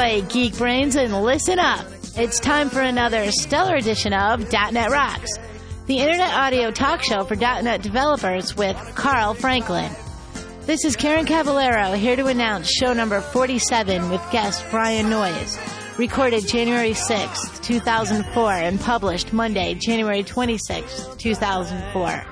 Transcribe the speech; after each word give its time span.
Boy, 0.00 0.22
geek 0.30 0.56
brains, 0.56 0.96
and 0.96 1.12
listen 1.22 1.58
up. 1.58 1.84
It's 2.16 2.40
time 2.40 2.70
for 2.70 2.80
another 2.80 3.30
stellar 3.30 3.76
edition 3.76 4.14
of 4.14 4.50
.NET 4.50 4.90
Rocks, 4.90 5.30
the 5.84 5.98
internet 5.98 6.32
audio 6.32 6.70
talk 6.70 7.02
show 7.02 7.24
for 7.24 7.36
.NET 7.36 7.82
developers 7.82 8.56
with 8.56 8.78
Carl 8.94 9.34
Franklin. 9.34 9.92
This 10.62 10.86
is 10.86 10.96
Karen 10.96 11.26
Cavallero 11.26 11.94
here 11.98 12.16
to 12.16 12.28
announce 12.28 12.70
show 12.70 12.94
number 12.94 13.20
47 13.20 14.08
with 14.08 14.26
guest 14.32 14.64
Brian 14.70 15.10
Noyes, 15.10 15.58
recorded 15.98 16.48
January 16.48 16.92
6th, 16.92 17.62
2004, 17.62 18.52
and 18.52 18.80
published 18.80 19.34
Monday, 19.34 19.74
January 19.74 20.24
26th, 20.24 21.18
2004. 21.18 22.24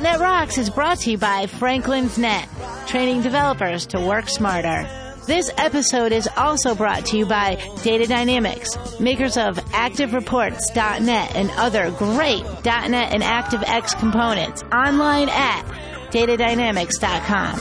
.NET 0.00 0.18
Rocks 0.18 0.56
is 0.56 0.70
brought 0.70 1.00
to 1.00 1.10
you 1.10 1.18
by 1.18 1.46
Franklin's 1.46 2.16
Net, 2.16 2.48
training 2.86 3.20
developers 3.20 3.84
to 3.88 4.00
work 4.00 4.30
smarter. 4.30 5.05
This 5.26 5.50
episode 5.56 6.12
is 6.12 6.28
also 6.36 6.76
brought 6.76 7.06
to 7.06 7.18
you 7.18 7.26
by 7.26 7.56
Data 7.82 8.06
Dynamics, 8.06 8.68
makers 9.00 9.36
of 9.36 9.56
ActiveReports.net 9.56 11.34
and 11.34 11.50
other 11.56 11.90
great 11.90 12.44
.NET 12.64 13.12
and 13.12 13.24
ActiveX 13.24 13.98
components 13.98 14.62
online 14.72 15.28
at 15.28 15.64
datadynamics.com. 16.12 17.60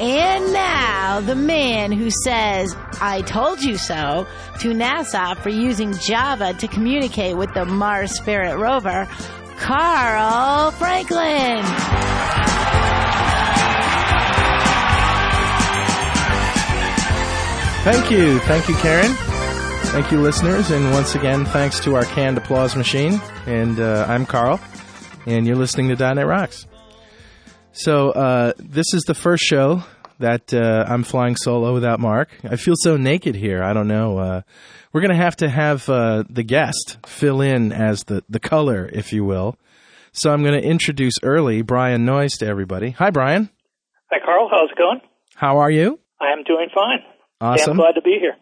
And 0.00 0.52
now, 0.52 1.20
the 1.20 1.36
man 1.36 1.92
who 1.92 2.10
says, 2.10 2.74
I 3.00 3.22
told 3.22 3.62
you 3.62 3.76
so, 3.78 4.26
to 4.58 4.72
NASA 4.72 5.36
for 5.36 5.50
using 5.50 5.94
Java 5.94 6.54
to 6.54 6.66
communicate 6.66 7.36
with 7.36 7.54
the 7.54 7.64
Mars 7.64 8.16
Spirit 8.16 8.58
rover, 8.58 9.08
Carl 9.58 10.72
Franklin. 10.72 12.55
Thank 17.86 18.10
you. 18.10 18.40
Thank 18.40 18.68
you, 18.68 18.74
Karen. 18.78 19.12
Thank 19.92 20.10
you, 20.10 20.20
listeners. 20.20 20.72
And 20.72 20.90
once 20.90 21.14
again, 21.14 21.44
thanks 21.44 21.78
to 21.84 21.94
our 21.94 22.02
canned 22.02 22.36
applause 22.36 22.74
machine. 22.74 23.20
And 23.46 23.78
uh, 23.78 24.04
I'm 24.08 24.26
Carl, 24.26 24.58
and 25.24 25.46
you're 25.46 25.54
listening 25.54 25.96
to 25.96 26.14
.NET 26.14 26.26
Rocks. 26.26 26.66
So 27.70 28.10
uh, 28.10 28.54
this 28.58 28.92
is 28.92 29.04
the 29.04 29.14
first 29.14 29.44
show 29.44 29.84
that 30.18 30.52
uh, 30.52 30.84
I'm 30.88 31.04
flying 31.04 31.36
solo 31.36 31.72
without 31.74 32.00
Mark. 32.00 32.30
I 32.42 32.56
feel 32.56 32.74
so 32.76 32.96
naked 32.96 33.36
here. 33.36 33.62
I 33.62 33.72
don't 33.72 33.86
know. 33.86 34.18
Uh, 34.18 34.42
we're 34.92 35.02
going 35.02 35.16
to 35.16 35.22
have 35.22 35.36
to 35.36 35.48
have 35.48 35.88
uh, 35.88 36.24
the 36.28 36.42
guest 36.42 36.98
fill 37.06 37.40
in 37.40 37.70
as 37.70 38.02
the, 38.02 38.24
the 38.28 38.40
color, 38.40 38.90
if 38.92 39.12
you 39.12 39.24
will. 39.24 39.56
So 40.10 40.32
I'm 40.32 40.42
going 40.42 40.60
to 40.60 40.68
introduce 40.68 41.14
early 41.22 41.62
Brian 41.62 42.04
Noyes 42.04 42.36
to 42.38 42.46
everybody. 42.48 42.90
Hi, 42.90 43.10
Brian. 43.10 43.48
Hi, 44.10 44.18
Carl. 44.24 44.48
How's 44.50 44.72
it 44.72 44.76
going? 44.76 45.02
How 45.36 45.58
are 45.58 45.70
you? 45.70 46.00
I 46.20 46.32
am 46.32 46.42
doing 46.42 46.66
fine. 46.74 47.15
Awesome. 47.40 47.72
I'm 47.72 47.76
glad 47.76 47.92
to 47.92 48.02
be 48.02 48.18
here. 48.20 48.36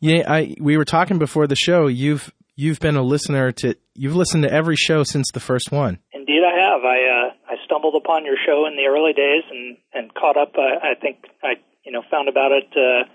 Yeah, 0.00 0.24
I 0.26 0.54
we 0.60 0.76
were 0.76 0.84
talking 0.84 1.18
before 1.18 1.46
the 1.46 1.56
show. 1.56 1.86
You've 1.86 2.32
you've 2.56 2.80
been 2.80 2.96
a 2.96 3.02
listener 3.02 3.52
to 3.52 3.76
you've 3.94 4.16
listened 4.16 4.42
to 4.44 4.52
every 4.52 4.76
show 4.76 5.02
since 5.02 5.30
the 5.32 5.40
first 5.40 5.72
one. 5.72 5.98
Indeed, 6.12 6.42
I 6.44 6.60
have. 6.60 6.84
I 6.84 6.98
uh, 6.98 7.52
I 7.52 7.64
stumbled 7.64 7.94
upon 7.96 8.24
your 8.24 8.36
show 8.46 8.66
in 8.66 8.76
the 8.76 8.86
early 8.88 9.12
days 9.12 9.44
and 9.50 9.76
and 9.92 10.14
caught 10.14 10.36
up. 10.36 10.54
Uh, 10.56 10.78
I 10.82 10.94
think 11.00 11.24
I 11.42 11.54
you 11.84 11.92
know 11.92 12.02
found 12.10 12.28
about 12.28 12.52
it 12.52 12.68
uh, 12.76 13.08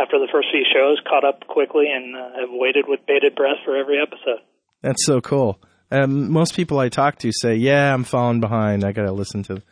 after 0.00 0.18
the 0.18 0.28
first 0.30 0.48
few 0.50 0.64
shows. 0.72 1.00
Caught 1.08 1.24
up 1.24 1.46
quickly 1.46 1.86
and 1.92 2.14
uh, 2.16 2.40
have 2.40 2.50
waited 2.50 2.86
with 2.88 3.00
bated 3.06 3.34
breath 3.34 3.58
for 3.64 3.76
every 3.76 3.98
episode. 4.00 4.40
That's 4.82 5.04
so 5.04 5.20
cool. 5.20 5.60
Um, 5.90 6.30
most 6.30 6.54
people 6.54 6.78
I 6.78 6.88
talk 6.88 7.18
to 7.20 7.32
say, 7.32 7.56
"Yeah, 7.56 7.94
I'm 7.94 8.04
falling 8.04 8.40
behind. 8.40 8.84
I 8.84 8.92
got 8.92 9.04
to 9.04 9.12
listen 9.12 9.42
to." 9.44 9.62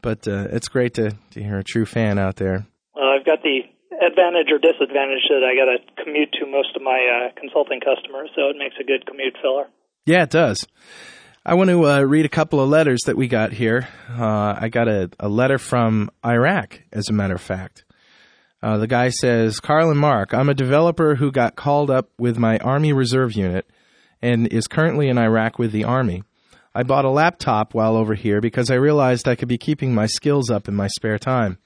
But 0.00 0.28
uh, 0.28 0.48
it's 0.50 0.68
great 0.68 0.94
to 0.94 1.16
to 1.32 1.42
hear 1.42 1.58
a 1.58 1.64
true 1.64 1.86
fan 1.86 2.18
out 2.18 2.36
there. 2.36 2.66
Well, 2.94 3.08
I've 3.08 3.24
got 3.24 3.42
the 3.42 3.62
advantage 4.00 4.48
or 4.50 4.58
disadvantage 4.58 5.26
that 5.28 5.42
I 5.42 5.54
got 5.54 5.68
to 5.70 6.02
commute 6.02 6.32
to 6.40 6.46
most 6.46 6.74
of 6.76 6.82
my 6.82 6.98
uh, 6.98 7.40
consulting 7.40 7.80
customers, 7.80 8.30
so 8.34 8.48
it 8.48 8.56
makes 8.58 8.76
a 8.80 8.84
good 8.84 9.06
commute 9.06 9.36
filler. 9.42 9.66
Yeah, 10.06 10.22
it 10.22 10.30
does. 10.30 10.66
I 11.44 11.54
want 11.54 11.70
to 11.70 11.86
uh, 11.86 12.00
read 12.02 12.26
a 12.26 12.28
couple 12.28 12.60
of 12.60 12.68
letters 12.68 13.00
that 13.06 13.16
we 13.16 13.28
got 13.28 13.52
here. 13.52 13.88
Uh, 14.10 14.54
I 14.60 14.68
got 14.68 14.88
a, 14.88 15.10
a, 15.18 15.28
letter 15.28 15.58
from 15.58 16.10
Iraq, 16.24 16.82
as 16.92 17.08
a 17.08 17.12
matter 17.12 17.34
of 17.34 17.40
fact. 17.40 17.84
Uh, 18.62 18.76
the 18.76 18.86
guy 18.86 19.08
says, 19.08 19.60
Carl 19.60 19.90
and 19.90 19.98
Mark, 19.98 20.34
I'm 20.34 20.48
a 20.48 20.54
developer 20.54 21.14
who 21.14 21.30
got 21.30 21.56
called 21.56 21.90
up 21.90 22.10
with 22.18 22.38
my 22.38 22.58
Army 22.58 22.92
Reserve 22.92 23.32
unit 23.32 23.70
and 24.20 24.46
is 24.48 24.66
currently 24.66 25.08
in 25.08 25.16
Iraq 25.16 25.58
with 25.58 25.72
the 25.72 25.84
Army. 25.84 26.22
I 26.74 26.82
bought 26.82 27.04
a 27.04 27.10
laptop 27.10 27.72
while 27.72 27.96
over 27.96 28.14
here 28.14 28.40
because 28.40 28.70
I 28.70 28.74
realized 28.74 29.26
I 29.26 29.36
could 29.36 29.48
be 29.48 29.58
keeping 29.58 29.94
my 29.94 30.06
skills 30.06 30.50
up 30.50 30.68
in 30.68 30.74
my 30.74 30.88
spare 30.88 31.18
time. 31.18 31.58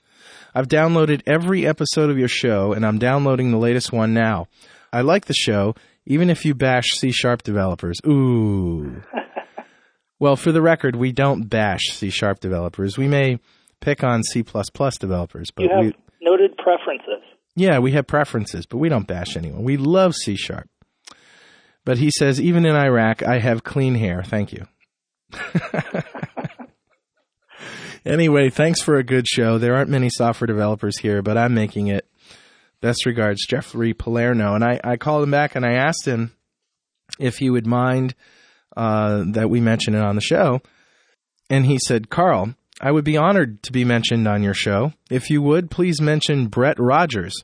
I've 0.54 0.68
downloaded 0.68 1.22
every 1.26 1.66
episode 1.66 2.10
of 2.10 2.18
your 2.18 2.28
show, 2.28 2.72
and 2.72 2.84
I'm 2.84 2.98
downloading 2.98 3.50
the 3.50 3.58
latest 3.58 3.92
one 3.92 4.12
now. 4.12 4.48
I 4.92 5.00
like 5.00 5.26
the 5.26 5.34
show, 5.34 5.74
even 6.06 6.28
if 6.28 6.44
you 6.44 6.54
bash 6.54 6.90
C 6.90 7.10
sharp 7.10 7.42
developers. 7.42 7.98
Ooh. 8.06 9.02
well, 10.18 10.36
for 10.36 10.52
the 10.52 10.60
record, 10.60 10.96
we 10.96 11.12
don't 11.12 11.48
bash 11.48 11.84
C 11.92 12.10
sharp 12.10 12.40
developers. 12.40 12.98
We 12.98 13.08
may 13.08 13.38
pick 13.80 14.04
on 14.04 14.22
C 14.22 14.42
developers, 14.42 15.50
but 15.50 15.62
you 15.62 15.70
have 15.70 15.84
we, 15.84 15.94
noted 16.20 16.56
preferences. 16.58 17.22
Yeah, 17.54 17.78
we 17.78 17.92
have 17.92 18.06
preferences, 18.06 18.66
but 18.66 18.78
we 18.78 18.88
don't 18.88 19.06
bash 19.06 19.36
anyone. 19.36 19.62
We 19.62 19.76
love 19.76 20.14
C 20.14 20.36
sharp. 20.36 20.68
But 21.84 21.98
he 21.98 22.10
says, 22.10 22.40
even 22.40 22.64
in 22.64 22.76
Iraq, 22.76 23.22
I 23.22 23.38
have 23.40 23.64
clean 23.64 23.94
hair. 23.94 24.22
Thank 24.22 24.52
you. 24.52 24.66
anyway, 28.04 28.50
thanks 28.50 28.80
for 28.80 28.96
a 28.96 29.04
good 29.04 29.26
show. 29.26 29.58
There 29.58 29.74
aren't 29.74 29.90
many 29.90 30.08
software 30.10 30.46
developers 30.46 30.98
here, 30.98 31.22
but 31.22 31.36
I'm 31.36 31.54
making 31.54 31.88
it. 31.88 32.06
Best 32.80 33.06
regards, 33.06 33.46
Jeffrey 33.46 33.94
Palermo. 33.94 34.54
And 34.54 34.64
I, 34.64 34.80
I 34.82 34.96
called 34.96 35.22
him 35.22 35.30
back 35.30 35.54
and 35.54 35.64
I 35.64 35.74
asked 35.74 36.06
him 36.06 36.32
if 37.18 37.38
he 37.38 37.48
would 37.48 37.66
mind 37.66 38.14
uh, 38.76 39.24
that 39.28 39.50
we 39.50 39.60
mention 39.60 39.94
it 39.94 40.02
on 40.02 40.16
the 40.16 40.20
show. 40.20 40.60
And 41.48 41.66
he 41.66 41.78
said, 41.78 42.10
Carl, 42.10 42.54
I 42.80 42.90
would 42.90 43.04
be 43.04 43.16
honored 43.16 43.62
to 43.64 43.72
be 43.72 43.84
mentioned 43.84 44.26
on 44.26 44.42
your 44.42 44.54
show. 44.54 44.92
If 45.10 45.30
you 45.30 45.42
would, 45.42 45.70
please 45.70 46.00
mention 46.00 46.48
Brett 46.48 46.80
Rogers, 46.80 47.34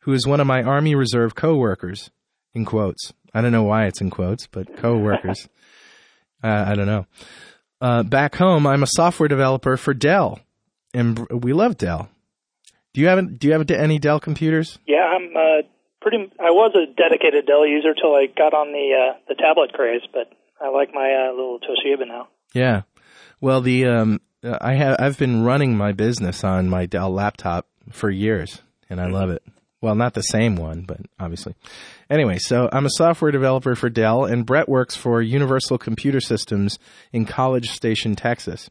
who 0.00 0.12
is 0.12 0.26
one 0.26 0.40
of 0.40 0.46
my 0.46 0.62
Army 0.62 0.94
Reserve 0.94 1.34
co-workers, 1.34 2.10
in 2.54 2.64
quotes. 2.64 3.12
I 3.32 3.40
don't 3.40 3.52
know 3.52 3.62
why 3.62 3.86
it's 3.86 4.00
in 4.00 4.10
quotes, 4.10 4.46
but 4.46 4.76
co-workers. 4.76 5.48
uh, 6.44 6.64
I 6.68 6.74
don't 6.74 6.86
know. 6.86 7.06
Uh, 7.82 8.04
back 8.04 8.36
home, 8.36 8.64
I'm 8.64 8.84
a 8.84 8.86
software 8.86 9.28
developer 9.28 9.76
for 9.76 9.92
Dell, 9.92 10.38
and 10.94 11.18
we 11.30 11.52
love 11.52 11.76
Dell. 11.76 12.08
Do 12.94 13.00
you 13.00 13.08
have 13.08 13.40
do 13.40 13.48
you 13.48 13.54
have 13.54 13.68
any 13.72 13.98
Dell 13.98 14.20
computers? 14.20 14.78
Yeah, 14.86 15.02
I'm 15.02 15.36
uh, 15.36 15.66
pretty. 16.00 16.30
I 16.38 16.52
was 16.52 16.72
a 16.76 16.86
dedicated 16.94 17.44
Dell 17.44 17.66
user 17.66 17.92
till 17.92 18.14
I 18.14 18.26
got 18.26 18.54
on 18.54 18.70
the 18.70 18.94
uh, 18.94 19.18
the 19.26 19.34
tablet 19.34 19.72
craze, 19.72 20.02
but 20.12 20.32
I 20.60 20.68
like 20.68 20.94
my 20.94 21.26
uh, 21.26 21.30
little 21.32 21.58
Toshiba 21.58 22.06
now. 22.06 22.28
Yeah, 22.54 22.82
well, 23.40 23.60
the 23.60 23.86
um, 23.86 24.20
I 24.44 24.74
have 24.74 24.94
I've 25.00 25.18
been 25.18 25.42
running 25.42 25.76
my 25.76 25.90
business 25.90 26.44
on 26.44 26.68
my 26.68 26.86
Dell 26.86 27.10
laptop 27.10 27.66
for 27.90 28.10
years, 28.10 28.62
and 28.88 29.00
I 29.00 29.08
love 29.08 29.30
it. 29.30 29.42
Well, 29.82 29.96
not 29.96 30.14
the 30.14 30.22
same 30.22 30.54
one, 30.54 30.82
but 30.82 31.00
obviously. 31.18 31.56
Anyway, 32.08 32.38
so 32.38 32.68
I'm 32.72 32.86
a 32.86 32.90
software 32.90 33.32
developer 33.32 33.74
for 33.74 33.90
Dell, 33.90 34.24
and 34.24 34.46
Brett 34.46 34.68
works 34.68 34.96
for 34.96 35.20
Universal 35.20 35.78
Computer 35.78 36.20
Systems 36.20 36.78
in 37.12 37.26
College 37.26 37.70
Station, 37.72 38.14
Texas. 38.14 38.70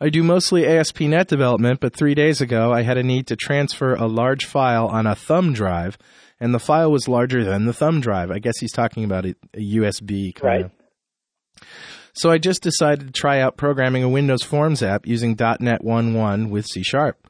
I 0.00 0.08
do 0.08 0.24
mostly 0.24 0.66
ASP.NET 0.66 1.28
development, 1.28 1.78
but 1.78 1.94
three 1.94 2.14
days 2.14 2.40
ago 2.40 2.72
I 2.72 2.82
had 2.82 2.98
a 2.98 3.04
need 3.04 3.28
to 3.28 3.36
transfer 3.36 3.94
a 3.94 4.06
large 4.06 4.44
file 4.44 4.88
on 4.88 5.06
a 5.06 5.14
thumb 5.14 5.52
drive, 5.52 5.96
and 6.40 6.52
the 6.52 6.58
file 6.58 6.90
was 6.90 7.06
larger 7.06 7.44
than 7.44 7.66
the 7.66 7.72
thumb 7.72 8.00
drive. 8.00 8.32
I 8.32 8.40
guess 8.40 8.58
he's 8.58 8.72
talking 8.72 9.04
about 9.04 9.26
a, 9.26 9.36
a 9.54 9.74
USB 9.76 10.34
kind 10.34 10.44
right. 10.44 10.64
of. 10.64 10.72
So 12.12 12.28
I 12.32 12.38
just 12.38 12.62
decided 12.62 13.06
to 13.06 13.12
try 13.12 13.40
out 13.40 13.56
programming 13.56 14.02
a 14.02 14.08
Windows 14.08 14.42
Forms 14.42 14.82
app 14.82 15.06
using 15.06 15.36
.NET 15.38 15.82
1.1 15.82 16.50
with 16.50 16.66
C 16.66 16.82
Sharp. 16.82 17.28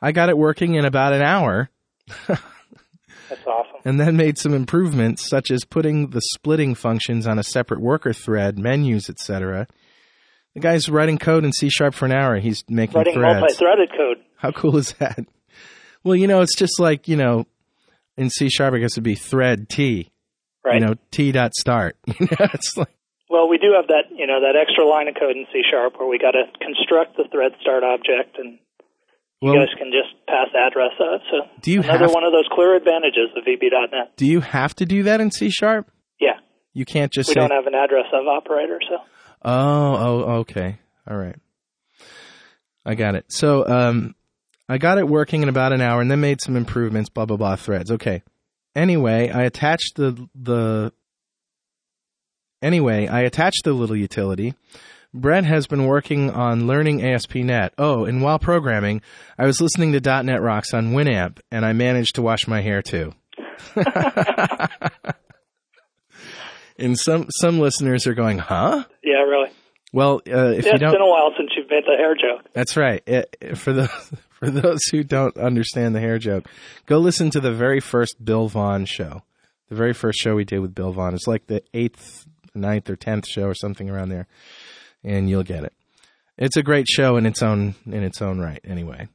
I 0.00 0.12
got 0.12 0.30
it 0.30 0.38
working 0.38 0.74
in 0.74 0.86
about 0.86 1.12
an 1.12 1.22
hour. 1.22 1.68
That's 3.32 3.46
awesome. 3.46 3.80
And 3.84 3.98
then 3.98 4.16
made 4.16 4.36
some 4.36 4.52
improvements, 4.52 5.26
such 5.28 5.50
as 5.50 5.64
putting 5.64 6.10
the 6.10 6.20
splitting 6.34 6.74
functions 6.74 7.26
on 7.26 7.38
a 7.38 7.42
separate 7.42 7.80
worker 7.80 8.12
thread, 8.12 8.58
menus, 8.58 9.08
etc. 9.08 9.66
The 10.54 10.60
guy's 10.60 10.88
writing 10.90 11.16
code 11.16 11.44
in 11.44 11.52
C 11.52 11.70
sharp 11.70 11.94
for 11.94 12.04
an 12.04 12.12
hour. 12.12 12.38
He's 12.38 12.62
making 12.68 12.96
writing 12.96 13.14
threads. 13.14 13.40
multi-threaded 13.40 13.90
code. 13.96 14.18
How 14.36 14.52
cool 14.52 14.76
is 14.76 14.92
that? 14.94 15.24
Well, 16.04 16.16
you 16.16 16.26
know, 16.26 16.42
it's 16.42 16.56
just 16.56 16.78
like 16.78 17.08
you 17.08 17.16
know, 17.16 17.46
in 18.16 18.28
C 18.28 18.48
sharp, 18.50 18.74
I 18.74 18.78
guess 18.78 18.92
it'd 18.94 19.04
be 19.04 19.14
thread 19.14 19.68
T. 19.68 20.10
Right. 20.64 20.74
You 20.74 20.86
know, 20.86 20.94
T 21.10 21.32
dot 21.32 21.54
start. 21.54 21.96
You 22.06 22.26
know, 22.26 22.46
it's 22.52 22.76
like. 22.76 22.88
Well, 23.30 23.48
we 23.48 23.56
do 23.56 23.72
have 23.74 23.88
that, 23.88 24.14
you 24.14 24.26
know, 24.26 24.40
that 24.42 24.60
extra 24.60 24.86
line 24.86 25.08
of 25.08 25.14
code 25.14 25.36
in 25.36 25.46
C 25.52 25.62
sharp 25.70 25.98
where 25.98 26.06
we 26.06 26.18
got 26.18 26.32
to 26.32 26.44
construct 26.60 27.16
the 27.16 27.24
thread 27.32 27.52
start 27.62 27.82
object 27.82 28.36
and 28.38 28.58
well, 29.42 29.54
you 29.54 29.60
guys 29.60 29.74
can 29.76 29.90
just 29.90 30.14
pass 30.26 30.48
address 30.54 30.92
out. 31.00 31.20
So 31.30 31.60
do 31.60 31.72
you 31.72 31.80
another 31.80 32.06
have, 32.06 32.14
one 32.14 32.24
of 32.24 32.32
those 32.32 32.46
clear 32.52 32.76
advantages 32.76 33.28
of 33.36 33.44
VB.NET. 33.44 34.16
Do 34.16 34.26
you 34.26 34.40
have 34.40 34.74
to 34.76 34.86
do 34.86 35.02
that 35.02 35.20
in 35.20 35.30
C 35.30 35.50
sharp? 35.50 35.90
Yeah. 36.20 36.38
You 36.72 36.84
can't 36.84 37.12
just 37.12 37.28
we 37.28 37.34
say, 37.34 37.40
don't 37.40 37.50
have 37.50 37.66
an 37.66 37.74
address 37.74 38.06
of 38.12 38.26
operator, 38.26 38.78
so. 38.88 38.96
Oh, 39.44 39.96
oh, 39.96 40.32
okay. 40.40 40.78
All 41.10 41.16
right. 41.16 41.36
I 42.84 42.94
got 42.94 43.16
it. 43.16 43.26
So, 43.28 43.66
um, 43.66 44.14
I 44.68 44.78
got 44.78 44.98
it 44.98 45.08
working 45.08 45.42
in 45.42 45.48
about 45.48 45.72
an 45.72 45.80
hour 45.80 46.00
and 46.00 46.10
then 46.10 46.20
made 46.20 46.40
some 46.40 46.56
improvements, 46.56 47.10
blah, 47.10 47.26
blah, 47.26 47.36
blah, 47.36 47.56
threads. 47.56 47.90
Okay. 47.90 48.22
Anyway, 48.74 49.28
I 49.28 49.42
attached 49.42 49.96
the, 49.96 50.28
the, 50.34 50.92
anyway, 52.62 53.08
I 53.08 53.22
attached 53.22 53.64
the 53.64 53.72
little 53.72 53.96
utility. 53.96 54.54
Brett 55.14 55.44
has 55.44 55.66
been 55.66 55.84
working 55.86 56.30
on 56.30 56.66
learning 56.66 57.04
ASP.NET. 57.04 57.74
Oh, 57.78 58.04
and 58.04 58.22
while 58.22 58.38
programming, 58.38 59.02
I 59.38 59.44
was 59.46 59.60
listening 59.60 59.92
to 59.92 60.22
.NET 60.22 60.40
Rocks 60.40 60.72
on 60.72 60.92
Winamp, 60.92 61.38
and 61.50 61.64
I 61.66 61.72
managed 61.74 62.14
to 62.14 62.22
wash 62.22 62.46
my 62.48 62.60
hair 62.62 62.80
too. 62.82 63.12
and 66.78 66.98
some 66.98 67.26
some 67.30 67.58
listeners 67.60 68.06
are 68.06 68.14
going, 68.14 68.38
"Huh?" 68.38 68.84
Yeah, 69.02 69.22
really. 69.22 69.50
Well, 69.92 70.22
uh, 70.26 70.52
if 70.56 70.64
Yeah, 70.64 70.72
you 70.72 70.78
don't, 70.78 70.88
it's 70.88 70.94
been 70.94 71.02
a 71.02 71.06
while 71.10 71.32
since 71.36 71.50
you've 71.56 71.68
made 71.70 71.84
the 71.86 71.96
hair 71.96 72.14
joke. 72.14 72.46
that's 72.54 72.76
right. 72.76 73.02
It, 73.06 73.58
for 73.58 73.72
the 73.74 73.88
for 74.30 74.50
those 74.50 74.80
who 74.90 75.04
don't 75.04 75.36
understand 75.36 75.94
the 75.94 76.00
hair 76.00 76.18
joke, 76.18 76.46
go 76.86 76.98
listen 76.98 77.30
to 77.30 77.40
the 77.40 77.52
very 77.52 77.80
first 77.80 78.24
Bill 78.24 78.48
Vaughn 78.48 78.86
show. 78.86 79.22
The 79.68 79.74
very 79.76 79.92
first 79.92 80.18
show 80.20 80.34
we 80.34 80.44
did 80.44 80.60
with 80.60 80.74
Bill 80.74 80.92
Vaughn. 80.92 81.14
It's 81.14 81.26
like 81.26 81.46
the 81.46 81.62
eighth, 81.74 82.26
ninth, 82.54 82.88
or 82.90 82.96
tenth 82.96 83.26
show 83.26 83.44
or 83.44 83.54
something 83.54 83.88
around 83.90 84.08
there, 84.10 84.26
and 85.04 85.28
you'll 85.28 85.42
get 85.42 85.64
it. 85.64 85.72
It's 86.38 86.56
a 86.56 86.62
great 86.62 86.88
show 86.88 87.16
in 87.16 87.26
its 87.26 87.42
own 87.42 87.74
in 87.86 88.02
its 88.02 88.22
own 88.22 88.38
right. 88.38 88.60
Anyway, 88.64 89.08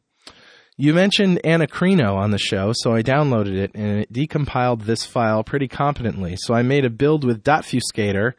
you 0.78 0.94
mentioned 0.94 1.42
Anakrino 1.44 2.16
on 2.16 2.32
the 2.32 2.38
show, 2.38 2.72
so 2.76 2.94
I 2.94 3.02
downloaded 3.02 3.58
it 3.58 3.72
and 3.74 4.00
it 4.00 4.14
decompiled 4.14 4.86
this 4.86 5.06
file 5.06 5.44
pretty 5.44 5.68
competently. 5.68 6.36
So 6.38 6.54
I 6.54 6.62
made 6.62 6.86
a 6.86 6.90
build 6.90 7.24
with 7.24 7.44
Dotfuscator, 7.44 8.34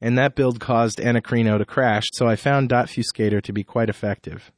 and 0.00 0.18
that 0.18 0.34
build 0.34 0.60
caused 0.60 0.98
Anakrino 0.98 1.58
to 1.58 1.64
crash. 1.64 2.04
So 2.12 2.26
I 2.26 2.36
found 2.36 2.68
Dotfuscator 2.68 3.42
to 3.42 3.52
be 3.52 3.64
quite 3.64 3.88
effective. 3.88 4.52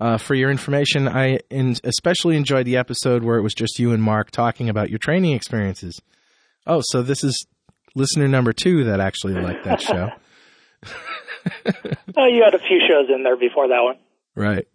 Uh, 0.00 0.18
for 0.18 0.34
your 0.34 0.50
information, 0.50 1.08
I 1.08 1.38
in, 1.50 1.76
especially 1.84 2.36
enjoyed 2.36 2.66
the 2.66 2.76
episode 2.76 3.22
where 3.22 3.38
it 3.38 3.42
was 3.42 3.54
just 3.54 3.78
you 3.78 3.92
and 3.92 4.02
Mark 4.02 4.30
talking 4.30 4.68
about 4.68 4.90
your 4.90 4.98
training 4.98 5.32
experiences. 5.32 6.00
Oh, 6.66 6.82
so 6.84 7.02
this 7.02 7.24
is 7.24 7.46
listener 7.94 8.28
number 8.28 8.52
two 8.52 8.84
that 8.84 9.00
actually 9.00 9.34
liked 9.34 9.64
that 9.64 9.80
show. 9.80 10.10
Oh, 12.16 12.26
you 12.26 12.42
had 12.44 12.54
a 12.54 12.58
few 12.58 12.80
shows 12.88 13.08
in 13.14 13.22
there 13.22 13.36
before 13.36 13.68
that 13.68 13.82
one. 13.82 13.96
Right. 14.34 14.66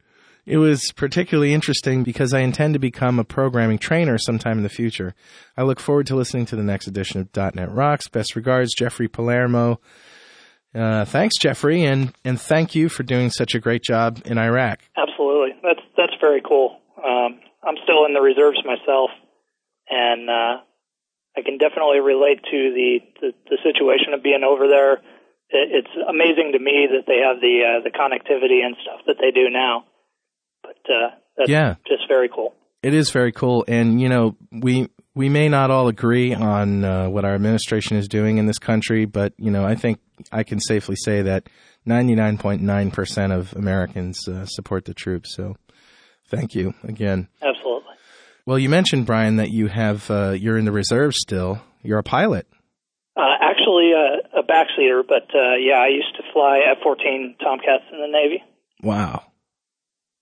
It 0.45 0.57
was 0.57 0.91
particularly 0.93 1.53
interesting 1.53 2.03
because 2.03 2.33
I 2.33 2.39
intend 2.39 2.73
to 2.73 2.79
become 2.79 3.19
a 3.19 3.23
programming 3.23 3.77
trainer 3.77 4.17
sometime 4.17 4.57
in 4.57 4.63
the 4.63 4.69
future. 4.69 5.13
I 5.55 5.63
look 5.63 5.79
forward 5.79 6.07
to 6.07 6.15
listening 6.15 6.47
to 6.47 6.55
the 6.55 6.63
next 6.63 6.87
edition 6.87 7.21
of 7.21 7.55
.NET 7.55 7.71
Rocks. 7.71 8.07
Best 8.07 8.35
regards, 8.35 8.73
Jeffrey 8.73 9.07
Palermo. 9.07 9.79
Uh, 10.73 11.05
thanks, 11.05 11.35
Jeffrey, 11.39 11.83
and, 11.83 12.13
and 12.23 12.39
thank 12.39 12.75
you 12.75 12.89
for 12.89 13.03
doing 13.03 13.29
such 13.29 13.53
a 13.55 13.59
great 13.59 13.83
job 13.83 14.21
in 14.25 14.37
Iraq. 14.37 14.79
Absolutely, 14.97 15.51
that's 15.63 15.81
that's 15.97 16.13
very 16.21 16.41
cool. 16.47 16.79
Um, 16.97 17.39
I'm 17.63 17.75
still 17.83 18.05
in 18.05 18.13
the 18.13 18.21
reserves 18.21 18.59
myself, 18.65 19.09
and 19.89 20.29
uh, 20.29 20.61
I 21.37 21.41
can 21.41 21.57
definitely 21.57 21.99
relate 21.99 22.41
to 22.43 22.59
the, 22.73 22.99
the 23.21 23.31
the 23.49 23.57
situation 23.63 24.13
of 24.13 24.23
being 24.23 24.43
over 24.43 24.67
there. 24.67 24.93
It, 25.49 25.83
it's 25.85 25.93
amazing 26.07 26.51
to 26.53 26.59
me 26.59 26.87
that 26.91 27.05
they 27.07 27.19
have 27.25 27.39
the 27.41 27.55
uh, 27.63 27.83
the 27.83 27.91
connectivity 27.91 28.65
and 28.65 28.75
stuff 28.81 29.01
that 29.07 29.17
they 29.19 29.31
do 29.31 29.49
now. 29.49 29.85
But 30.61 30.77
uh, 30.91 31.09
that's 31.37 31.49
Yeah. 31.49 31.75
just 31.87 32.07
very 32.07 32.29
cool. 32.29 32.53
It 32.81 32.93
is 32.93 33.11
very 33.11 33.31
cool, 33.31 33.65
and 33.67 33.99
you 34.01 34.09
know 34.09 34.35
we 34.51 34.89
we 35.15 35.27
may 35.29 35.49
not 35.49 35.69
all 35.69 35.87
agree 35.89 36.33
on 36.33 36.83
uh, 36.85 37.09
what 37.09 37.25
our 37.25 37.33
administration 37.35 37.97
is 37.97 38.07
doing 38.07 38.37
in 38.37 38.45
this 38.45 38.59
country, 38.59 39.05
but 39.05 39.33
you 39.37 39.51
know 39.51 39.65
I 39.65 39.75
think 39.75 39.99
I 40.31 40.43
can 40.43 40.59
safely 40.59 40.95
say 40.95 41.21
that 41.23 41.49
ninety 41.85 42.15
nine 42.15 42.37
point 42.37 42.61
nine 42.61 42.89
percent 42.91 43.33
of 43.33 43.53
Americans 43.53 44.27
uh, 44.27 44.45
support 44.45 44.85
the 44.85 44.93
troops. 44.93 45.35
So, 45.35 45.57
thank 46.29 46.55
you 46.55 46.73
again. 46.83 47.27
Absolutely. 47.41 47.88
Well, 48.45 48.59
you 48.59 48.69
mentioned 48.69 49.05
Brian 49.05 49.37
that 49.37 49.51
you 49.51 49.67
have 49.67 50.09
uh, 50.09 50.31
you're 50.31 50.57
in 50.57 50.65
the 50.65 50.71
reserves 50.71 51.17
still. 51.19 51.61
You're 51.83 51.99
a 51.99 52.03
pilot. 52.03 52.47
Uh, 53.15 53.21
actually, 53.41 53.91
uh, 53.93 54.39
a 54.39 54.43
backseater, 54.43 55.01
but 55.07 55.29
uh, 55.35 55.55
yeah, 55.59 55.77
I 55.77 55.87
used 55.89 56.15
to 56.17 56.23
fly 56.33 56.59
F-14 56.77 57.37
Tomcats 57.39 57.83
in 57.91 57.99
the 57.99 58.07
Navy. 58.07 58.43
Wow, 58.81 59.23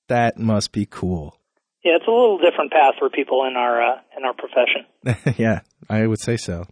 that 0.07 0.37
must 0.37 0.71
be 0.71 0.85
cool. 0.85 1.37
Yeah, 1.83 1.93
it's 1.95 2.07
a 2.07 2.11
little 2.11 2.39
different 2.39 2.71
path 2.71 2.95
for 2.99 3.09
people 3.09 3.45
in 3.45 3.55
our 3.55 3.81
uh, 3.81 3.99
in 4.17 4.25
our 4.25 4.33
profession. 4.33 5.35
yeah, 5.37 5.61
I 5.89 6.07
would 6.07 6.19
say 6.19 6.37
so. 6.37 6.65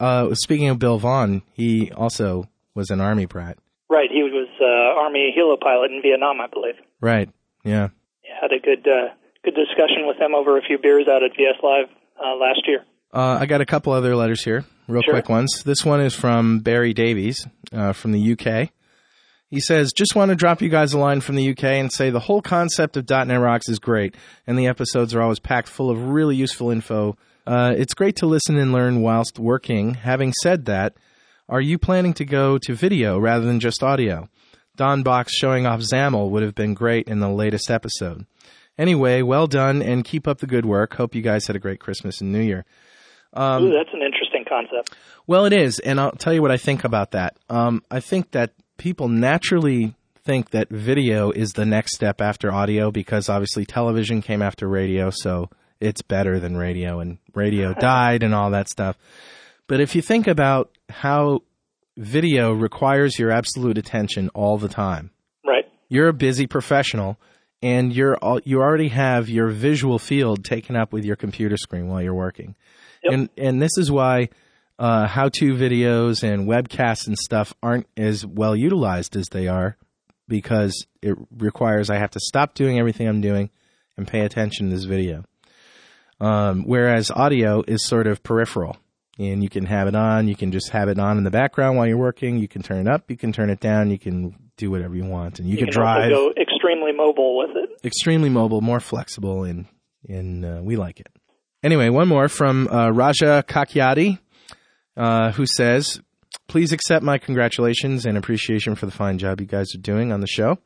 Uh, 0.00 0.34
speaking 0.34 0.68
of 0.68 0.78
Bill 0.78 0.98
Vaughn, 0.98 1.42
he 1.52 1.90
also 1.92 2.48
was 2.74 2.90
an 2.90 3.00
army 3.00 3.26
brat. 3.26 3.58
Right, 3.90 4.10
he 4.12 4.22
was 4.22 4.48
uh, 4.60 5.00
Army 5.00 5.34
helo 5.36 5.58
pilot 5.58 5.90
in 5.90 6.02
Vietnam, 6.02 6.40
I 6.40 6.46
believe. 6.46 6.74
Right. 7.00 7.30
Yeah. 7.64 7.88
Yeah, 8.22 8.34
had 8.40 8.52
a 8.52 8.60
good 8.60 8.86
uh, 8.86 9.14
good 9.44 9.54
discussion 9.54 10.06
with 10.06 10.18
them 10.18 10.34
over 10.34 10.58
a 10.58 10.62
few 10.62 10.78
beers 10.78 11.06
out 11.08 11.22
at 11.22 11.30
VS 11.36 11.62
Live 11.62 11.86
uh, 12.22 12.36
last 12.36 12.62
year. 12.66 12.84
Uh, 13.12 13.38
I 13.40 13.46
got 13.46 13.60
a 13.60 13.66
couple 13.66 13.92
other 13.92 14.14
letters 14.14 14.44
here, 14.44 14.64
real 14.86 15.02
Sure. 15.02 15.14
quick 15.14 15.28
ones. 15.28 15.62
This 15.64 15.84
one 15.84 16.00
is 16.00 16.14
from 16.14 16.58
Barry 16.60 16.92
Davies 16.92 17.46
uh, 17.72 17.92
from 17.92 18.12
the 18.12 18.32
UK. 18.32 18.70
He 19.50 19.60
says, 19.60 19.92
"Just 19.96 20.14
want 20.14 20.28
to 20.28 20.34
drop 20.34 20.60
you 20.60 20.68
guys 20.68 20.92
a 20.92 20.98
line 20.98 21.22
from 21.22 21.36
the 21.36 21.50
UK 21.52 21.64
and 21.64 21.90
say 21.90 22.10
the 22.10 22.20
whole 22.20 22.42
concept 22.42 22.98
of 22.98 23.08
.NET 23.08 23.40
Rocks 23.40 23.66
is 23.70 23.78
great, 23.78 24.14
and 24.46 24.58
the 24.58 24.66
episodes 24.66 25.14
are 25.14 25.22
always 25.22 25.38
packed 25.38 25.68
full 25.68 25.88
of 25.88 26.08
really 26.10 26.36
useful 26.36 26.70
info. 26.70 27.16
Uh, 27.46 27.72
it's 27.74 27.94
great 27.94 28.16
to 28.16 28.26
listen 28.26 28.58
and 28.58 28.72
learn 28.72 29.00
whilst 29.00 29.38
working. 29.38 29.94
Having 29.94 30.34
said 30.42 30.66
that, 30.66 30.92
are 31.48 31.62
you 31.62 31.78
planning 31.78 32.12
to 32.12 32.26
go 32.26 32.58
to 32.58 32.74
video 32.74 33.18
rather 33.18 33.46
than 33.46 33.58
just 33.58 33.82
audio? 33.82 34.28
Don 34.76 35.02
Box 35.02 35.32
showing 35.34 35.64
off 35.64 35.80
XAML 35.80 36.28
would 36.28 36.42
have 36.42 36.54
been 36.54 36.74
great 36.74 37.08
in 37.08 37.20
the 37.20 37.30
latest 37.30 37.70
episode. 37.70 38.26
Anyway, 38.78 39.22
well 39.22 39.46
done 39.46 39.82
and 39.82 40.04
keep 40.04 40.28
up 40.28 40.38
the 40.38 40.46
good 40.46 40.64
work. 40.64 40.94
Hope 40.94 41.14
you 41.14 41.22
guys 41.22 41.46
had 41.46 41.56
a 41.56 41.58
great 41.58 41.80
Christmas 41.80 42.20
and 42.20 42.32
New 42.32 42.40
Year." 42.40 42.64
Um, 43.34 43.64
Ooh, 43.64 43.72
that's 43.72 43.90
an 43.92 44.00
interesting 44.02 44.44
concept. 44.48 44.94
Well, 45.26 45.44
it 45.44 45.52
is, 45.52 45.78
and 45.80 46.00
I'll 46.00 46.12
tell 46.12 46.32
you 46.32 46.40
what 46.40 46.50
I 46.50 46.56
think 46.56 46.84
about 46.84 47.10
that. 47.10 47.36
Um, 47.50 47.82
I 47.90 48.00
think 48.00 48.30
that 48.30 48.52
people 48.78 49.08
naturally 49.08 49.94
think 50.24 50.50
that 50.50 50.68
video 50.70 51.30
is 51.30 51.52
the 51.52 51.66
next 51.66 51.94
step 51.94 52.20
after 52.20 52.52
audio 52.52 52.90
because 52.90 53.28
obviously 53.28 53.64
television 53.66 54.22
came 54.22 54.40
after 54.42 54.68
radio, 54.68 55.10
so 55.10 55.50
it's 55.80 56.00
better 56.02 56.38
than 56.40 56.56
radio, 56.56 57.00
and 57.00 57.18
radio 57.34 57.74
died 57.80 58.22
and 58.22 58.34
all 58.34 58.50
that 58.52 58.68
stuff. 58.68 58.96
But 59.66 59.80
if 59.80 59.94
you 59.94 60.00
think 60.02 60.26
about 60.26 60.70
how 60.88 61.40
video 61.96 62.52
requires 62.52 63.18
your 63.18 63.30
absolute 63.30 63.76
attention 63.76 64.30
all 64.30 64.56
the 64.56 64.68
time, 64.68 65.10
Right. 65.46 65.64
you're 65.88 66.08
a 66.08 66.12
busy 66.14 66.46
professional 66.46 67.18
and 67.62 67.92
you're 67.92 68.16
all, 68.16 68.40
you 68.44 68.60
already 68.60 68.88
have 68.88 69.28
your 69.28 69.48
visual 69.48 69.98
field 69.98 70.44
taken 70.44 70.76
up 70.76 70.92
with 70.92 71.04
your 71.04 71.16
computer 71.16 71.56
screen 71.56 71.88
while 71.88 72.02
you're 72.02 72.14
working. 72.14 72.56
Yep. 73.02 73.12
And 73.12 73.28
and 73.36 73.62
this 73.62 73.76
is 73.78 73.90
why 73.90 74.28
uh, 74.78 75.06
how-to 75.06 75.54
videos 75.54 76.22
and 76.22 76.48
webcasts 76.48 77.06
and 77.06 77.18
stuff 77.18 77.52
aren't 77.62 77.86
as 77.96 78.24
well 78.24 78.54
utilized 78.54 79.16
as 79.16 79.26
they 79.30 79.48
are 79.48 79.76
because 80.28 80.86
it 81.02 81.16
requires 81.36 81.90
I 81.90 81.96
have 81.96 82.12
to 82.12 82.20
stop 82.20 82.54
doing 82.54 82.78
everything 82.78 83.08
I'm 83.08 83.20
doing 83.20 83.50
and 83.96 84.06
pay 84.06 84.20
attention 84.20 84.68
to 84.68 84.76
this 84.76 84.84
video. 84.84 85.24
Um, 86.20 86.64
whereas 86.64 87.10
audio 87.10 87.62
is 87.66 87.84
sort 87.84 88.06
of 88.06 88.22
peripheral 88.22 88.76
and 89.18 89.42
you 89.42 89.48
can 89.48 89.66
have 89.66 89.88
it 89.88 89.96
on, 89.96 90.28
you 90.28 90.36
can 90.36 90.52
just 90.52 90.70
have 90.70 90.88
it 90.88 90.98
on 90.98 91.18
in 91.18 91.24
the 91.24 91.30
background 91.30 91.76
while 91.76 91.86
you're 91.86 91.96
working, 91.96 92.38
you 92.38 92.48
can 92.48 92.62
turn 92.62 92.86
it 92.86 92.88
up, 92.88 93.10
you 93.10 93.16
can 93.16 93.32
turn 93.32 93.50
it 93.50 93.60
down, 93.60 93.90
you 93.90 93.98
can 93.98 94.47
do 94.58 94.70
whatever 94.70 94.94
you 94.94 95.04
want 95.06 95.38
and 95.38 95.48
you, 95.48 95.52
You 95.52 95.58
can 95.58 95.66
can 95.68 95.74
drive 95.82 96.10
go 96.10 96.32
extremely 96.36 96.92
mobile 96.92 97.38
with 97.38 97.56
it. 97.56 97.70
extremely 97.84 98.28
mobile, 98.28 98.60
more 98.60 98.80
flexible, 98.80 99.44
and 99.44 99.66
and 100.08 100.44
uh, 100.44 100.60
we 100.62 100.76
like 100.76 101.00
it. 101.00 101.08
Anyway, 101.62 101.88
one 101.88 102.06
more 102.08 102.28
from 102.28 102.68
uh, 102.68 102.90
Raja 102.90 103.42
Kakyati, 103.48 104.18
uh, 104.96 105.32
who 105.32 105.46
says, 105.46 106.00
"Please 106.46 106.72
accept 106.72 107.02
my 107.04 107.18
congratulations 107.18 108.04
and 108.06 108.16
appreciation 108.18 108.74
for 108.74 108.86
the 108.86 108.92
fine 108.92 109.18
job 109.18 109.40
you 109.40 109.46
guys 109.46 109.74
are 109.74 109.78
doing 109.80 110.12
on 110.12 110.20
the 110.20 110.26
show. 110.28 110.58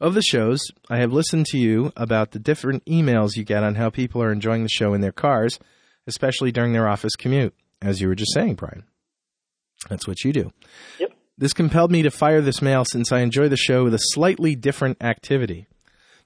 Of 0.00 0.14
the 0.14 0.22
shows, 0.22 0.60
I 0.90 0.98
have 0.98 1.12
listened 1.12 1.46
to 1.46 1.58
you 1.58 1.92
about 1.96 2.32
the 2.32 2.40
different 2.40 2.84
emails 2.86 3.36
you 3.36 3.44
get 3.44 3.62
on 3.62 3.76
how 3.76 3.88
people 3.88 4.20
are 4.22 4.32
enjoying 4.32 4.64
the 4.64 4.68
show 4.68 4.94
in 4.94 5.00
their 5.00 5.12
cars, 5.12 5.60
especially 6.08 6.50
during 6.50 6.72
their 6.72 6.88
office 6.88 7.14
commute, 7.16 7.54
as 7.80 8.00
you 8.00 8.08
were 8.08 8.16
just 8.16 8.32
saying, 8.34 8.54
Brian. 8.56 8.82
That's 9.88 10.06
what 10.08 10.24
you 10.24 10.32
do." 10.32 10.52
Yep. 10.98 11.12
This 11.42 11.52
compelled 11.52 11.90
me 11.90 12.02
to 12.02 12.10
fire 12.12 12.40
this 12.40 12.62
mail 12.62 12.84
since 12.84 13.10
I 13.10 13.18
enjoy 13.18 13.48
the 13.48 13.56
show 13.56 13.82
with 13.82 13.94
a 13.94 13.98
slightly 13.98 14.54
different 14.54 15.02
activity. 15.02 15.66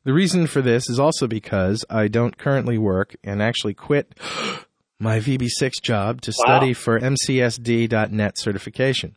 The 0.04 0.12
reason 0.12 0.46
for 0.46 0.60
this 0.60 0.90
is 0.90 1.00
also 1.00 1.26
because 1.26 1.86
I 1.88 2.08
don't 2.08 2.36
currently 2.36 2.76
work 2.76 3.16
and 3.24 3.40
actually 3.40 3.72
quit 3.72 4.12
my 5.00 5.18
VB6 5.20 5.80
job 5.80 6.20
to 6.20 6.32
study 6.32 6.74
for 6.74 7.00
MCSD.net 7.00 8.36
certification. 8.36 9.16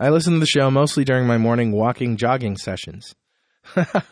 I 0.00 0.08
listen 0.08 0.32
to 0.32 0.40
the 0.40 0.46
show 0.46 0.68
mostly 0.68 1.04
during 1.04 1.28
my 1.28 1.38
morning 1.38 1.70
walking 1.70 2.16
jogging 2.16 2.56
sessions. 2.56 3.14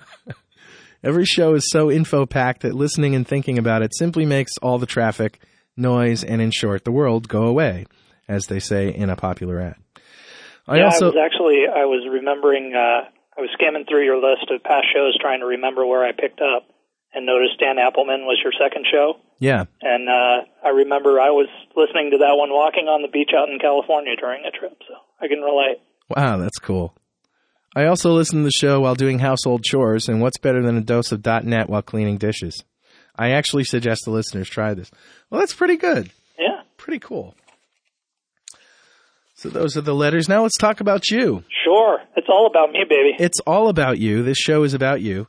Every 1.03 1.25
show 1.25 1.55
is 1.55 1.69
so 1.69 1.91
info 1.91 2.27
packed 2.27 2.63
that 2.63 2.77
listening 2.77 3.17
and 3.17 3.27
thinking 3.27 3.59
about 3.59 3.83
it 3.83 3.93
simply 3.97 4.25
makes 4.25 4.57
all 4.63 4.79
the 4.79 4.87
traffic, 4.87 5.41
noise, 5.77 6.23
and 6.23 6.41
in 6.41 6.53
short, 6.53 6.85
the 6.85 6.93
world 6.93 7.27
go 7.27 7.43
away, 7.43 7.87
as 8.29 8.47
they 8.47 8.61
say 8.61 8.95
in 8.95 9.11
a 9.11 9.17
popular 9.17 9.61
ad. 9.61 9.75
I 10.67 10.79
yeah, 10.79 10.85
also 10.85 11.07
I 11.07 11.09
was 11.09 11.19
actually 11.19 11.67
I 11.67 11.85
was 11.85 12.07
remembering 12.11 12.75
uh, 12.75 13.09
I 13.37 13.41
was 13.41 13.51
skimming 13.55 13.85
through 13.89 14.05
your 14.05 14.17
list 14.17 14.51
of 14.51 14.63
past 14.63 14.87
shows 14.95 15.17
trying 15.21 15.41
to 15.41 15.47
remember 15.47 15.87
where 15.87 16.05
I 16.05 16.13
picked 16.13 16.41
up 16.41 16.69
and 17.15 17.27
noticed 17.27 17.59
Dan 17.61 17.77
Appleman 17.77 18.25
was 18.25 18.41
your 18.43 18.53
second 18.53 18.87
show. 18.91 19.21
Yeah. 19.39 19.65
And 19.83 20.09
uh, 20.09 20.47
I 20.65 20.71
remember 20.71 21.21
I 21.21 21.31
was 21.31 21.49
listening 21.77 22.13
to 22.13 22.19
that 22.19 22.35
one 22.37 22.51
walking 22.51 22.87
on 22.87 23.03
the 23.03 23.09
beach 23.09 23.31
out 23.37 23.49
in 23.49 23.59
California 23.59 24.15
during 24.17 24.45
a 24.45 24.51
trip, 24.51 24.77
so 24.87 24.95
I 25.21 25.29
can 25.29 25.41
relate. 25.41 25.79
Wow, 26.09 26.39
that's 26.39 26.59
cool. 26.59 26.95
I 27.75 27.87
also 27.87 28.13
listen 28.13 28.39
to 28.39 28.45
the 28.45 28.51
show 28.51 28.81
while 28.81 28.95
doing 28.95 29.19
household 29.19 29.65
chores, 29.65 30.09
and 30.09 30.21
what's 30.21 30.39
better 30.39 30.63
than 30.63 30.77
a 30.77 30.83
dose 30.83 31.11
of 31.11 31.25
.NET 31.25 31.69
while 31.69 31.83
cleaning 31.83 32.19
dishes? 32.19 32.65
I 33.17 33.31
actually 33.31 33.65
suggest 33.65 34.03
the 34.05 34.11
listeners 34.11 34.49
try 34.49 34.75
this. 34.75 34.91
Well, 35.31 35.41
that's 35.41 35.55
pretty 35.55 35.77
good. 35.77 36.11
Yeah. 36.39 36.63
Pretty 36.77 36.99
cool. 36.99 37.35
So 39.43 39.49
those 39.49 39.77
are 39.77 39.81
the 39.81 39.93
letters. 39.93 40.29
Now 40.29 40.43
let's 40.43 40.57
talk 40.57 40.79
about 40.79 41.11
you. 41.11 41.43
Sure. 41.65 41.99
It's 42.17 42.29
all 42.31 42.47
about 42.47 42.71
me, 42.71 42.85
baby. 42.89 43.17
It's 43.19 43.41
all 43.41 43.69
about 43.69 43.99
you. 43.99 44.23
This 44.23 44.39
show 44.39 44.63
is 44.63 44.73
about 44.73 45.01
you. 45.01 45.27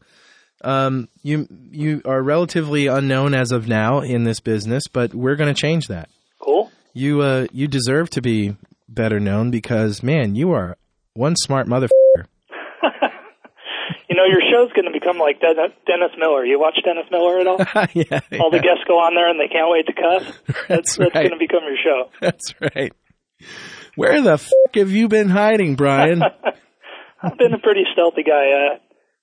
Um, 0.63 1.09
you 1.23 1.47
you 1.71 1.99
are 2.05 2.21
relatively 2.21 2.85
unknown 2.85 3.33
as 3.33 3.51
of 3.51 3.67
now 3.67 4.01
in 4.01 4.23
this 4.23 4.39
business, 4.39 4.83
but 4.87 5.15
we're 5.15 5.35
going 5.35 5.51
to 5.51 5.59
change 5.59 5.87
that. 5.87 6.09
Cool. 6.39 6.71
You 6.93 7.21
uh 7.21 7.47
you 7.51 7.67
deserve 7.67 8.11
to 8.11 8.21
be 8.21 8.55
better 8.87 9.19
known 9.19 9.49
because 9.49 10.03
man, 10.03 10.35
you 10.35 10.51
are 10.51 10.77
one 11.15 11.35
smart 11.35 11.67
mother. 11.67 11.87
you 12.15 12.23
know, 14.15 14.25
your 14.29 14.41
show's 14.51 14.71
going 14.73 14.85
to 14.85 14.91
become 14.93 15.17
like 15.17 15.41
Den- 15.41 15.55
Dennis 15.87 16.11
Miller. 16.19 16.45
You 16.45 16.59
watch 16.59 16.77
Dennis 16.85 17.09
Miller 17.09 17.39
at 17.39 17.47
all? 17.47 17.57
yeah, 17.95 18.19
all 18.39 18.51
the 18.51 18.59
guests 18.59 18.83
go 18.87 18.99
on 18.99 19.15
there 19.15 19.27
and 19.27 19.39
they 19.39 19.47
can't 19.51 19.71
wait 19.71 19.87
to 19.87 19.93
cuss. 19.93 20.39
That's 20.67 20.97
That's 20.97 20.99
right. 20.99 21.13
going 21.13 21.31
to 21.31 21.37
become 21.39 21.63
your 21.63 21.77
show. 21.83 22.11
That's 22.21 22.53
right. 22.61 22.93
Where 23.95 24.21
the 24.21 24.33
f- 24.33 24.51
have 24.73 24.91
you 24.91 25.07
been 25.07 25.29
hiding, 25.29 25.75
Brian? 25.75 26.23
I've 27.21 27.37
been 27.37 27.53
a 27.53 27.61
pretty 27.61 27.85
stealthy 27.93 28.23
guy. 28.23 28.51
Uh, 28.51 28.73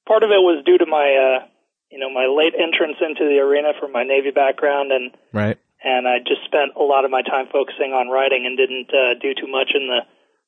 part 0.07 0.23
of 0.23 0.31
it 0.31 0.41
was 0.41 0.65
due 0.65 0.79
to 0.79 0.87
my, 0.87 1.05
uh, 1.05 1.47
you 1.91 1.99
know, 1.99 2.09
my 2.09 2.25
late 2.31 2.55
entrance 2.55 2.97
into 3.03 3.29
the 3.29 3.43
arena 3.43 3.75
from 3.79 3.93
my 3.93 4.05
Navy 4.05 4.31
background, 4.31 4.93
and 4.93 5.13
right. 5.33 5.59
and 5.83 6.09
I 6.09 6.19
just 6.25 6.47
spent 6.47 6.79
a 6.79 6.87
lot 6.87 7.05
of 7.05 7.11
my 7.11 7.23
time 7.23 7.47
focusing 7.53 7.93
on 7.93 8.09
writing 8.09 8.47
and 8.47 8.57
didn't 8.57 8.89
uh, 8.89 9.19
do 9.21 9.35
too 9.35 9.51
much 9.51 9.75
in 9.75 9.91
the 9.91 10.07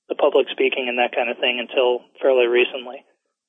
the 0.08 0.14
public 0.14 0.46
speaking 0.50 0.88
and 0.88 0.98
that 0.98 1.14
kind 1.14 1.30
of 1.30 1.38
thing 1.38 1.58
until 1.60 2.04
fairly 2.20 2.46
recently. 2.46 3.04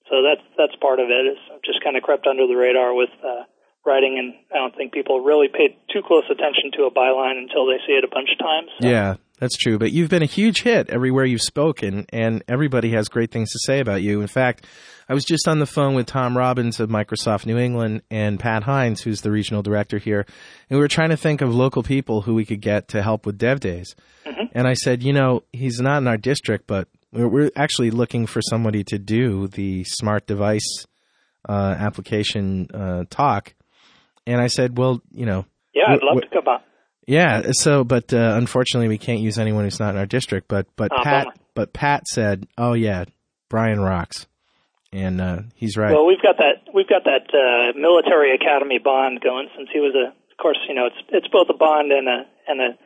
So 0.09 0.21
that's 0.21 0.43
that's 0.57 0.75
part 0.81 0.99
of 0.99 1.07
it. 1.07 1.37
Is 1.37 1.39
I've 1.53 1.63
just 1.63 1.83
kind 1.83 1.95
of 1.95 2.03
crept 2.03 2.27
under 2.27 2.45
the 2.45 2.59
radar 2.59 2.93
with 2.93 3.13
uh, 3.23 3.47
writing, 3.85 4.19
and 4.19 4.35
I 4.51 4.59
don't 4.59 4.75
think 4.75 4.91
people 4.91 5.23
really 5.23 5.47
paid 5.47 5.79
too 5.91 6.03
close 6.03 6.27
attention 6.27 6.75
to 6.75 6.85
a 6.85 6.91
byline 6.91 7.39
until 7.39 7.65
they 7.67 7.79
see 7.87 7.95
it 7.95 8.03
a 8.03 8.11
bunch 8.11 8.29
of 8.35 8.39
times. 8.39 8.69
So. 8.81 8.87
Yeah, 8.87 9.15
that's 9.43 9.57
true. 9.57 9.77
But 9.77 9.91
you've 9.91 10.09
been 10.09 10.23
a 10.23 10.25
huge 10.25 10.61
hit 10.61 10.89
everywhere 10.89 11.25
you've 11.25 11.41
spoken, 11.41 12.05
and 12.13 12.43
everybody 12.47 12.91
has 12.91 13.09
great 13.09 13.29
things 13.29 13.51
to 13.51 13.59
say 13.65 13.81
about 13.81 14.01
you. 14.01 14.21
In 14.21 14.27
fact, 14.27 14.65
I 15.09 15.13
was 15.13 15.25
just 15.25 15.49
on 15.49 15.59
the 15.59 15.65
phone 15.65 15.95
with 15.95 16.05
Tom 16.05 16.37
Robbins 16.37 16.79
of 16.79 16.89
Microsoft 16.89 17.45
New 17.45 17.57
England 17.57 18.03
and 18.09 18.39
Pat 18.39 18.63
Hynds, 18.63 19.01
who's 19.01 19.19
the 19.19 19.31
regional 19.31 19.61
director 19.61 19.97
here, 19.97 20.25
and 20.69 20.77
we 20.77 20.79
were 20.79 20.87
trying 20.87 21.09
to 21.09 21.17
think 21.17 21.41
of 21.41 21.53
local 21.53 21.83
people 21.83 22.21
who 22.21 22.35
we 22.35 22.45
could 22.45 22.61
get 22.61 22.87
to 22.89 23.03
help 23.03 23.25
with 23.25 23.37
Dev 23.37 23.59
Days. 23.59 23.95
And 24.53 24.65
I 24.65 24.75
said, 24.75 25.03
you 25.03 25.11
know, 25.11 25.43
he's 25.51 25.81
not 25.81 25.97
in 25.97 26.07
our 26.07 26.17
district, 26.17 26.65
but 26.65 26.87
we're, 27.11 27.51
actually 27.55 27.91
looking 27.91 28.25
for 28.25 28.41
somebody 28.41 28.83
to 28.85 28.97
do 28.97 29.47
the 29.47 29.83
smart 29.83 30.25
device 30.25 30.85
uh, 31.49 31.75
application 31.77 32.69
uh, 32.73 33.03
talk. 33.09 33.55
And 34.25 34.39
I 34.39 34.47
said, 34.47 34.77
well, 34.77 35.01
you 35.11 35.25
know, 35.25 35.45
Yeah, 35.73 35.83
I'd 35.89 35.99
love 36.01 36.21
to 36.21 36.27
come 36.29 36.47
on. 36.47 36.61
Yeah. 37.07 37.51
So, 37.51 37.83
but 37.83 38.13
uh, 38.13 38.33
unfortunately, 38.35 38.87
we 38.87 38.97
can't 38.97 39.19
use 39.21 39.37
anyone 39.37 39.63
who's 39.63 39.79
not 39.79 39.91
in 39.93 39.97
our 39.99 40.05
district. 40.05 40.47
But 40.47 40.67
but 40.75 40.91
Ah, 40.91 41.03
Pat, 41.03 41.23
bummer. 41.25 41.35
but 41.55 41.73
Pat 41.73 42.07
said, 42.07 42.47
"Oh 42.57 42.73
yeah, 42.73 43.05
Brian 43.49 43.79
rocks," 43.79 44.27
and 44.91 45.19
uh, 45.21 45.37
he's 45.55 45.77
right. 45.77 45.91
Well, 45.93 46.05
we've 46.05 46.21
got 46.21 46.37
that 46.37 46.71
we've 46.73 46.87
got 46.89 47.03
that 47.05 47.27
uh, 47.33 47.77
military 47.77 48.35
academy 48.35 48.79
bond 48.83 49.21
going 49.21 49.47
since 49.57 49.69
he 49.73 49.79
was 49.79 49.93
a. 49.95 50.09
Of 50.31 50.37
course, 50.37 50.57
you 50.67 50.73
know 50.75 50.87
it's 50.87 50.97
it's 51.09 51.27
both 51.27 51.47
a 51.49 51.57
bond 51.57 51.91
and 51.91 52.07
a 52.07 52.25
and 52.47 52.59
a 52.61 52.77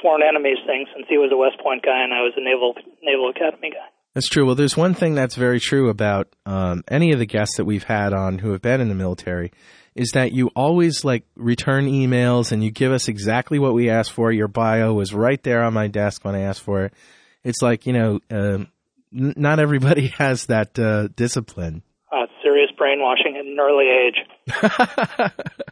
sworn 0.00 0.20
enemies 0.22 0.58
thing 0.66 0.84
since 0.94 1.06
he 1.08 1.16
was 1.16 1.30
a 1.32 1.36
West 1.36 1.56
Point 1.62 1.82
guy 1.82 2.02
and 2.02 2.12
I 2.12 2.20
was 2.22 2.32
a 2.36 2.40
naval 2.44 2.74
naval 3.02 3.30
academy 3.30 3.70
guy. 3.70 3.86
That's 4.14 4.28
true. 4.28 4.44
Well, 4.46 4.54
there's 4.54 4.76
one 4.76 4.94
thing 4.94 5.14
that's 5.14 5.34
very 5.36 5.60
true 5.60 5.88
about 5.90 6.28
um, 6.44 6.82
any 6.88 7.12
of 7.12 7.18
the 7.18 7.26
guests 7.26 7.56
that 7.58 7.64
we've 7.66 7.84
had 7.84 8.12
on 8.12 8.38
who 8.38 8.52
have 8.52 8.62
been 8.62 8.80
in 8.80 8.88
the 8.88 8.94
military 8.94 9.52
is 9.96 10.10
that 10.12 10.30
you 10.32 10.50
always 10.54 11.04
like 11.04 11.24
return 11.34 11.86
emails 11.86 12.52
and 12.52 12.62
you 12.62 12.70
give 12.70 12.92
us 12.92 13.08
exactly 13.08 13.58
what 13.58 13.74
we 13.74 13.90
asked 13.90 14.12
for. 14.12 14.30
Your 14.30 14.46
bio 14.46 14.92
was 14.92 15.12
right 15.12 15.42
there 15.42 15.62
on 15.64 15.72
my 15.74 15.88
desk 15.88 16.24
when 16.24 16.34
I 16.36 16.42
asked 16.42 16.60
for 16.62 16.84
it. 16.84 16.94
It's 17.42 17.62
like 17.62 17.86
you 17.86 17.92
know, 17.94 18.20
um, 18.30 18.68
n- 19.12 19.34
not 19.36 19.58
everybody 19.58 20.06
has 20.18 20.46
that 20.46 20.78
uh, 20.78 21.08
discipline. 21.16 21.82
Uh, 22.12 22.26
serious 22.42 22.70
brainwashing 22.78 23.36
at 23.36 23.44
an 23.46 23.56
early 23.58 23.86
age. 23.88 25.32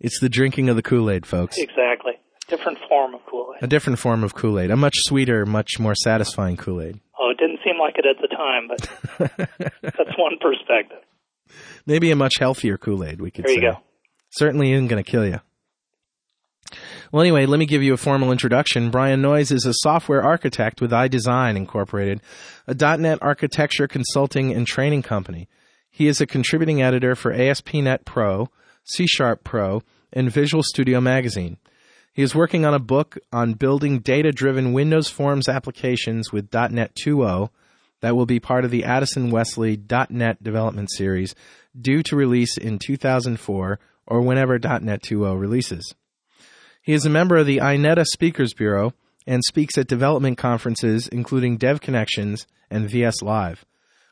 It's 0.00 0.20
the 0.20 0.28
drinking 0.28 0.68
of 0.68 0.76
the 0.76 0.82
Kool 0.82 1.10
Aid, 1.10 1.26
folks. 1.26 1.56
Exactly, 1.58 2.12
different 2.46 2.78
form 2.88 3.14
of 3.14 3.20
Kool 3.26 3.52
Aid. 3.56 3.64
A 3.64 3.66
different 3.66 3.98
form 3.98 4.22
of 4.22 4.34
Kool 4.34 4.60
Aid, 4.60 4.70
a 4.70 4.76
much 4.76 4.94
sweeter, 4.98 5.44
much 5.44 5.80
more 5.80 5.94
satisfying 5.96 6.56
Kool 6.56 6.80
Aid. 6.80 7.00
Oh, 7.18 7.30
it 7.30 7.38
didn't 7.38 7.58
seem 7.64 7.78
like 7.80 7.96
it 7.98 8.06
at 8.06 8.20
the 8.20 8.28
time, 8.28 8.68
but 8.68 9.58
that's 9.82 10.16
one 10.16 10.38
perspective. 10.40 10.98
Maybe 11.88 12.10
a 12.10 12.16
much 12.16 12.34
healthier 12.38 12.76
Kool 12.76 13.02
Aid, 13.02 13.18
we 13.18 13.30
could 13.30 13.46
There 13.46 13.54
say. 13.54 13.62
you 13.62 13.72
go. 13.72 13.78
Certainly 14.28 14.72
isn't 14.72 14.88
going 14.88 15.02
to 15.02 15.10
kill 15.10 15.26
you. 15.26 15.40
Well, 17.10 17.22
anyway, 17.22 17.46
let 17.46 17.58
me 17.58 17.64
give 17.64 17.82
you 17.82 17.94
a 17.94 17.96
formal 17.96 18.30
introduction. 18.30 18.90
Brian 18.90 19.22
Noyes 19.22 19.50
is 19.50 19.64
a 19.64 19.72
software 19.72 20.22
architect 20.22 20.82
with 20.82 20.90
iDesign 20.90 21.56
Incorporated, 21.56 22.20
a 22.66 22.74
.NET 22.74 23.18
architecture 23.22 23.88
consulting 23.88 24.52
and 24.52 24.66
training 24.66 25.02
company. 25.02 25.48
He 25.88 26.08
is 26.08 26.20
a 26.20 26.26
contributing 26.26 26.82
editor 26.82 27.14
for 27.14 27.32
ASP.NET 27.32 28.04
Pro, 28.04 28.50
C 28.84 29.06
Sharp 29.06 29.42
Pro, 29.42 29.82
and 30.12 30.30
Visual 30.30 30.62
Studio 30.62 31.00
Magazine. 31.00 31.56
He 32.12 32.20
is 32.20 32.34
working 32.34 32.66
on 32.66 32.74
a 32.74 32.78
book 32.78 33.16
on 33.32 33.54
building 33.54 34.00
data-driven 34.00 34.74
Windows 34.74 35.08
Forms 35.08 35.48
applications 35.48 36.32
with 36.32 36.52
.NET 36.52 36.94
2.0 37.02 37.48
that 38.00 38.14
will 38.14 38.26
be 38.26 38.40
part 38.40 38.64
of 38.64 38.70
the 38.70 38.84
Addison 38.84 39.30
Wesley 39.30 39.80
.NET 40.10 40.42
development 40.42 40.90
series 40.92 41.34
due 41.80 42.02
to 42.04 42.16
release 42.16 42.56
in 42.56 42.78
2004 42.78 43.78
or 44.06 44.20
whenever 44.22 44.58
.NET 44.58 45.02
2.0 45.02 45.38
releases. 45.38 45.94
He 46.82 46.92
is 46.94 47.04
a 47.04 47.10
member 47.10 47.36
of 47.36 47.46
the 47.46 47.58
INETA 47.58 48.04
Speakers 48.06 48.54
Bureau 48.54 48.92
and 49.26 49.42
speaks 49.44 49.76
at 49.76 49.86
development 49.86 50.38
conferences 50.38 51.08
including 51.08 51.56
Dev 51.58 51.80
Connections 51.80 52.46
and 52.70 52.88
VS 52.88 53.22
Live. 53.22 53.64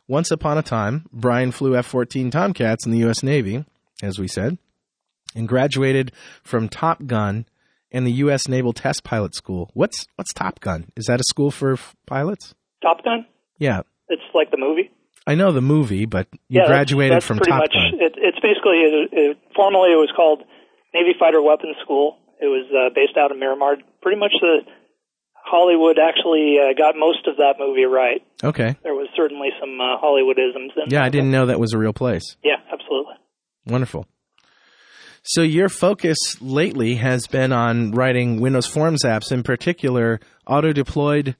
Once 0.08 0.30
upon 0.30 0.58
a 0.58 0.62
time, 0.62 1.06
Brian 1.12 1.50
flew 1.50 1.76
F-14 1.76 2.30
Tomcats 2.30 2.87
in 2.87 2.92
the 2.92 2.99
U.S. 2.99 3.23
Navy, 3.23 3.64
as 4.02 4.18
we 4.18 4.28
said, 4.28 4.56
and 5.35 5.49
graduated 5.49 6.12
from 6.44 6.68
Top 6.68 7.06
Gun 7.06 7.46
and 7.90 8.06
the 8.06 8.12
U.S. 8.12 8.46
Naval 8.46 8.73
Test 8.73 9.02
Pilot 9.02 9.35
School. 9.35 9.70
What's 9.75 10.06
what's 10.16 10.32
Top 10.32 10.61
Gun? 10.61 10.92
Is 10.96 11.06
that 11.06 11.18
a 11.20 11.25
school 11.28 11.50
for 11.50 11.73
f- 11.73 11.96
pilots? 12.06 12.54
Top 12.82 13.02
Gun. 13.02 13.26
Yeah, 13.58 13.80
It's 14.08 14.23
like 14.35 14.50
the 14.50 14.58
movie. 14.58 14.90
I 15.26 15.35
know 15.35 15.50
the 15.52 15.61
movie, 15.61 16.06
but 16.06 16.28
you 16.33 16.38
yeah, 16.49 16.62
that's- 16.62 16.76
graduated 16.76 17.16
that's, 17.16 17.26
from 17.26 17.38
pretty 17.38 17.50
Top 17.50 17.61
much, 17.61 17.73
Gun. 17.73 18.00
It, 18.00 18.14
it's 18.16 18.38
basically 18.40 18.78
it, 18.80 19.09
it, 19.12 19.38
formerly 19.54 19.92
it 19.92 19.99
was 19.99 20.12
called 20.14 20.42
Navy 20.95 21.14
Fighter 21.18 21.42
Weapons 21.42 21.76
School. 21.83 22.18
It 22.40 22.47
was 22.47 22.66
uh, 22.71 22.95
based 22.95 23.16
out 23.16 23.33
of 23.33 23.38
Miramar. 23.38 23.76
Pretty 24.02 24.18
much 24.21 24.33
the 24.40 24.61
Hollywood 25.35 25.99
actually 25.99 26.56
uh, 26.61 26.75
got 26.76 26.97
most 26.97 27.26
of 27.26 27.37
that 27.38 27.54
movie 27.59 27.85
right. 27.85 28.23
Okay. 28.42 28.76
There 28.83 28.95
was 28.95 29.09
certainly 29.16 29.49
some 29.61 29.80
uh, 29.80 29.97
Hollywoodisms 30.02 30.76
in 30.76 30.90
Yeah, 30.90 31.04
I 31.04 31.09
didn't 31.09 31.30
know 31.30 31.47
that 31.47 31.59
was 31.61 31.73
a 31.73 31.78
real 31.78 31.92
place. 31.92 32.37
Yeah, 32.45 32.56
absolutely. 32.73 33.14
Wonderful. 33.66 34.06
So 35.23 35.42
your 35.42 35.68
focus 35.68 36.18
lately 36.40 36.97
has 36.97 37.26
been 37.26 37.52
on 37.52 37.90
writing 37.92 38.40
Windows 38.40 38.66
Forms 38.66 39.02
apps, 39.04 39.33
in 39.33 39.42
particular 39.42 40.21
auto-deployed 40.47 41.35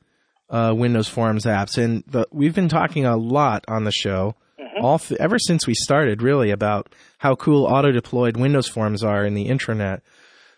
uh, 0.49 0.73
Windows 0.77 1.09
Forms 1.09 1.45
apps, 1.45 1.83
and 1.83 2.05
the, 2.07 2.27
we've 2.31 2.55
been 2.55 2.69
talking 2.69 3.05
a 3.05 3.17
lot 3.17 3.65
on 3.69 3.85
the 3.85 3.93
show, 3.93 4.35
all 4.81 4.99
th- 4.99 5.21
ever 5.21 5.39
since 5.39 5.67
we 5.67 5.75
started, 5.75 6.23
really, 6.23 6.51
about 6.51 6.95
how 7.19 7.35
cool 7.35 7.65
auto-deployed 7.65 8.37
Windows 8.37 8.69
Forms 8.69 9.03
are 9.03 9.25
in 9.25 9.35
the 9.35 9.49
intranet. 9.49 10.01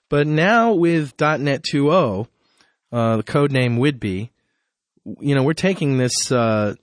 But 0.09 0.26
now 0.26 0.73
with 0.73 1.14
.NET 1.21 1.62
2.0, 1.62 2.26
uh, 2.90 3.16
the 3.18 3.23
code 3.23 3.52
name 3.52 3.78
Whidbey, 3.78 4.30
you 5.21 5.35
know, 5.35 5.42
we're 5.42 5.54
taking 5.54 5.99
this 5.99 6.33
uh, 6.33 6.75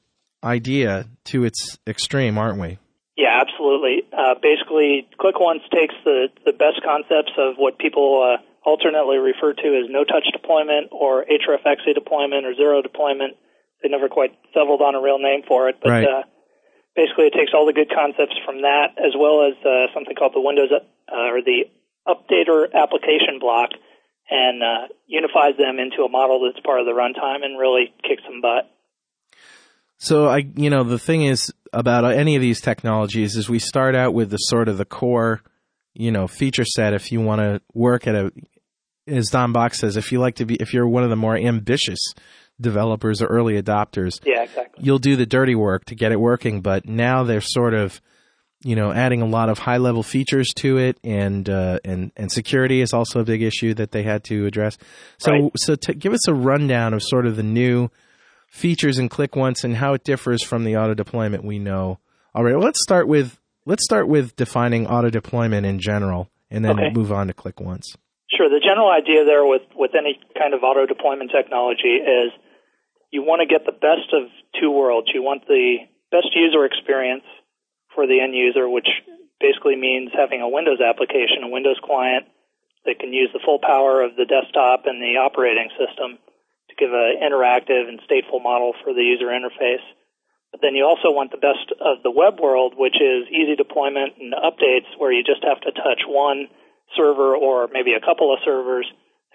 idea 0.43 1.07
to 1.25 1.43
its 1.43 1.77
extreme, 1.87 2.37
aren't 2.37 2.59
we? 2.59 2.77
Yeah, 3.17 3.41
absolutely. 3.41 4.03
Uh, 4.11 4.35
basically, 4.41 5.07
Click 5.19 5.39
Once 5.39 5.61
takes 5.71 5.95
the, 6.03 6.27
the 6.45 6.51
best 6.51 6.81
concepts 6.83 7.31
of 7.37 7.55
what 7.57 7.77
people 7.77 8.37
uh, 8.37 8.41
alternately 8.65 9.17
referred 9.17 9.57
to 9.57 9.67
as 9.77 9.85
no-touch 9.89 10.25
deployment 10.33 10.89
or 10.91 11.23
hrefxe 11.23 11.93
deployment 11.93 12.45
or 12.45 12.55
zero 12.55 12.81
deployment. 12.81 13.37
They 13.83 13.89
never 13.89 14.09
quite 14.09 14.33
settled 14.53 14.81
on 14.81 14.95
a 14.95 15.01
real 15.01 15.19
name 15.19 15.43
for 15.47 15.69
it, 15.69 15.77
but 15.81 15.91
Right. 15.91 16.07
uh, 16.07 16.23
basically, 16.95 17.27
it 17.27 17.33
takes 17.33 17.51
all 17.53 17.65
the 17.65 17.73
good 17.73 17.91
concepts 17.93 18.35
from 18.43 18.63
that, 18.63 18.97
as 18.97 19.13
well 19.17 19.45
as 19.45 19.53
uh, 19.63 19.93
something 19.93 20.15
called 20.15 20.33
the 20.33 20.41
Windows 20.41 20.71
uh, 20.71 21.15
or 21.15 21.41
the 21.41 21.69
Updater 22.07 22.73
application 22.73 23.39
block, 23.39 23.69
and 24.29 24.63
uh, 24.63 24.87
unifies 25.05 25.57
them 25.57 25.79
into 25.79 26.03
a 26.03 26.09
model 26.09 26.45
that's 26.45 26.59
part 26.65 26.79
of 26.79 26.85
the 26.85 26.93
runtime 26.93 27.45
and 27.45 27.59
really 27.59 27.93
kicks 28.01 28.23
some 28.25 28.41
butt. 28.41 28.71
So 29.97 30.27
I, 30.27 30.45
you 30.55 30.69
know, 30.69 30.83
the 30.83 30.99
thing 30.99 31.23
is 31.23 31.53
about 31.71 32.05
any 32.05 32.35
of 32.35 32.41
these 32.41 32.61
technologies 32.61 33.35
is 33.35 33.49
we 33.49 33.59
start 33.59 33.95
out 33.95 34.13
with 34.13 34.29
the 34.29 34.37
sort 34.37 34.67
of 34.67 34.77
the 34.77 34.85
core, 34.85 35.41
you 35.93 36.11
know, 36.11 36.27
feature 36.27 36.65
set. 36.65 36.93
If 36.93 37.11
you 37.11 37.21
want 37.21 37.41
to 37.41 37.61
work 37.73 38.07
at 38.07 38.15
a, 38.15 38.31
as 39.07 39.29
Don 39.29 39.51
Box 39.51 39.79
says, 39.79 39.97
if 39.97 40.11
you 40.11 40.19
like 40.19 40.35
to 40.35 40.45
be, 40.45 40.55
if 40.55 40.73
you're 40.73 40.87
one 40.87 41.03
of 41.03 41.09
the 41.09 41.15
more 41.15 41.35
ambitious 41.37 41.99
developers 42.59 43.21
or 43.21 43.27
early 43.27 43.61
adopters, 43.61 44.19
Yeah, 44.25 44.43
exactly. 44.43 44.83
you'll 44.83 44.99
do 44.99 45.15
the 45.15 45.25
dirty 45.25 45.55
work 45.55 45.85
to 45.85 45.95
get 45.95 46.11
it 46.11 46.19
working. 46.19 46.61
But 46.61 46.85
now 46.87 47.23
they're 47.23 47.41
sort 47.41 47.73
of, 47.73 48.01
you 48.63 48.75
know, 48.75 48.91
adding 48.91 49.21
a 49.21 49.25
lot 49.27 49.49
of 49.49 49.59
high 49.59 49.77
level 49.77 50.03
features 50.03 50.51
to 50.57 50.77
it, 50.77 50.97
and 51.03 51.47
uh, 51.49 51.79
and 51.85 52.11
and 52.15 52.31
security 52.31 52.81
is 52.81 52.93
also 52.93 53.19
a 53.19 53.23
big 53.23 53.41
issue 53.43 53.73
that 53.75 53.91
they 53.91 54.03
had 54.03 54.23
to 54.25 54.45
address. 54.45 54.77
So 55.19 55.31
Right. 55.31 55.51
so 55.57 55.75
to 55.75 55.93
give 55.93 56.13
us 56.13 56.27
a 56.27 56.33
rundown 56.33 56.93
of 56.93 57.03
sort 57.03 57.25
of 57.27 57.35
the 57.35 57.43
new 57.43 57.89
features 58.49 58.97
in 58.97 59.09
Click 59.09 59.35
Once 59.35 59.63
and 59.63 59.75
how 59.75 59.93
it 59.93 60.03
differs 60.03 60.41
from 60.43 60.63
the 60.63 60.77
auto 60.77 60.93
deployment 60.93 61.43
we 61.43 61.59
know 61.59 61.99
All 62.33 62.43
right, 62.43 62.53
Well, 62.55 62.63
let's 62.63 62.81
start 62.81 63.07
with 63.07 63.37
let's 63.65 63.83
start 63.83 64.07
with 64.07 64.35
defining 64.35 64.87
auto 64.87 65.09
deployment 65.09 65.65
in 65.65 65.79
general, 65.79 66.29
and 66.49 66.63
then 66.63 66.79
Okay. 66.79 66.89
move 66.93 67.11
on 67.11 67.27
to 67.27 67.33
Click 67.33 67.59
Once. 67.59 67.95
Sure. 68.35 68.49
The 68.51 68.59
general 68.59 68.91
idea 68.91 69.23
there 69.23 69.45
with, 69.45 69.63
with 69.75 69.95
any 69.95 70.19
kind 70.37 70.53
of 70.53 70.63
auto 70.63 70.85
deployment 70.85 71.31
technology 71.31 72.03
is 72.03 72.35
you 73.11 73.23
want 73.23 73.39
to 73.39 73.47
get 73.47 73.63
the 73.63 73.71
best 73.71 74.11
of 74.11 74.27
two 74.59 74.71
worlds. 74.71 75.07
You 75.13 75.23
want 75.23 75.47
the 75.47 75.87
best 76.11 76.35
user 76.35 76.65
experience 76.67 77.23
for 77.95 78.07
the 78.07 78.19
end 78.19 78.35
user, 78.35 78.67
which 78.67 78.87
basically 79.39 79.79
means 79.79 80.11
having 80.11 80.43
a 80.43 80.51
Windows 80.51 80.83
application, 80.83 81.47
a 81.47 81.51
Windows 81.51 81.79
client 81.79 82.27
that 82.83 82.99
can 82.99 83.15
use 83.15 83.31
the 83.31 83.39
full 83.39 83.59
power 83.63 84.03
of 84.03 84.19
the 84.19 84.27
desktop 84.27 84.83
and 84.85 84.99
the 84.99 85.15
operating 85.15 85.71
system 85.79 86.19
to 86.67 86.73
give 86.75 86.91
an 86.91 87.23
interactive 87.23 87.87
and 87.87 88.03
stateful 88.03 88.43
model 88.43 88.75
for 88.83 88.93
the 88.93 89.01
user 89.01 89.31
interface. 89.31 89.83
But 90.51 90.59
then 90.61 90.75
you 90.75 90.83
also 90.83 91.11
want 91.11 91.31
the 91.31 91.41
best 91.41 91.71
of 91.79 92.03
the 92.03 92.11
web 92.11 92.39
world, 92.39 92.75
which 92.75 92.99
is 92.99 93.27
easy 93.31 93.55
deployment 93.55 94.19
and 94.19 94.35
updates 94.35 94.91
where 94.99 95.11
you 95.11 95.23
just 95.23 95.43
have 95.43 95.59
to 95.61 95.71
touch 95.71 96.03
one 96.07 96.47
server 96.97 97.35
or 97.35 97.67
maybe 97.71 97.93
a 97.93 98.03
couple 98.03 98.33
of 98.33 98.39
servers 98.45 98.85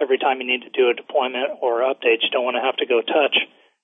every 0.00 0.18
time 0.18 0.40
you 0.40 0.46
need 0.46 0.62
to 0.62 0.70
do 0.70 0.90
a 0.90 0.94
deployment 0.94 1.58
or 1.60 1.80
update. 1.80 2.22
You 2.22 2.30
don't 2.32 2.44
want 2.44 2.56
to 2.56 2.64
have 2.64 2.76
to 2.76 2.86
go 2.86 3.02
touch 3.02 3.36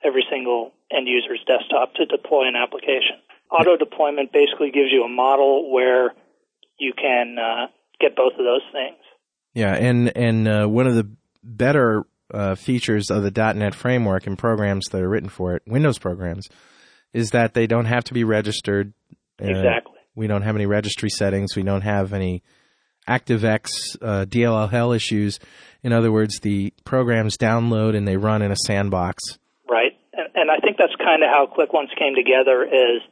every 0.05 0.25
single 0.31 0.73
end 0.91 1.07
user's 1.07 1.43
desktop 1.47 1.95
to 1.95 2.07
deploy 2.07 2.49
an 2.49 2.57
application. 2.57 3.21
Auto 3.51 3.77
deployment 3.77 4.33
basically 4.33 4.71
gives 4.71 4.91
you 4.91 5.05
a 5.05 5.09
model 5.09 5.73
where 5.73 6.15
you 6.79 6.93
can 6.93 7.37
uh, 7.39 7.67
get 8.01 8.17
both 8.17 8.33
of 8.33 8.45
those 8.45 8.65
things. 8.73 8.99
Yeah, 9.55 9.75
and 9.75 10.15
and 10.17 10.49
uh, 10.49 10.67
one 10.67 10.87
of 10.87 10.95
the 10.95 11.09
better 11.43 12.05
uh, 12.33 12.55
features 12.57 13.11
of 13.11 13.23
the 13.23 13.31
.NET 13.55 13.75
framework 13.75 14.27
and 14.27 14.37
programs 14.37 14.87
that 14.89 15.01
are 15.01 15.09
written 15.09 15.29
for 15.29 15.55
it, 15.55 15.63
Windows 15.67 15.99
programs, 15.99 16.49
is 17.13 17.31
that 17.31 17.55
they 17.55 17.67
don't 17.67 17.87
have 17.87 18.05
to 18.05 18.15
be 18.15 18.25
registered. 18.25 18.93
Uh, 19.41 19.47
Exactly. 19.47 19.95
We 20.15 20.27
don't 20.27 20.43
have 20.43 20.57
any 20.57 20.67
registry 20.67 21.11
settings. 21.11 21.55
We 21.55 21.63
don't 21.63 21.83
have 21.83 22.13
any 22.13 22.43
ActiveX 23.09 23.97
uh, 24.03 24.25
DLL 24.27 24.97
issues. 24.97 25.39
In 25.83 25.93
other 25.93 26.11
words, 26.11 26.41
the 26.41 26.73
programs 26.85 27.37
download 27.37 27.97
and 27.97 28.07
they 28.07 28.17
run 28.17 28.43
in 28.43 28.51
a 28.51 28.57
sandbox. 28.57 29.39
Right. 29.69 29.93
And, 30.13 30.29
and 30.35 30.51
I 30.51 30.59
think 30.59 30.77
that's 30.79 30.95
kind 30.97 31.23
of 31.23 31.31
how 31.31 31.47
Click 31.47 31.73
Once 31.73 31.91
came 31.99 32.15
together 32.15 32.65
is 32.65 33.03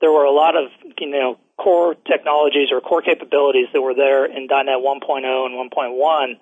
there 0.00 0.10
were 0.10 0.24
a 0.24 0.32
lot 0.32 0.56
of, 0.56 0.70
you 0.98 1.10
know, 1.10 1.38
core 1.56 1.94
technologies 1.94 2.68
or 2.72 2.80
core 2.80 3.02
capabilities 3.02 3.68
that 3.72 3.80
were 3.80 3.94
there 3.94 4.26
in 4.26 4.48
.NET 4.50 4.82
1.0 4.82 5.46
and 5.46 5.70
1.1 5.70 6.40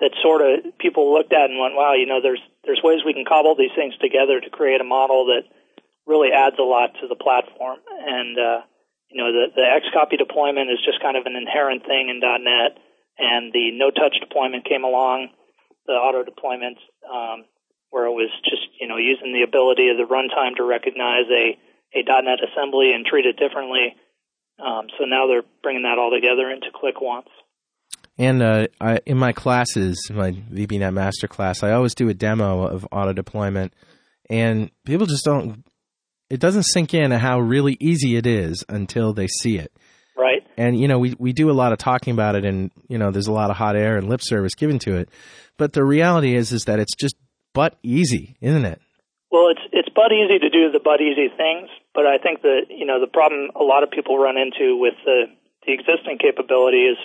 that 0.00 0.10
sort 0.22 0.42
of 0.42 0.78
people 0.78 1.12
looked 1.12 1.32
at 1.32 1.50
and 1.50 1.58
went, 1.58 1.74
wow, 1.74 1.94
you 1.94 2.06
know, 2.06 2.20
there's, 2.22 2.40
there's 2.64 2.80
ways 2.82 3.00
we 3.04 3.12
can 3.12 3.24
cobble 3.24 3.56
these 3.56 3.74
things 3.74 3.94
together 3.98 4.40
to 4.40 4.50
create 4.50 4.80
a 4.80 4.84
model 4.84 5.26
that 5.26 5.42
really 6.06 6.30
adds 6.34 6.56
a 6.58 6.62
lot 6.62 6.94
to 7.00 7.08
the 7.08 7.14
platform. 7.14 7.78
And, 8.06 8.38
uh, 8.38 8.60
you 9.12 9.20
know, 9.20 9.30
the, 9.30 9.52
the 9.54 9.62
Xcopy 9.62 10.18
deployment 10.18 10.70
is 10.70 10.80
just 10.84 11.00
kind 11.00 11.16
of 11.16 11.26
an 11.26 11.36
inherent 11.36 11.84
thing 11.84 12.08
in 12.08 12.20
.NET 12.20 12.80
and 13.18 13.52
the 13.52 13.70
no 13.72 13.90
touch 13.90 14.16
deployment 14.20 14.64
came 14.64 14.84
along, 14.84 15.28
the 15.86 15.92
auto 15.92 16.24
deployment, 16.24 16.78
um, 17.06 17.44
where 17.90 18.06
it 18.06 18.12
was 18.12 18.30
just 18.44 18.62
you 18.80 18.88
know 18.88 18.96
using 18.96 19.32
the 19.32 19.42
ability 19.42 19.88
of 19.88 19.96
the 19.96 20.08
runtime 20.08 20.56
to 20.56 20.64
recognize 20.64 21.28
a 21.30 21.58
a 21.94 22.02
.NET 22.02 22.38
assembly 22.40 22.92
and 22.94 23.04
treat 23.04 23.26
it 23.26 23.36
differently. 23.36 23.96
Um, 24.58 24.86
so 24.98 25.04
now 25.04 25.26
they're 25.26 25.44
bringing 25.62 25.82
that 25.82 25.98
all 25.98 26.10
together 26.10 26.50
into 26.50 26.68
Click 26.72 27.00
Once. 27.00 27.28
And 28.18 28.42
uh, 28.42 28.66
I, 28.80 29.00
in 29.06 29.16
my 29.18 29.32
classes, 29.32 30.10
my 30.12 30.32
VBNet 30.32 30.92
master 30.92 31.26
class, 31.26 31.62
I 31.62 31.72
always 31.72 31.94
do 31.94 32.08
a 32.08 32.14
demo 32.14 32.66
of 32.66 32.86
auto 32.92 33.12
deployment, 33.12 33.72
and 34.28 34.70
people 34.84 35.06
just 35.06 35.24
don't. 35.24 35.64
It 36.32 36.40
doesn't 36.40 36.62
sink 36.62 36.94
in 36.94 37.10
how 37.10 37.40
really 37.40 37.76
easy 37.78 38.16
it 38.16 38.26
is 38.26 38.64
until 38.70 39.12
they 39.12 39.26
see 39.26 39.58
it. 39.58 39.70
Right. 40.16 40.42
And 40.56 40.80
you 40.80 40.88
know, 40.88 40.98
we 40.98 41.14
we 41.18 41.34
do 41.34 41.50
a 41.50 41.52
lot 41.52 41.72
of 41.72 41.78
talking 41.78 42.14
about 42.14 42.36
it, 42.36 42.46
and 42.46 42.70
you 42.88 42.96
know, 42.96 43.10
there's 43.10 43.26
a 43.26 43.32
lot 43.32 43.50
of 43.50 43.56
hot 43.56 43.76
air 43.76 43.98
and 43.98 44.08
lip 44.08 44.22
service 44.22 44.54
given 44.54 44.78
to 44.78 44.96
it. 44.96 45.10
But 45.58 45.74
the 45.74 45.84
reality 45.84 46.34
is, 46.34 46.50
is 46.50 46.64
that 46.64 46.78
it's 46.78 46.94
just 46.98 47.16
butt 47.52 47.76
easy, 47.82 48.34
isn't 48.40 48.64
it? 48.64 48.80
Well, 49.30 49.48
it's 49.50 49.60
it's 49.72 49.90
but 49.94 50.10
easy 50.10 50.38
to 50.38 50.48
do 50.48 50.72
the 50.72 50.80
butt 50.82 51.02
easy 51.02 51.28
things, 51.36 51.68
but 51.94 52.06
I 52.06 52.16
think 52.16 52.40
that 52.40 52.68
you 52.70 52.86
know 52.86 52.98
the 52.98 53.12
problem 53.12 53.50
a 53.54 53.62
lot 53.62 53.82
of 53.82 53.90
people 53.90 54.16
run 54.16 54.38
into 54.38 54.78
with 54.78 54.94
the 55.04 55.24
the 55.66 55.74
existing 55.74 56.16
capability 56.16 56.86
is 56.86 56.96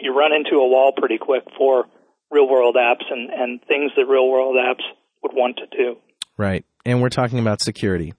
you 0.00 0.16
run 0.18 0.32
into 0.32 0.56
a 0.56 0.66
wall 0.66 0.92
pretty 0.96 1.18
quick 1.18 1.42
for 1.58 1.84
real 2.30 2.48
world 2.48 2.76
apps 2.76 3.04
and 3.10 3.28
and 3.28 3.60
things 3.68 3.92
that 3.96 4.06
real 4.06 4.30
world 4.30 4.56
apps 4.56 4.84
would 5.22 5.34
want 5.34 5.58
to 5.58 5.66
do. 5.76 5.98
Right. 6.38 6.64
And 6.86 7.02
we're 7.02 7.10
talking 7.10 7.38
about 7.38 7.60
security. 7.60 8.14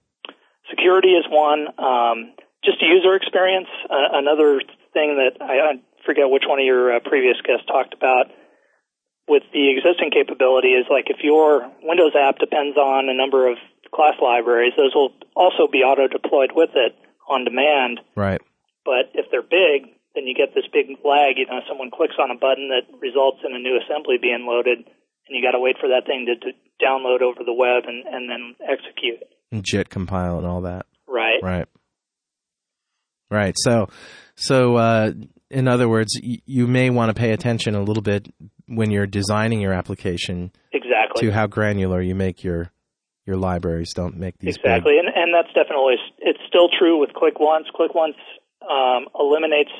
Security 0.82 1.14
is 1.14 1.24
one. 1.30 1.70
Um, 1.78 2.34
just 2.66 2.82
user 2.82 3.14
experience. 3.14 3.70
Uh, 3.86 4.18
another 4.18 4.58
thing 4.92 5.14
that 5.14 5.38
I, 5.38 5.54
I 5.54 5.72
forget 6.02 6.26
which 6.26 6.42
one 6.42 6.58
of 6.58 6.66
your 6.66 6.96
uh, 6.96 7.00
previous 7.00 7.38
guests 7.46 7.66
talked 7.70 7.94
about 7.94 8.34
with 9.28 9.46
the 9.54 9.70
existing 9.70 10.10
capability 10.10 10.74
is 10.74 10.86
like 10.90 11.06
if 11.06 11.22
your 11.22 11.70
Windows 11.82 12.18
app 12.18 12.42
depends 12.42 12.76
on 12.76 13.06
a 13.08 13.14
number 13.14 13.46
of 13.46 13.58
class 13.94 14.18
libraries, 14.18 14.74
those 14.76 14.94
will 14.94 15.14
also 15.36 15.70
be 15.70 15.86
auto 15.86 16.08
deployed 16.08 16.50
with 16.50 16.74
it 16.74 16.98
on 17.30 17.44
demand. 17.44 18.00
Right. 18.16 18.42
But 18.84 19.14
if 19.14 19.30
they're 19.30 19.46
big, 19.46 19.94
then 20.18 20.26
you 20.26 20.34
get 20.34 20.54
this 20.54 20.66
big 20.72 20.90
lag. 21.06 21.38
You 21.38 21.46
know, 21.46 21.62
someone 21.68 21.94
clicks 21.94 22.18
on 22.18 22.34
a 22.34 22.38
button 22.38 22.74
that 22.74 22.90
results 22.98 23.46
in 23.46 23.54
a 23.54 23.62
new 23.62 23.78
assembly 23.78 24.18
being 24.18 24.44
loaded, 24.44 24.82
and 24.82 25.30
you 25.30 25.38
got 25.38 25.54
to 25.54 25.62
wait 25.62 25.78
for 25.78 25.94
that 25.94 26.10
thing 26.10 26.26
to, 26.26 26.34
to 26.34 26.50
download 26.82 27.22
over 27.22 27.46
the 27.46 27.54
web 27.54 27.86
and, 27.86 28.02
and 28.10 28.26
then 28.26 28.58
execute. 28.66 29.22
And 29.52 29.62
JIT 29.64 29.90
compile 29.90 30.38
and 30.38 30.46
all 30.46 30.62
that. 30.62 30.86
Right. 31.06 31.40
Right. 31.42 31.68
Right. 33.30 33.54
So, 33.58 33.88
so 34.34 34.76
uh, 34.76 35.12
in 35.50 35.68
other 35.68 35.88
words, 35.88 36.18
y- 36.22 36.38
you 36.46 36.66
may 36.66 36.90
want 36.90 37.14
to 37.14 37.18
pay 37.18 37.32
attention 37.32 37.74
a 37.74 37.82
little 37.82 38.02
bit 38.02 38.32
when 38.66 38.90
you're 38.90 39.06
designing 39.06 39.60
your 39.60 39.72
application 39.72 40.52
Exactly. 40.72 41.22
to 41.26 41.32
how 41.32 41.46
granular 41.46 42.00
you 42.00 42.14
make 42.14 42.42
your 42.42 42.70
your 43.26 43.36
libraries. 43.36 43.92
Don't 43.94 44.16
make 44.16 44.38
these 44.38 44.56
big- 44.58 44.64
Exactly, 44.66 44.98
and 44.98 45.08
and 45.14 45.32
that's 45.34 45.52
definitely 45.54 45.94
it's 46.18 46.40
still 46.48 46.68
true 46.68 46.98
with 46.98 47.12
Click 47.14 47.38
Once. 47.38 47.66
Click 47.74 47.94
Once 47.94 48.16
um, 48.62 49.06
eliminates 49.18 49.70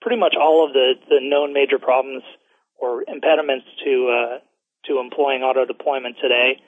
pretty 0.00 0.18
much 0.18 0.34
all 0.40 0.64
of 0.66 0.72
the 0.72 0.94
the 1.08 1.18
known 1.20 1.52
major 1.52 1.78
problems 1.78 2.22
or 2.78 3.04
impediments 3.06 3.66
to 3.84 4.08
uh, 4.08 4.38
to 4.86 4.98
employing 5.00 5.42
auto 5.42 5.64
deployment 5.66 6.16
today. 6.22 6.60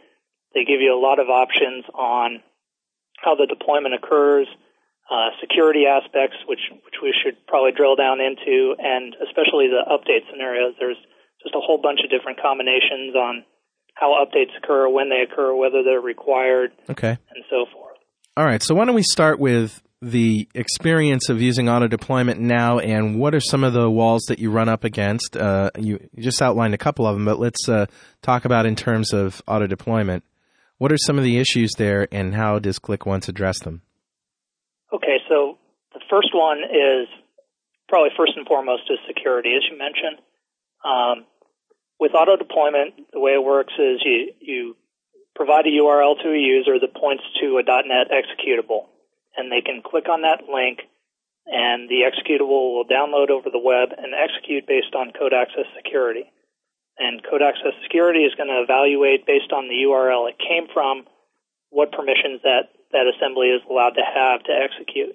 They 0.54 0.64
give 0.64 0.80
you 0.80 0.94
a 0.94 1.00
lot 1.00 1.18
of 1.18 1.28
options 1.28 1.84
on 1.94 2.40
how 3.22 3.34
the 3.34 3.46
deployment 3.46 3.94
occurs, 3.94 4.46
uh, 5.10 5.30
security 5.40 5.84
aspects, 5.86 6.36
which 6.46 6.60
which 6.84 6.94
we 7.02 7.12
should 7.22 7.36
probably 7.46 7.72
drill 7.72 7.96
down 7.96 8.20
into, 8.20 8.74
and 8.78 9.14
especially 9.26 9.68
the 9.68 9.84
update 9.88 10.28
scenarios. 10.30 10.74
There's 10.78 10.96
just 11.42 11.54
a 11.54 11.60
whole 11.60 11.78
bunch 11.80 12.00
of 12.04 12.10
different 12.10 12.40
combinations 12.40 13.14
on 13.14 13.44
how 13.94 14.14
updates 14.24 14.56
occur, 14.56 14.88
when 14.88 15.08
they 15.10 15.22
occur, 15.28 15.54
whether 15.54 15.82
they're 15.82 16.00
required, 16.00 16.70
Okay. 16.88 17.10
and 17.34 17.44
so 17.50 17.66
forth. 17.72 17.96
All 18.36 18.44
right. 18.44 18.62
So 18.62 18.74
why 18.74 18.84
don't 18.84 18.94
we 18.94 19.02
start 19.02 19.40
with 19.40 19.82
the 20.00 20.48
experience 20.54 21.28
of 21.28 21.42
using 21.42 21.68
auto 21.68 21.88
deployment 21.88 22.38
now, 22.38 22.78
and 22.78 23.18
what 23.18 23.34
are 23.34 23.40
some 23.40 23.64
of 23.64 23.72
the 23.72 23.90
walls 23.90 24.22
that 24.28 24.38
you 24.38 24.52
run 24.52 24.68
up 24.68 24.84
against? 24.84 25.36
Uh, 25.36 25.70
you, 25.76 25.98
you 26.14 26.22
just 26.22 26.40
outlined 26.40 26.74
a 26.74 26.78
couple 26.78 27.06
of 27.06 27.16
them, 27.16 27.24
but 27.24 27.40
let's 27.40 27.68
uh, 27.68 27.86
talk 28.22 28.44
about 28.44 28.64
in 28.66 28.76
terms 28.76 29.12
of 29.12 29.42
auto 29.48 29.66
deployment. 29.66 30.22
What 30.78 30.92
are 30.92 30.98
some 30.98 31.18
of 31.18 31.24
the 31.24 31.38
issues 31.38 31.72
there, 31.74 32.06
and 32.12 32.36
how 32.36 32.60
does 32.60 32.78
Click 32.78 33.04
Once 33.04 33.28
address 33.28 33.58
them? 33.58 33.82
Okay, 34.94 35.18
so 35.28 35.58
the 35.92 36.00
first 36.08 36.30
one 36.32 36.58
is 36.58 37.08
probably 37.88 38.10
first 38.16 38.34
and 38.36 38.46
foremost 38.46 38.82
is 38.88 38.98
security, 39.08 39.50
as 39.56 39.66
you 39.68 39.76
mentioned. 39.76 40.22
Um, 40.86 41.26
with 41.98 42.14
auto 42.14 42.36
deployment, 42.36 43.10
the 43.12 43.18
way 43.18 43.32
it 43.32 43.42
works 43.42 43.72
is 43.74 43.98
you, 44.04 44.30
you 44.40 44.76
provide 45.34 45.66
a 45.66 45.74
URL 45.82 46.14
to 46.22 46.30
a 46.30 46.38
user 46.38 46.78
that 46.78 46.94
points 46.94 47.24
to 47.42 47.58
a 47.58 47.62
.NET 47.66 48.14
executable, 48.14 48.86
and 49.36 49.50
they 49.50 49.60
can 49.60 49.82
click 49.82 50.08
on 50.08 50.22
that 50.22 50.46
link, 50.46 50.86
and 51.46 51.88
the 51.90 52.06
executable 52.06 52.78
will 52.78 52.86
download 52.86 53.30
over 53.30 53.50
the 53.50 53.58
web 53.58 53.90
and 53.98 54.14
execute 54.14 54.64
based 54.68 54.94
on 54.94 55.10
code 55.10 55.34
access 55.34 55.66
security. 55.74 56.30
And 56.98 57.22
code 57.22 57.42
access 57.42 57.78
security 57.82 58.26
is 58.26 58.34
going 58.34 58.50
to 58.50 58.62
evaluate 58.62 59.26
based 59.26 59.52
on 59.54 59.70
the 59.70 59.86
URL 59.86 60.28
it 60.28 60.38
came 60.38 60.66
from, 60.72 61.06
what 61.70 61.92
permissions 61.92 62.42
that 62.42 62.74
that 62.92 63.06
assembly 63.06 63.52
is 63.52 63.62
allowed 63.68 63.94
to 64.00 64.04
have 64.04 64.42
to 64.44 64.52
execute. 64.52 65.14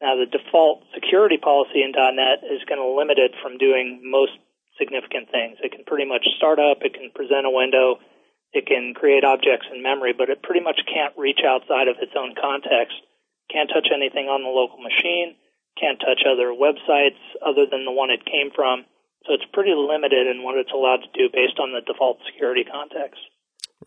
Now, 0.00 0.20
the 0.20 0.28
default 0.28 0.84
security 0.92 1.38
policy 1.40 1.80
in 1.80 1.96
.NET 1.96 2.44
is 2.44 2.60
going 2.68 2.80
to 2.80 2.92
limit 2.92 3.16
it 3.16 3.32
from 3.40 3.56
doing 3.56 4.04
most 4.04 4.36
significant 4.76 5.30
things. 5.30 5.56
It 5.62 5.72
can 5.72 5.88
pretty 5.88 6.04
much 6.04 6.28
start 6.36 6.58
up, 6.58 6.84
it 6.84 6.92
can 6.92 7.08
present 7.14 7.46
a 7.46 7.50
window, 7.50 7.98
it 8.52 8.66
can 8.66 8.92
create 8.92 9.24
objects 9.24 9.66
in 9.72 9.82
memory, 9.82 10.12
but 10.12 10.28
it 10.28 10.42
pretty 10.42 10.60
much 10.60 10.78
can't 10.86 11.16
reach 11.16 11.40
outside 11.46 11.88
of 11.88 11.96
its 12.02 12.12
own 12.12 12.34
context. 12.36 13.00
Can't 13.50 13.70
touch 13.70 13.88
anything 13.94 14.28
on 14.28 14.42
the 14.42 14.52
local 14.52 14.78
machine, 14.78 15.36
can't 15.80 15.98
touch 15.98 16.22
other 16.26 16.52
websites 16.52 17.20
other 17.40 17.66
than 17.66 17.84
the 17.84 17.94
one 17.94 18.10
it 18.10 18.28
came 18.28 18.50
from. 18.54 18.84
So 19.26 19.32
it's 19.32 19.44
pretty 19.52 19.72
limited 19.72 20.26
in 20.26 20.42
what 20.42 20.56
it's 20.58 20.72
allowed 20.72 21.00
to 21.02 21.10
do 21.14 21.32
based 21.32 21.58
on 21.58 21.72
the 21.72 21.80
default 21.80 22.18
security 22.26 22.64
context. 22.64 23.20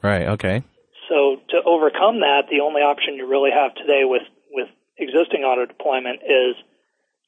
Right, 0.01 0.27
okay. 0.37 0.63
So 1.09 1.37
to 1.49 1.63
overcome 1.63 2.21
that, 2.21 2.49
the 2.49 2.61
only 2.61 2.81
option 2.81 3.15
you 3.15 3.27
really 3.27 3.51
have 3.51 3.75
today 3.75 4.01
with, 4.03 4.23
with 4.51 4.67
existing 4.97 5.43
auto 5.43 5.65
deployment 5.65 6.21
is 6.23 6.55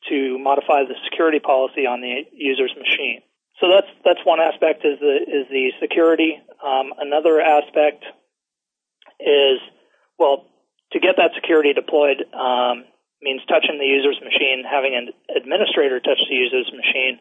to 0.10 0.38
modify 0.40 0.84
the 0.84 0.96
security 1.06 1.40
policy 1.40 1.86
on 1.86 2.02
the 2.02 2.26
user's 2.34 2.74
machine. 2.78 3.22
So 3.60 3.68
that's 3.68 3.92
that's 4.06 4.24
one 4.24 4.40
aspect 4.40 4.86
is 4.86 5.00
the 5.00 5.20
is 5.20 5.46
the 5.52 5.72
security. 5.82 6.40
Um, 6.64 6.94
another 6.98 7.42
aspect 7.42 8.06
is 9.20 9.60
well 10.18 10.48
to 10.94 11.00
get 11.00 11.18
that 11.18 11.32
security 11.36 11.74
deployed 11.74 12.24
um, 12.34 12.86
means 13.22 13.42
touching 13.48 13.78
the 13.78 13.86
user's 13.86 14.20
machine, 14.24 14.64
having 14.64 14.96
an 14.96 15.12
administrator 15.36 16.00
touch 16.00 16.24
the 16.30 16.36
user's 16.36 16.72
machine, 16.72 17.20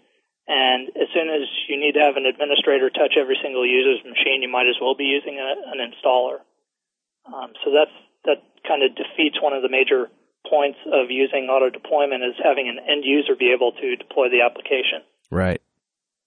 and 0.49 0.89
as 0.97 1.13
soon 1.13 1.29
as 1.29 1.45
you 1.69 1.77
need 1.77 1.93
to 1.93 2.01
have 2.01 2.17
an 2.17 2.25
administrator 2.25 2.89
touch 2.89 3.21
every 3.21 3.37
single 3.45 3.69
user's 3.69 4.01
machine, 4.03 4.41
you 4.41 4.49
might 4.49 4.67
as 4.67 4.81
well 4.81 4.97
be 4.97 5.05
using 5.05 5.37
a, 5.37 5.51
an 5.69 5.79
installer. 5.85 6.41
Um, 7.29 7.53
so 7.63 7.71
that's 7.71 7.93
that 8.25 8.41
kind 8.67 8.83
of 8.83 8.97
defeats 8.97 9.37
one 9.45 9.53
of 9.53 9.61
the 9.61 9.69
major 9.69 10.09
points 10.49 10.79
of 10.89 11.11
using 11.13 11.53
auto 11.53 11.69
deployment 11.69 12.25
is 12.25 12.35
having 12.43 12.69
an 12.69 12.81
end 12.81 13.05
user 13.05 13.37
be 13.37 13.53
able 13.53 13.73
to 13.73 13.97
deploy 13.97 14.33
the 14.33 14.41
application. 14.41 15.05
Right. 15.31 15.61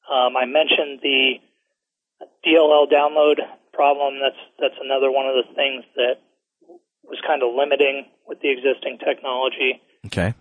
Um, 0.05 0.37
I 0.37 0.45
mentioned 0.45 1.01
the 1.01 1.41
DLL 2.45 2.85
download 2.93 3.41
problem. 3.73 4.21
That's 4.21 4.37
that's 4.59 4.77
another 4.77 5.09
one 5.09 5.25
of 5.25 5.33
the 5.33 5.49
things 5.55 5.83
that 5.95 6.21
was 7.03 7.17
kind 7.25 7.41
of 7.41 7.57
limiting 7.57 8.05
with 8.27 8.39
the 8.41 8.53
existing 8.53 8.99
technology. 9.01 9.81
Okay. 10.05 10.35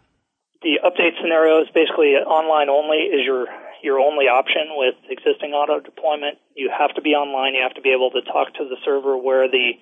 The 0.60 0.84
update 0.84 1.16
scenario 1.16 1.62
is 1.62 1.68
basically 1.72 2.20
online 2.20 2.68
only 2.68 3.08
is 3.08 3.24
your 3.24 3.48
your 3.82 4.00
only 4.00 4.26
option 4.26 4.76
with 4.76 4.94
existing 5.08 5.52
auto 5.52 5.80
deployment. 5.80 6.38
You 6.54 6.70
have 6.70 6.94
to 6.94 7.02
be 7.02 7.16
online. 7.16 7.54
You 7.54 7.62
have 7.62 7.74
to 7.74 7.84
be 7.84 7.92
able 7.92 8.10
to 8.12 8.22
talk 8.22 8.52
to 8.54 8.64
the 8.68 8.76
server 8.84 9.16
where 9.16 9.48
the 9.48 9.78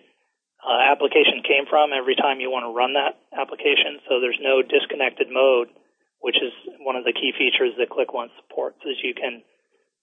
uh, 0.62 0.90
application 0.90 1.42
came 1.46 1.66
from 1.70 1.90
every 1.94 2.16
time 2.16 2.40
you 2.40 2.50
want 2.50 2.66
to 2.66 2.74
run 2.74 2.94
that 2.94 3.18
application. 3.34 4.02
So 4.08 4.20
there's 4.20 4.38
no 4.40 4.62
disconnected 4.62 5.28
mode, 5.30 5.68
which 6.20 6.36
is 6.36 6.52
one 6.80 6.96
of 6.96 7.04
the 7.04 7.12
key 7.12 7.32
features 7.36 7.74
that 7.78 7.90
ClickOnce 7.90 8.34
supports. 8.42 8.78
Is 8.86 8.98
you 9.02 9.14
can 9.14 9.42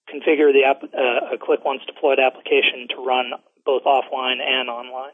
configure 0.08 0.52
the 0.52 0.64
app, 0.64 0.82
uh, 0.82 1.34
a 1.34 1.38
ClickOnce 1.38 1.84
deployed 1.86 2.18
application 2.18 2.88
to 2.96 3.04
run 3.04 3.32
both 3.64 3.84
offline 3.84 4.40
and 4.40 4.68
online. 4.68 5.12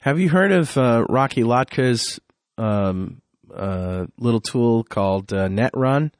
Have 0.00 0.18
you 0.18 0.28
heard 0.28 0.52
of 0.52 0.76
uh, 0.76 1.06
Rocky 1.08 1.42
Lhotka's 1.42 2.20
um, 2.58 3.22
uh, 3.54 4.06
little 4.18 4.40
tool 4.40 4.84
called 4.84 5.32
uh, 5.32 5.48
NetRun? 5.48 6.10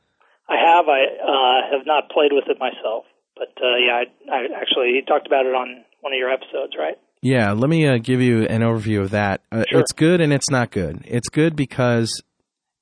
I 0.88 1.18
have. 1.20 1.68
I 1.68 1.74
uh, 1.74 1.78
have 1.78 1.86
not 1.86 2.10
played 2.10 2.32
with 2.32 2.44
it 2.48 2.58
myself, 2.58 3.04
but 3.36 3.52
uh, 3.62 3.76
yeah, 3.78 4.04
I, 4.30 4.34
I 4.34 4.60
actually 4.60 5.02
talked 5.06 5.26
about 5.26 5.46
it 5.46 5.54
on 5.54 5.84
one 6.00 6.12
of 6.12 6.18
your 6.18 6.30
episodes, 6.30 6.74
right? 6.78 6.96
Yeah, 7.22 7.52
let 7.52 7.70
me 7.70 7.86
uh, 7.86 7.98
give 7.98 8.20
you 8.20 8.46
an 8.46 8.62
overview 8.62 9.00
of 9.00 9.10
that. 9.10 9.42
Uh, 9.52 9.64
Sure. 9.70 9.80
It's 9.80 9.92
good 9.92 10.20
and 10.20 10.32
it's 10.32 10.50
not 10.50 10.72
good. 10.72 11.02
It's 11.04 11.28
good 11.28 11.54
because 11.54 12.20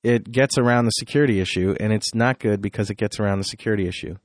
it 0.03 0.31
gets 0.31 0.57
around 0.57 0.85
the 0.85 0.91
security 0.91 1.39
issue, 1.39 1.75
and 1.79 1.93
it's 1.93 2.15
not 2.15 2.39
good 2.39 2.61
because 2.61 2.89
it 2.89 2.95
gets 2.95 3.19
around 3.19 3.37
the 3.37 3.43
security 3.43 3.87
issue. 3.87 4.15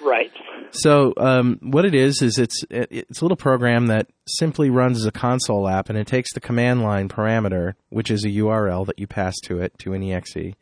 Right. 0.00 0.30
So 0.72 1.12
um, 1.16 1.58
what 1.62 1.84
it 1.84 1.94
is 1.94 2.22
is 2.22 2.38
it's 2.38 2.64
it, 2.70 2.88
it's 2.90 3.20
a 3.20 3.24
little 3.24 3.36
program 3.36 3.86
that 3.86 4.08
simply 4.26 4.70
runs 4.70 4.98
as 4.98 5.06
a 5.06 5.12
console 5.12 5.68
app, 5.68 5.88
and 5.88 5.98
it 5.98 6.06
takes 6.06 6.32
the 6.32 6.40
command 6.40 6.82
line 6.82 7.08
parameter, 7.08 7.74
which 7.90 8.10
is 8.10 8.24
a 8.24 8.28
URL 8.28 8.86
that 8.86 8.98
you 8.98 9.06
pass 9.06 9.34
to 9.44 9.60
it 9.60 9.78
to 9.78 9.92
an 9.92 10.02
exe, 10.02 10.54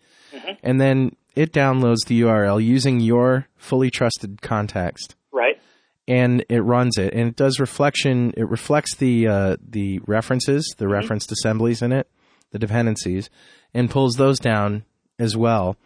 and 0.62 0.80
then 0.80 1.16
it 1.36 1.52
downloads 1.52 2.06
the 2.06 2.20
URL 2.22 2.62
using 2.62 3.00
your 3.00 3.46
fully 3.56 3.90
trusted 3.90 4.42
context, 4.42 5.14
Right. 5.32 5.60
and 6.08 6.44
it 6.48 6.60
runs 6.60 6.98
it, 6.98 7.12
and 7.14 7.28
it 7.28 7.36
does 7.36 7.60
reflection. 7.60 8.32
It 8.36 8.48
reflects 8.48 8.96
the 8.96 9.28
uh, 9.28 9.56
the 9.66 10.00
references, 10.06 10.74
the 10.78 10.88
referenced 10.88 11.30
assemblies 11.32 11.82
in 11.82 11.92
it, 11.92 12.08
the 12.50 12.58
dependencies, 12.58 13.30
and 13.74 13.90
pulls 13.90 14.16
those 14.16 14.38
down 14.38 14.84
as 15.18 15.36
well, 15.36 15.76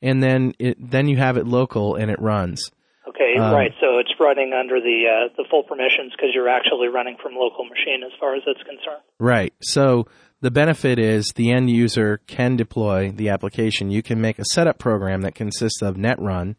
and 0.00 0.22
then 0.22 0.52
it 0.58 0.76
then 0.90 1.08
you 1.08 1.16
have 1.16 1.36
it 1.36 1.46
local 1.46 1.94
and 1.96 2.10
it 2.10 2.20
runs. 2.20 2.70
Okay. 3.08 3.36
Um, 3.38 3.52
right. 3.54 3.72
So 3.80 3.98
it's 3.98 4.12
running 4.20 4.52
under 4.52 4.80
the 4.80 5.04
uh, 5.08 5.34
the 5.36 5.44
full 5.50 5.62
permissions 5.62 6.12
because 6.12 6.30
you're 6.34 6.48
actually 6.48 6.88
running 6.88 7.16
from 7.22 7.32
local 7.34 7.64
machine 7.64 8.02
as 8.04 8.12
far 8.20 8.34
as 8.36 8.42
it's 8.46 8.62
concerned. 8.62 9.02
Right. 9.18 9.52
So 9.62 10.06
the 10.42 10.50
benefit 10.50 10.98
is 10.98 11.32
the 11.36 11.52
end 11.52 11.70
user 11.70 12.20
can 12.26 12.56
deploy 12.56 13.12
the 13.12 13.30
application. 13.30 13.92
You 13.92 14.02
can 14.02 14.20
make 14.20 14.40
a 14.40 14.44
setup 14.44 14.76
program 14.76 15.22
that 15.22 15.36
consists 15.36 15.80
of 15.80 15.94
netrun 15.94 16.56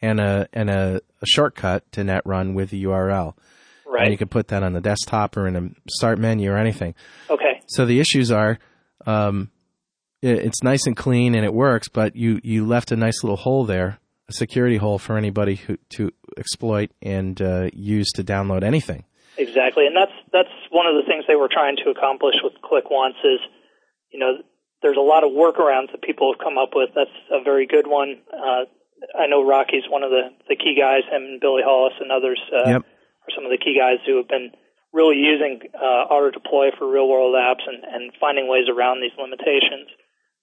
and 0.00 0.20
a 0.20 0.48
and 0.52 0.70
a, 0.70 1.00
a 1.20 1.26
shortcut 1.26 1.90
to 1.92 2.02
netrun 2.02 2.54
with 2.54 2.70
the 2.70 2.84
URL. 2.84 3.34
Right. 3.86 4.04
And 4.04 4.12
you 4.12 4.18
can 4.18 4.28
put 4.28 4.48
that 4.48 4.62
on 4.62 4.72
the 4.72 4.80
desktop 4.80 5.36
or 5.36 5.48
in 5.48 5.56
a 5.56 5.90
start 5.90 6.18
menu 6.18 6.50
or 6.50 6.56
anything. 6.56 6.94
okay. 7.28 7.60
So 7.66 7.84
the 7.84 7.98
issues 7.98 8.30
are, 8.30 8.58
um, 9.06 9.50
it, 10.22 10.38
it's 10.38 10.62
nice 10.62 10.86
and 10.86 10.96
clean 10.96 11.34
and 11.34 11.44
it 11.44 11.52
works, 11.52 11.88
but 11.88 12.14
you 12.14 12.40
you 12.44 12.64
left 12.64 12.92
a 12.92 12.96
nice 12.96 13.24
little 13.24 13.36
hole 13.36 13.64
there, 13.64 13.98
a 14.28 14.32
security 14.32 14.76
hole 14.76 14.98
for 14.98 15.18
anybody 15.18 15.56
who 15.56 15.76
to 15.96 16.12
exploit 16.38 16.92
and 17.02 17.42
uh, 17.42 17.68
use 17.72 18.12
to 18.12 18.22
download 18.22 18.62
anything. 18.62 19.04
Exactly, 19.36 19.86
and 19.86 19.96
that's 19.96 20.12
that's 20.32 20.52
one 20.70 20.86
of 20.86 20.94
the 20.94 21.02
things 21.06 21.24
they 21.26 21.36
were 21.36 21.48
trying 21.50 21.76
to 21.84 21.90
accomplish 21.90 22.36
with 22.42 22.54
ClickOnce 22.62 23.18
is, 23.24 23.40
you 24.12 24.18
know, 24.18 24.38
there's 24.82 24.96
a 24.96 25.00
lot 25.04 25.24
of 25.24 25.30
workarounds 25.30 25.90
that 25.92 26.02
people 26.02 26.32
have 26.32 26.38
come 26.42 26.58
up 26.58 26.70
with. 26.74 26.90
That's 26.94 27.10
a 27.32 27.42
very 27.42 27.66
good 27.66 27.86
one. 27.86 28.20
Uh, 28.32 28.64
I 29.18 29.26
know 29.26 29.44
Rocky's 29.44 29.84
one 29.90 30.02
of 30.02 30.10
the 30.10 30.30
the 30.48 30.56
key 30.56 30.76
guys. 30.78 31.02
Him 31.10 31.22
and 31.22 31.40
Billy 31.40 31.62
Hollis 31.64 31.94
and 32.00 32.12
others 32.12 32.40
uh, 32.52 32.68
Yep. 32.70 32.82
are 32.82 33.32
some 33.34 33.44
of 33.44 33.50
the 33.50 33.58
key 33.58 33.76
guys 33.78 33.98
who 34.06 34.16
have 34.18 34.28
been 34.28 34.52
really 34.92 35.16
using 35.16 35.60
uh, 35.74 36.06
auto 36.14 36.30
deploy 36.30 36.70
for 36.78 36.88
real 36.90 37.08
world 37.08 37.34
apps 37.34 37.66
and, 37.66 37.82
and 37.82 38.12
finding 38.20 38.46
ways 38.48 38.66
around 38.70 39.00
these 39.02 39.10
limitations. 39.18 39.90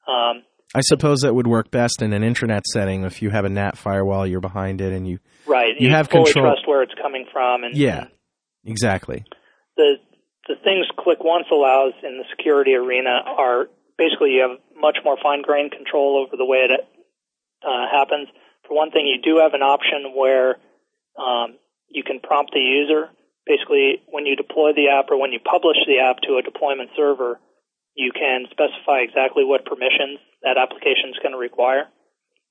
Um, 0.07 0.43
I 0.75 0.81
suppose 0.81 1.19
that 1.21 1.33
would 1.33 1.47
work 1.47 1.71
best 1.71 2.01
in 2.01 2.11
an 2.13 2.21
intranet 2.23 2.63
setting 2.65 3.03
if 3.03 3.21
you 3.21 3.29
have 3.29 3.45
a 3.45 3.49
NAT 3.49 3.77
firewall, 3.77 4.25
you're 4.27 4.41
behind 4.41 4.81
it, 4.81 4.91
and 4.93 5.07
you 5.07 5.19
right, 5.45 5.73
You 5.79 5.89
have 5.91 6.09
fully 6.09 6.25
control- 6.31 6.53
trust 6.53 6.67
where 6.67 6.81
it's 6.83 6.93
coming 7.01 7.25
from, 7.31 7.63
and 7.63 7.75
yeah, 7.75 8.01
and 8.03 8.09
exactly. 8.65 9.23
the 9.77 9.97
the 10.47 10.55
things 10.63 10.89
ClickOnce 10.97 11.49
allows 11.51 11.93
in 12.03 12.17
the 12.17 12.25
security 12.35 12.73
arena 12.73 13.21
are 13.25 13.69
basically 13.97 14.33
you 14.33 14.41
have 14.41 14.57
much 14.73 14.97
more 15.05 15.17
fine 15.21 15.41
grained 15.41 15.71
control 15.71 16.17
over 16.17 16.35
the 16.35 16.45
way 16.45 16.65
it 16.65 16.73
uh, 17.61 17.85
happens. 17.91 18.27
For 18.67 18.73
one 18.73 18.89
thing, 18.89 19.05
you 19.05 19.21
do 19.21 19.37
have 19.37 19.53
an 19.53 19.61
option 19.61 20.17
where 20.17 20.57
um, 21.13 21.61
you 21.89 22.01
can 22.01 22.19
prompt 22.19 22.51
the 22.53 22.61
user. 22.61 23.13
Basically, 23.45 24.01
when 24.09 24.25
you 24.25 24.35
deploy 24.35 24.73
the 24.73 24.89
app 24.89 25.13
or 25.13 25.17
when 25.21 25.31
you 25.31 25.39
publish 25.39 25.77
the 25.85 26.01
app 26.01 26.21
to 26.25 26.37
a 26.37 26.45
deployment 26.45 26.89
server, 26.97 27.39
you 27.93 28.11
can 28.13 28.49
specify 28.49 29.05
exactly 29.05 29.45
what 29.45 29.65
permissions 29.65 30.17
that 30.41 30.57
application 30.57 31.13
is 31.13 31.19
going 31.21 31.33
to 31.33 31.41
require. 31.41 31.85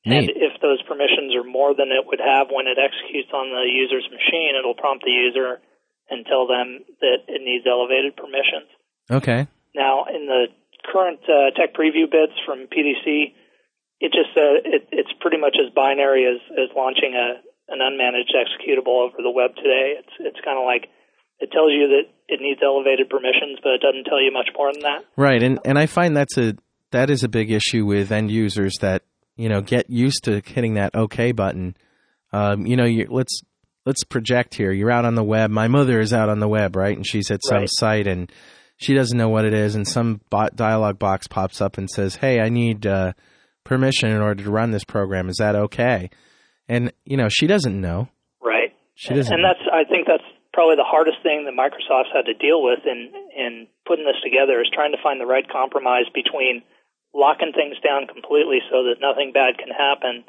And 0.00 0.32
if 0.32 0.56
those 0.64 0.80
permissions 0.88 1.36
are 1.36 1.44
more 1.44 1.76
than 1.76 1.92
it 1.92 2.08
would 2.08 2.24
have 2.24 2.48
when 2.48 2.64
it 2.64 2.80
executes 2.80 3.28
on 3.36 3.52
the 3.52 3.68
user's 3.68 4.08
machine, 4.08 4.56
it'll 4.56 4.78
prompt 4.78 5.04
the 5.04 5.12
user 5.12 5.60
and 6.10 6.26
tell 6.26 6.46
them 6.46 6.84
that 7.00 7.24
it 7.28 7.40
needs 7.40 7.64
elevated 7.66 8.16
permissions. 8.16 8.68
Okay. 9.10 9.46
Now, 9.74 10.04
in 10.10 10.26
the 10.26 10.50
current 10.90 11.20
uh, 11.24 11.54
tech 11.54 11.74
preview 11.74 12.10
bits 12.10 12.34
from 12.44 12.66
PDC, 12.66 13.34
it 14.00 14.12
just 14.12 14.34
uh, 14.36 14.58
it, 14.64 14.88
it's 14.90 15.12
pretty 15.20 15.38
much 15.38 15.56
as 15.60 15.72
binary 15.72 16.26
as, 16.26 16.40
as 16.52 16.74
launching 16.74 17.14
a 17.14 17.40
an 17.70 17.78
unmanaged 17.78 18.34
executable 18.34 19.06
over 19.06 19.22
the 19.22 19.30
web 19.30 19.54
today. 19.54 19.94
It's 19.98 20.14
it's 20.18 20.40
kind 20.44 20.58
of 20.58 20.64
like 20.64 20.90
it 21.38 21.50
tells 21.52 21.70
you 21.72 21.88
that 21.88 22.04
it 22.28 22.40
needs 22.40 22.60
elevated 22.62 23.08
permissions, 23.08 23.58
but 23.62 23.72
it 23.72 23.80
doesn't 23.80 24.04
tell 24.04 24.20
you 24.20 24.32
much 24.32 24.48
more 24.56 24.72
than 24.72 24.82
that. 24.82 25.04
Right, 25.16 25.42
and 25.42 25.58
and 25.64 25.78
I 25.78 25.86
find 25.86 26.16
that's 26.16 26.36
a 26.36 26.56
that 26.90 27.10
is 27.10 27.22
a 27.22 27.28
big 27.28 27.50
issue 27.50 27.86
with 27.86 28.10
end 28.10 28.30
users 28.30 28.74
that 28.80 29.02
you 29.36 29.48
know 29.48 29.60
get 29.60 29.88
used 29.88 30.24
to 30.24 30.42
hitting 30.44 30.74
that 30.74 30.94
OK 30.94 31.32
button. 31.32 31.76
Um, 32.32 32.66
you 32.66 32.76
know, 32.76 32.84
you, 32.84 33.06
let's 33.10 33.42
let's 33.90 34.04
project 34.04 34.54
here. 34.54 34.70
You're 34.70 34.92
out 34.92 35.04
on 35.04 35.16
the 35.16 35.24
web. 35.24 35.50
My 35.50 35.66
mother 35.66 35.98
is 35.98 36.12
out 36.12 36.28
on 36.28 36.38
the 36.38 36.46
web, 36.46 36.76
right? 36.76 36.96
And 36.96 37.04
she's 37.04 37.28
at 37.32 37.42
some 37.42 37.66
Right. 37.66 37.68
site 37.68 38.06
and 38.06 38.30
she 38.76 38.94
doesn't 38.94 39.18
know 39.18 39.28
what 39.28 39.44
it 39.44 39.52
is, 39.52 39.74
and 39.74 39.86
some 39.86 40.20
bot 40.30 40.54
dialog 40.54 40.96
box 40.98 41.26
pops 41.26 41.60
up 41.60 41.76
and 41.76 41.90
says, 41.90 42.16
"Hey, 42.16 42.38
I 42.40 42.48
need 42.50 42.86
uh, 42.86 43.12
permission 43.64 44.10
in 44.10 44.22
order 44.22 44.44
to 44.44 44.50
run 44.50 44.70
this 44.70 44.84
program. 44.84 45.28
Is 45.28 45.36
that 45.38 45.56
okay?" 45.56 46.08
And 46.68 46.92
you 47.04 47.16
know, 47.16 47.28
she 47.28 47.48
doesn't 47.48 47.78
know. 47.78 48.08
Right. 48.40 48.72
She 48.94 49.12
doesn't. 49.12 49.34
And 49.34 49.42
that's 49.44 49.60
I 49.72 49.82
think 49.84 50.06
that's 50.06 50.22
probably 50.54 50.76
the 50.76 50.86
hardest 50.86 51.18
thing 51.22 51.44
that 51.50 51.52
Microsoft's 51.58 52.14
had 52.14 52.26
to 52.30 52.34
deal 52.34 52.62
with 52.62 52.86
in 52.86 53.10
in 53.36 53.66
putting 53.86 54.04
this 54.06 54.22
together 54.22 54.60
is 54.62 54.70
trying 54.72 54.92
to 54.92 55.02
find 55.02 55.20
the 55.20 55.26
right 55.26 55.48
compromise 55.50 56.06
between 56.14 56.62
locking 57.12 57.50
things 57.52 57.74
down 57.84 58.06
completely 58.06 58.60
so 58.70 58.84
that 58.86 59.02
nothing 59.02 59.32
bad 59.34 59.58
can 59.58 59.68
happen 59.74 60.22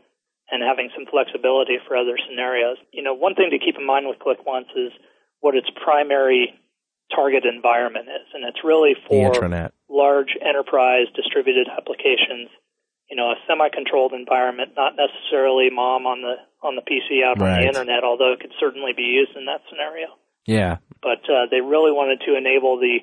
and 0.52 0.62
having 0.62 0.90
some 0.94 1.08
flexibility 1.08 1.80
for 1.88 1.96
other 1.96 2.20
scenarios. 2.28 2.78
You 2.92 3.04
know, 3.04 3.14
one 3.14 3.36
thing 3.36 3.50
to 3.52 3.60
keep 3.60 3.80
in 3.80 3.86
mind 3.88 4.06
with 4.08 4.20
ClickOnce 4.20 4.70
is 4.76 4.92
what 5.40 5.56
its 5.56 5.68
primary 5.82 6.54
target 7.16 7.44
environment 7.46 8.08
is, 8.08 8.28
and 8.34 8.44
it's 8.44 8.64
really 8.64 8.96
for 9.08 9.32
large 9.90 10.36
enterprise 10.40 11.08
distributed 11.16 11.68
applications. 11.68 12.52
You 13.10 13.18
know, 13.18 13.32
a 13.32 13.36
semi-controlled 13.48 14.14
environment, 14.14 14.72
not 14.78 14.96
necessarily 14.96 15.70
mom 15.70 16.08
on 16.08 16.22
the 16.22 16.36
on 16.64 16.76
the 16.76 16.86
PC 16.86 17.24
out 17.24 17.40
right. 17.40 17.52
on 17.52 17.60
the 17.60 17.68
internet, 17.68 18.04
although 18.04 18.32
it 18.32 18.40
could 18.40 18.54
certainly 18.60 18.94
be 18.96 19.04
used 19.04 19.36
in 19.36 19.46
that 19.46 19.62
scenario. 19.68 20.08
Yeah. 20.48 20.78
But 21.02 21.26
uh, 21.28 21.50
they 21.50 21.60
really 21.60 21.92
wanted 21.92 22.22
to 22.26 22.38
enable 22.38 22.80
the 22.80 23.00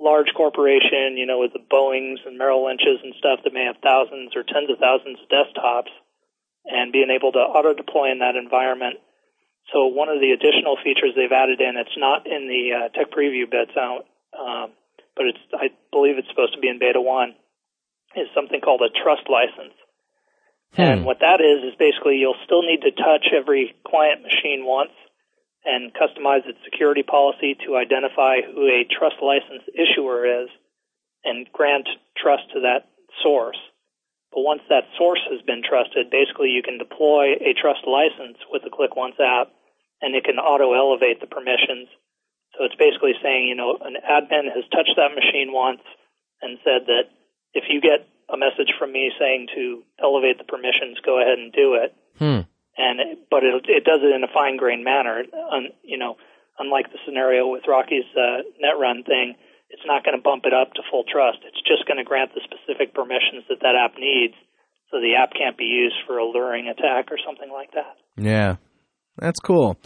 large 0.00 0.32
corporation, 0.36 1.16
you 1.16 1.26
know, 1.26 1.38
with 1.38 1.52
the 1.52 1.62
Boeings 1.62 2.24
and 2.26 2.38
Merrill 2.38 2.66
Lynch's 2.66 3.02
and 3.02 3.14
stuff 3.18 3.40
that 3.44 3.52
may 3.52 3.64
have 3.64 3.76
thousands 3.82 4.34
or 4.34 4.42
tens 4.42 4.70
of 4.70 4.78
thousands 4.78 5.18
of 5.20 5.28
desktops, 5.28 5.92
and 6.64 6.92
being 6.92 7.10
able 7.10 7.32
to 7.32 7.38
auto 7.38 7.74
deploy 7.74 8.10
in 8.10 8.18
that 8.20 8.36
environment 8.36 8.98
so 9.72 9.86
one 9.86 10.08
of 10.08 10.20
the 10.20 10.32
additional 10.32 10.76
features 10.76 11.16
they've 11.16 11.32
added 11.32 11.60
in, 11.60 11.76
it's 11.76 11.96
not 11.96 12.26
in 12.26 12.48
the 12.48 12.64
uh, 12.76 12.88
tech 12.92 13.10
preview 13.10 13.48
bits 13.48 13.72
out, 13.78 14.04
um, 14.36 14.72
but 15.16 15.26
it's 15.26 15.38
I 15.54 15.72
believe 15.90 16.18
it's 16.18 16.28
supposed 16.28 16.54
to 16.54 16.60
be 16.60 16.68
in 16.68 16.78
beta 16.78 17.00
one, 17.00 17.34
is 18.16 18.28
something 18.34 18.60
called 18.60 18.82
a 18.82 18.92
trust 18.92 19.24
license. 19.30 19.72
Hmm. 20.76 20.82
And 20.82 21.04
what 21.04 21.20
that 21.20 21.40
is 21.40 21.72
is 21.72 21.78
basically 21.78 22.16
you'll 22.16 22.40
still 22.44 22.62
need 22.62 22.82
to 22.82 22.90
touch 22.92 23.32
every 23.32 23.74
client 23.86 24.20
machine 24.22 24.66
once 24.66 24.92
and 25.64 25.94
customize 25.94 26.44
its 26.44 26.58
security 26.64 27.02
policy 27.02 27.56
to 27.64 27.76
identify 27.76 28.44
who 28.44 28.68
a 28.68 28.84
trust 28.84 29.16
license 29.22 29.64
issuer 29.72 30.44
is 30.44 30.50
and 31.24 31.48
grant 31.52 31.88
trust 32.18 32.52
to 32.52 32.60
that 32.68 32.84
source. 33.22 33.56
But 34.34 34.42
once 34.42 34.62
that 34.68 34.90
source 34.98 35.22
has 35.30 35.40
been 35.46 35.62
trusted, 35.62 36.10
basically 36.10 36.50
you 36.50 36.62
can 36.66 36.76
deploy 36.76 37.38
a 37.38 37.54
trust 37.54 37.86
license 37.86 38.36
with 38.50 38.66
the 38.66 38.74
ClickOnce 38.74 39.22
app 39.22 39.54
and 40.02 40.14
it 40.18 40.24
can 40.24 40.42
auto 40.42 40.74
elevate 40.74 41.22
the 41.22 41.30
permissions. 41.30 41.86
So 42.58 42.66
it's 42.66 42.74
basically 42.74 43.14
saying, 43.22 43.46
you 43.46 43.54
know, 43.54 43.78
an 43.78 43.94
admin 43.94 44.50
has 44.50 44.66
touched 44.74 44.98
that 44.98 45.14
machine 45.14 45.54
once 45.54 45.86
and 46.42 46.58
said 46.66 46.90
that 46.90 47.14
if 47.54 47.70
you 47.70 47.80
get 47.80 48.10
a 48.28 48.36
message 48.36 48.74
from 48.78 48.90
me 48.90 49.12
saying 49.18 49.46
to 49.54 49.82
elevate 50.02 50.38
the 50.38 50.50
permissions, 50.50 50.98
go 51.06 51.22
ahead 51.22 51.38
and 51.38 51.52
do 51.52 51.78
it. 51.78 51.94
Hmm. 52.18 52.42
And 52.74 52.98
it, 52.98 53.18
but 53.30 53.44
it, 53.44 53.54
it 53.70 53.84
does 53.84 54.02
it 54.02 54.14
in 54.14 54.24
a 54.24 54.34
fine 54.34 54.56
grained 54.56 54.82
manner. 54.82 55.22
Un, 55.30 55.68
you 55.84 55.98
know, 55.98 56.16
unlike 56.58 56.90
the 56.90 56.98
scenario 57.06 57.46
with 57.46 57.68
Rocky's 57.68 58.10
uh, 58.18 58.42
NetRun 58.58 59.06
thing, 59.06 59.36
it's 59.70 59.82
not 59.86 60.04
going 60.04 60.16
to 60.16 60.22
bump 60.22 60.44
it 60.46 60.54
up 60.54 60.72
to 60.74 60.82
full 60.90 61.04
trust. 61.04 61.38
It's 61.46 61.60
just 61.66 61.86
going 61.86 61.98
to 61.98 62.04
grant 62.04 62.32
the 62.34 62.40
specific 62.44 62.94
permissions 62.94 63.44
that 63.48 63.60
that 63.60 63.74
app 63.74 63.98
needs 63.98 64.34
so 64.90 65.00
the 65.00 65.16
app 65.16 65.32
can't 65.36 65.58
be 65.58 65.64
used 65.64 65.96
for 66.06 66.18
a 66.18 66.24
luring 66.24 66.68
attack 66.68 67.10
or 67.10 67.18
something 67.26 67.50
like 67.50 67.72
that. 67.72 67.96
Yeah, 68.16 68.56
that's 69.18 69.40
cool. 69.40 69.76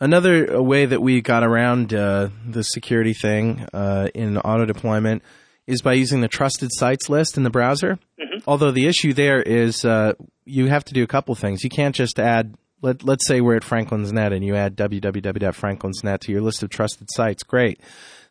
Another 0.00 0.60
way 0.62 0.86
that 0.86 1.00
we 1.00 1.20
got 1.20 1.44
around 1.44 1.94
uh, 1.94 2.28
the 2.46 2.64
security 2.64 3.14
thing 3.14 3.66
uh, 3.72 4.08
in 4.14 4.36
auto 4.38 4.64
deployment 4.64 5.22
is 5.66 5.82
by 5.82 5.92
using 5.92 6.22
the 6.22 6.28
trusted 6.28 6.70
sites 6.72 7.08
list 7.08 7.36
in 7.36 7.42
the 7.42 7.50
browser. 7.50 7.98
Mm-hmm. 8.20 8.38
Although 8.46 8.70
the 8.70 8.86
issue 8.86 9.12
there 9.12 9.42
is 9.42 9.84
uh, 9.84 10.14
you 10.44 10.66
have 10.66 10.84
to 10.86 10.94
do 10.94 11.02
a 11.02 11.08
couple 11.08 11.34
things. 11.34 11.62
You 11.62 11.70
can't 11.70 11.94
just 11.94 12.18
add 12.18 12.56
let, 12.80 13.04
let's 13.04 13.26
say 13.26 13.40
we're 13.40 13.56
at 13.56 13.64
Franklin's 13.64 14.12
Net 14.12 14.32
and 14.32 14.44
you 14.44 14.54
add 14.54 14.76
www.franklins.net 14.76 16.20
to 16.22 16.32
your 16.32 16.40
list 16.40 16.62
of 16.62 16.70
trusted 16.70 17.08
sites. 17.10 17.42
Great 17.42 17.80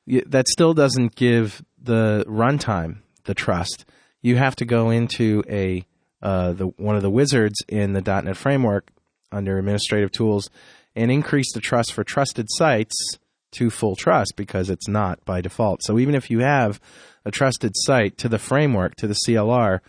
that 0.07 0.47
still 0.47 0.73
doesn't 0.73 1.15
give 1.15 1.61
the 1.81 2.25
runtime 2.27 2.97
the 3.25 3.33
trust. 3.33 3.85
You 4.21 4.37
have 4.37 4.55
to 4.57 4.65
go 4.65 4.89
into 4.89 5.43
a 5.49 5.85
uh, 6.21 6.53
the 6.53 6.67
one 6.77 6.95
of 6.95 7.03
the 7.03 7.09
wizards 7.09 7.59
in 7.67 7.93
the 7.93 8.01
.NET 8.01 8.35
framework 8.35 8.89
under 9.31 9.57
administrative 9.57 10.11
tools 10.11 10.49
and 10.95 11.11
increase 11.11 11.53
the 11.53 11.59
trust 11.59 11.93
for 11.93 12.03
trusted 12.03 12.47
sites 12.49 13.19
to 13.51 13.69
full 13.69 13.95
trust 13.95 14.33
because 14.35 14.69
it's 14.69 14.87
not 14.87 15.23
by 15.25 15.41
default. 15.41 15.83
So 15.83 15.99
even 15.99 16.15
if 16.15 16.31
you 16.31 16.39
have 16.39 16.81
a 17.23 17.31
trusted 17.31 17.73
site 17.75 18.17
to 18.19 18.29
the 18.29 18.39
framework 18.39 18.95
to 18.95 19.07
the 19.07 19.17
CLR, 19.27 19.79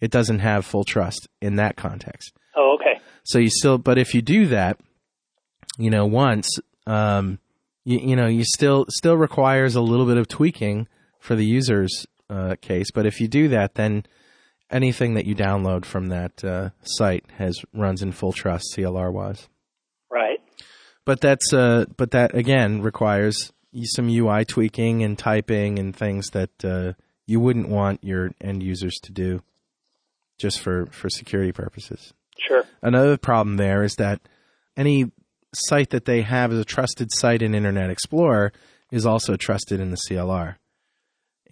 it 0.00 0.10
doesn't 0.10 0.40
have 0.40 0.66
full 0.66 0.84
trust 0.84 1.28
in 1.40 1.56
that 1.56 1.76
context. 1.76 2.32
Oh, 2.56 2.76
okay. 2.78 3.00
So 3.24 3.38
you 3.38 3.50
still, 3.50 3.78
but 3.78 3.98
if 3.98 4.14
you 4.14 4.22
do 4.22 4.46
that, 4.48 4.78
you 5.78 5.90
know, 5.90 6.06
once, 6.06 6.58
um, 6.86 7.38
you, 7.84 7.98
you 7.98 8.16
know 8.16 8.26
you 8.26 8.44
still 8.44 8.86
still 8.88 9.16
requires 9.16 9.74
a 9.74 9.80
little 9.80 10.06
bit 10.06 10.16
of 10.16 10.28
tweaking 10.28 10.88
for 11.18 11.36
the 11.36 11.44
user's 11.44 12.06
uh, 12.30 12.56
case. 12.60 12.90
But 12.92 13.06
if 13.06 13.20
you 13.20 13.28
do 13.28 13.48
that, 13.48 13.74
then 13.74 14.04
anything 14.70 15.14
that 15.14 15.26
you 15.26 15.34
download 15.34 15.84
from 15.84 16.08
that 16.08 16.44
uh, 16.44 16.70
site 16.82 17.24
has 17.36 17.62
runs 17.72 18.02
in 18.02 18.12
full 18.12 18.32
trust 18.32 18.74
CLR 18.76 19.12
wise. 19.12 19.48
Right. 20.10 20.40
But 21.04 21.20
that's 21.20 21.52
uh, 21.52 21.86
but 21.96 22.12
that 22.12 22.34
again 22.34 22.82
requires 22.82 23.52
some 23.84 24.08
UI 24.08 24.44
tweaking 24.44 25.02
and 25.02 25.18
typing 25.18 25.78
and 25.78 25.94
things 25.94 26.30
that 26.30 26.64
uh, 26.64 26.92
you 27.26 27.40
wouldn't 27.40 27.68
want 27.68 28.04
your 28.04 28.32
end 28.40 28.62
users 28.62 28.94
to 29.02 29.12
do 29.12 29.42
just 30.38 30.60
for 30.60 30.86
for 30.86 31.08
security 31.08 31.52
purposes. 31.52 32.12
Sure. 32.38 32.64
Another 32.82 33.16
problem 33.16 33.56
there 33.56 33.82
is 33.82 33.96
that 33.96 34.20
any 34.76 35.10
site 35.54 35.90
that 35.90 36.04
they 36.04 36.22
have 36.22 36.52
as 36.52 36.58
a 36.58 36.64
trusted 36.64 37.08
site 37.12 37.42
in 37.42 37.54
Internet 37.54 37.90
Explorer 37.90 38.52
is 38.90 39.06
also 39.06 39.36
trusted 39.36 39.80
in 39.80 39.90
the 39.90 39.96
CLR. 40.08 40.56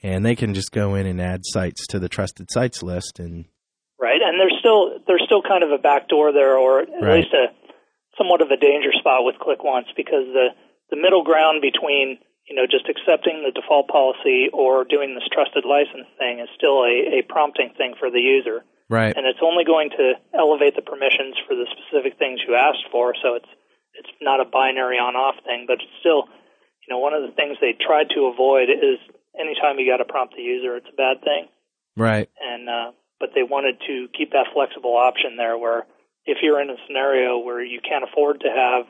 And 0.03 0.25
they 0.25 0.35
can 0.35 0.55
just 0.55 0.73
go 0.73 0.95
in 0.95 1.07
and 1.07 1.21
add 1.21 1.43
sites 1.45 1.87
to 1.89 1.99
the 1.99 2.09
trusted 2.09 2.51
sites 2.51 2.83
list 2.83 3.19
and 3.19 3.47
Right. 4.01 4.23
And 4.25 4.41
there's 4.41 4.57
still 4.59 4.97
there's 5.07 5.23
still 5.27 5.43
kind 5.43 5.63
of 5.63 5.73
a 5.73 5.79
backdoor 5.79 6.33
there 6.33 6.57
or 6.57 6.81
at 6.81 6.89
right. 7.03 7.21
least 7.21 7.35
a 7.35 7.53
somewhat 8.17 8.41
of 8.41 8.51
a 8.51 8.57
danger 8.57 8.93
spot 8.99 9.25
with 9.25 9.37
ClickOnce 9.37 9.93
because 9.95 10.25
the 10.33 10.49
the 10.89 10.97
middle 10.97 11.23
ground 11.23 11.61
between 11.61 12.19
you 12.51 12.57
know, 12.57 12.67
just 12.67 12.91
accepting 12.91 13.47
the 13.47 13.55
default 13.55 13.87
policy 13.87 14.51
or 14.53 14.83
doing 14.83 15.15
this 15.15 15.23
trusted 15.31 15.63
license 15.63 16.11
thing 16.19 16.43
is 16.43 16.51
still 16.59 16.83
a, 16.83 17.23
a 17.23 17.23
prompting 17.23 17.71
thing 17.79 17.95
for 17.95 18.11
the 18.11 18.19
user. 18.19 18.67
Right. 18.91 19.15
And 19.15 19.23
it's 19.25 19.39
only 19.39 19.63
going 19.63 19.91
to 19.95 20.19
elevate 20.35 20.75
the 20.75 20.83
permissions 20.83 21.39
for 21.47 21.55
the 21.55 21.71
specific 21.71 22.19
things 22.19 22.43
you 22.43 22.59
asked 22.59 22.91
for. 22.91 23.15
So 23.23 23.39
it's 23.39 23.49
it's 24.01 24.17
not 24.21 24.41
a 24.41 24.49
binary 24.49 24.97
on 24.97 25.13
off 25.13 25.37
thing, 25.45 25.69
but 25.69 25.85
it's 25.85 25.97
still, 26.01 26.25
you 26.81 26.89
know, 26.89 26.99
one 26.99 27.13
of 27.13 27.21
the 27.21 27.37
things 27.37 27.61
they 27.61 27.77
tried 27.77 28.09
to 28.17 28.33
avoid 28.33 28.73
is 28.73 28.97
anytime 29.37 29.77
you 29.77 29.85
got 29.85 30.01
to 30.01 30.09
prompt 30.09 30.35
the 30.35 30.43
user, 30.43 30.81
it's 30.81 30.89
a 30.89 30.97
bad 30.97 31.21
thing. 31.21 31.53
Right. 31.97 32.33
And 32.41 32.69
uh, 32.69 32.97
but 33.21 33.37
they 33.37 33.45
wanted 33.45 33.77
to 33.87 34.09
keep 34.17 34.33
that 34.33 34.49
flexible 34.57 34.97
option 34.97 35.37
there, 35.37 35.59
where 35.59 35.85
if 36.25 36.39
you're 36.41 36.61
in 36.61 36.71
a 36.71 36.81
scenario 36.89 37.39
where 37.39 37.63
you 37.63 37.81
can't 37.85 38.05
afford 38.09 38.41
to 38.41 38.49
have 38.49 38.89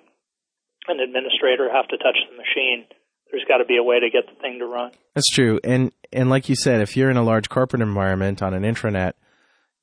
an 0.86 1.02
administrator 1.02 1.66
have 1.66 1.88
to 1.88 1.98
touch 1.98 2.16
the 2.30 2.36
machine, 2.38 2.86
there's 3.30 3.44
got 3.48 3.58
to 3.58 3.66
be 3.66 3.76
a 3.76 3.82
way 3.82 3.98
to 3.98 4.10
get 4.10 4.30
the 4.30 4.40
thing 4.40 4.58
to 4.60 4.66
run. 4.66 4.92
That's 5.14 5.28
true, 5.34 5.58
and 5.64 5.90
and 6.12 6.30
like 6.30 6.48
you 6.48 6.54
said, 6.54 6.80
if 6.80 6.96
you're 6.96 7.10
in 7.10 7.16
a 7.16 7.26
large 7.26 7.48
corporate 7.48 7.82
environment 7.82 8.42
on 8.42 8.54
an 8.54 8.62
intranet, 8.62 9.14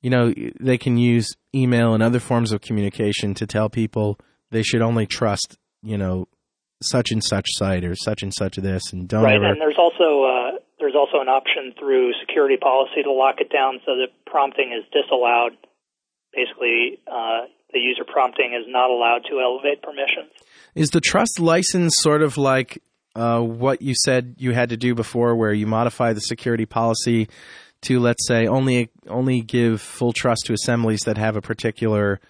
you 0.00 0.08
know 0.08 0.32
they 0.58 0.78
can 0.78 0.96
use 0.96 1.36
email 1.54 1.92
and 1.92 2.02
other 2.02 2.20
forms 2.20 2.52
of 2.52 2.60
communication 2.60 3.34
to 3.34 3.46
tell 3.46 3.68
people 3.68 4.18
they 4.50 4.62
should 4.62 4.82
only 4.82 5.06
trust, 5.06 5.56
you 5.82 5.98
know, 5.98 6.26
such 6.82 7.10
and 7.10 7.22
such 7.22 7.46
site 7.48 7.84
or 7.84 7.94
such 7.94 8.22
and 8.22 8.32
such 8.32 8.56
this, 8.56 8.92
and 8.92 9.08
don't 9.08 9.24
right. 9.24 9.36
Ever... 9.36 9.46
And 9.46 9.60
there's 9.60 9.78
also 9.78 10.24
uh, 10.24 10.58
there's 10.78 10.94
also 10.94 11.20
an 11.20 11.28
option 11.28 11.74
through 11.78 12.12
security 12.20 12.56
policy 12.56 13.02
to 13.02 13.12
lock 13.12 13.40
it 13.40 13.50
down 13.50 13.80
so 13.84 13.96
that 13.96 14.08
prompting 14.26 14.72
is 14.72 14.84
disallowed. 14.92 15.56
Basically, 16.32 17.00
uh, 17.06 17.48
the 17.72 17.80
user 17.80 18.04
prompting 18.04 18.54
is 18.54 18.66
not 18.68 18.90
allowed 18.90 19.22
to 19.30 19.40
elevate 19.40 19.82
permissions. 19.82 20.30
Is 20.74 20.90
the 20.90 21.00
trust 21.00 21.40
license 21.40 21.94
sort 21.98 22.22
of 22.22 22.36
like 22.36 22.82
uh, 23.14 23.40
what 23.40 23.82
you 23.82 23.94
said 24.04 24.36
you 24.38 24.52
had 24.52 24.68
to 24.68 24.76
do 24.76 24.94
before, 24.94 25.34
where 25.34 25.52
you 25.52 25.66
modify 25.66 26.12
the 26.12 26.20
security 26.20 26.66
policy 26.66 27.28
to, 27.82 27.98
let's 27.98 28.26
say, 28.26 28.46
only 28.46 28.90
only 29.08 29.40
give 29.40 29.80
full 29.80 30.12
trust 30.12 30.46
to 30.46 30.52
assemblies 30.52 31.00
that 31.06 31.18
have 31.18 31.36
a 31.36 31.40
particular 31.40 32.20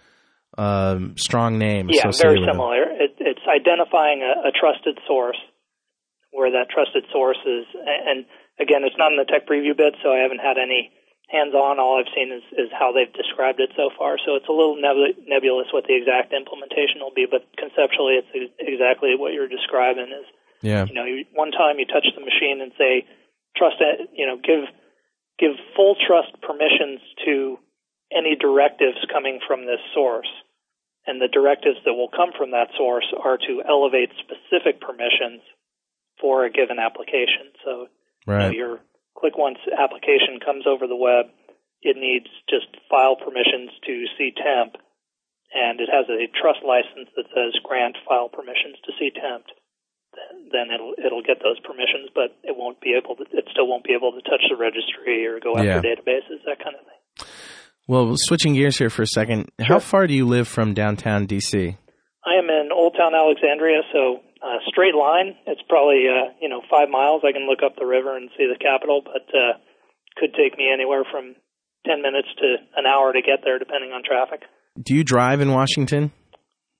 um, 0.58 1.14
strong 1.16 1.56
name. 1.56 1.86
Yeah, 1.88 2.10
very 2.18 2.42
similar. 2.42 2.82
It, 2.82 3.14
it's 3.22 3.46
identifying 3.46 4.26
a, 4.26 4.50
a, 4.50 4.52
trusted 4.52 4.98
source 5.06 5.38
where 6.34 6.50
that 6.50 6.66
trusted 6.68 7.06
source 7.14 7.38
is, 7.46 7.64
and 7.78 8.26
again, 8.58 8.82
it's 8.82 8.98
not 8.98 9.14
in 9.14 9.18
the 9.22 9.24
tech 9.24 9.46
preview 9.46 9.78
bit, 9.78 9.94
so 10.02 10.10
I 10.10 10.18
haven't 10.26 10.42
had 10.42 10.58
any 10.58 10.90
hands-on. 11.30 11.78
All 11.78 12.02
I've 12.02 12.10
seen 12.10 12.34
is, 12.34 12.42
is 12.58 12.74
how 12.74 12.90
they've 12.90 13.12
described 13.14 13.62
it 13.62 13.70
so 13.78 13.94
far. 13.94 14.18
So 14.18 14.34
it's 14.34 14.50
a 14.50 14.52
little 14.52 14.74
nebulous 14.74 15.70
what 15.70 15.86
the 15.86 15.94
exact 15.94 16.34
implementation 16.34 17.06
will 17.06 17.14
be, 17.14 17.30
but 17.30 17.46
conceptually, 17.54 18.18
it's 18.18 18.50
exactly 18.58 19.14
what 19.14 19.32
you're 19.32 19.48
describing. 19.48 20.10
Is 20.10 20.26
yeah, 20.58 20.90
you 20.90 20.94
know, 20.98 21.06
one 21.38 21.54
time 21.54 21.78
you 21.78 21.86
touch 21.86 22.10
the 22.18 22.20
machine 22.20 22.58
and 22.58 22.74
say, 22.74 23.06
trust 23.54 23.78
it, 23.78 24.10
you 24.10 24.26
know, 24.26 24.42
give 24.42 24.66
give 25.38 25.54
full 25.78 25.94
trust 25.94 26.34
permissions 26.42 26.98
to 27.30 27.62
any 28.10 28.34
directives 28.34 28.98
coming 29.06 29.38
from 29.46 29.62
this 29.62 29.78
source 29.94 30.26
and 31.08 31.20
the 31.20 31.28
directives 31.32 31.80
that 31.88 31.94
will 31.96 32.12
come 32.12 32.30
from 32.36 32.50
that 32.52 32.68
source 32.76 33.08
are 33.16 33.38
to 33.38 33.62
elevate 33.66 34.12
specific 34.20 34.76
permissions 34.84 35.40
for 36.20 36.44
a 36.44 36.50
given 36.52 36.78
application. 36.78 37.48
So 37.64 37.88
Right. 38.26 38.52
you 38.52 38.60
know, 38.60 38.68
your 38.68 38.80
ClickOnce 39.16 39.58
application 39.72 40.38
comes 40.44 40.66
over 40.66 40.86
the 40.86 40.94
web, 41.00 41.32
it 41.80 41.96
needs 41.96 42.28
just 42.50 42.68
file 42.90 43.16
permissions 43.16 43.70
to 43.86 44.06
ctemp, 44.20 44.76
and 45.54 45.80
it 45.80 45.88
has 45.88 46.04
a 46.10 46.26
trust 46.38 46.62
license 46.62 47.08
that 47.16 47.24
says 47.34 47.56
grant 47.64 47.96
file 48.06 48.28
permissions 48.28 48.76
to 48.84 48.92
ctemp. 49.00 49.44
Then- 50.14 50.48
Then 50.50 50.70
it'll 50.70 50.94
it'll 50.98 51.22
get 51.22 51.40
those 51.42 51.58
permissions, 51.60 52.10
but 52.14 52.34
it 52.42 52.56
won't 52.56 52.80
be 52.80 52.94
able 52.94 53.16
to. 53.16 53.22
It 53.32 53.48
still 53.50 53.66
won't 53.66 53.84
be 53.84 53.92
able 53.92 54.12
to 54.12 54.22
touch 54.22 54.42
the 54.48 54.56
registry 54.56 55.26
or 55.26 55.38
go 55.40 55.56
after 55.56 55.64
Yeah. 55.64 55.80
databases, 55.80 56.42
that 56.44 56.58
kind 56.58 56.74
of 56.76 56.84
thing. 56.84 57.28
Well, 57.88 58.12
switching 58.20 58.53
gears 58.53 58.77
here 58.77 58.90
for 58.90 59.01
a 59.01 59.07
second. 59.07 59.48
How 59.59 59.81
far 59.81 60.07
do 60.07 60.12
you 60.12 60.27
live 60.27 60.46
from 60.46 60.74
downtown 60.74 61.27
DC? 61.27 61.57
I 61.57 62.33
am 62.37 62.44
in 62.53 62.68
Old 62.70 62.92
Town 62.92 63.16
Alexandria, 63.16 63.81
so 63.90 64.20
uh, 64.44 64.61
straight 64.68 64.94
line. 64.94 65.40
It's 65.46 65.64
probably 65.70 66.05
uh, 66.05 66.37
you 66.38 66.51
know 66.51 66.61
five 66.68 66.90
miles. 66.90 67.24
I 67.24 67.33
can 67.33 67.48
look 67.48 67.64
up 67.64 67.81
the 67.81 67.87
river 67.88 68.14
and 68.14 68.29
see 68.37 68.44
the 68.44 68.61
Capitol, 68.61 69.01
but 69.01 69.24
uh, 69.33 69.57
could 70.20 70.37
take 70.37 70.59
me 70.59 70.68
anywhere 70.68 71.09
from 71.11 71.33
ten 71.88 72.03
minutes 72.03 72.29
to 72.37 72.57
an 72.77 72.85
hour 72.85 73.11
to 73.14 73.22
get 73.24 73.40
there, 73.42 73.59
depending 73.59 73.92
on 73.96 74.05
traffic. 74.05 74.44
Do 74.77 74.92
you 74.94 75.03
drive 75.03 75.40
in 75.40 75.51
Washington? 75.51 76.12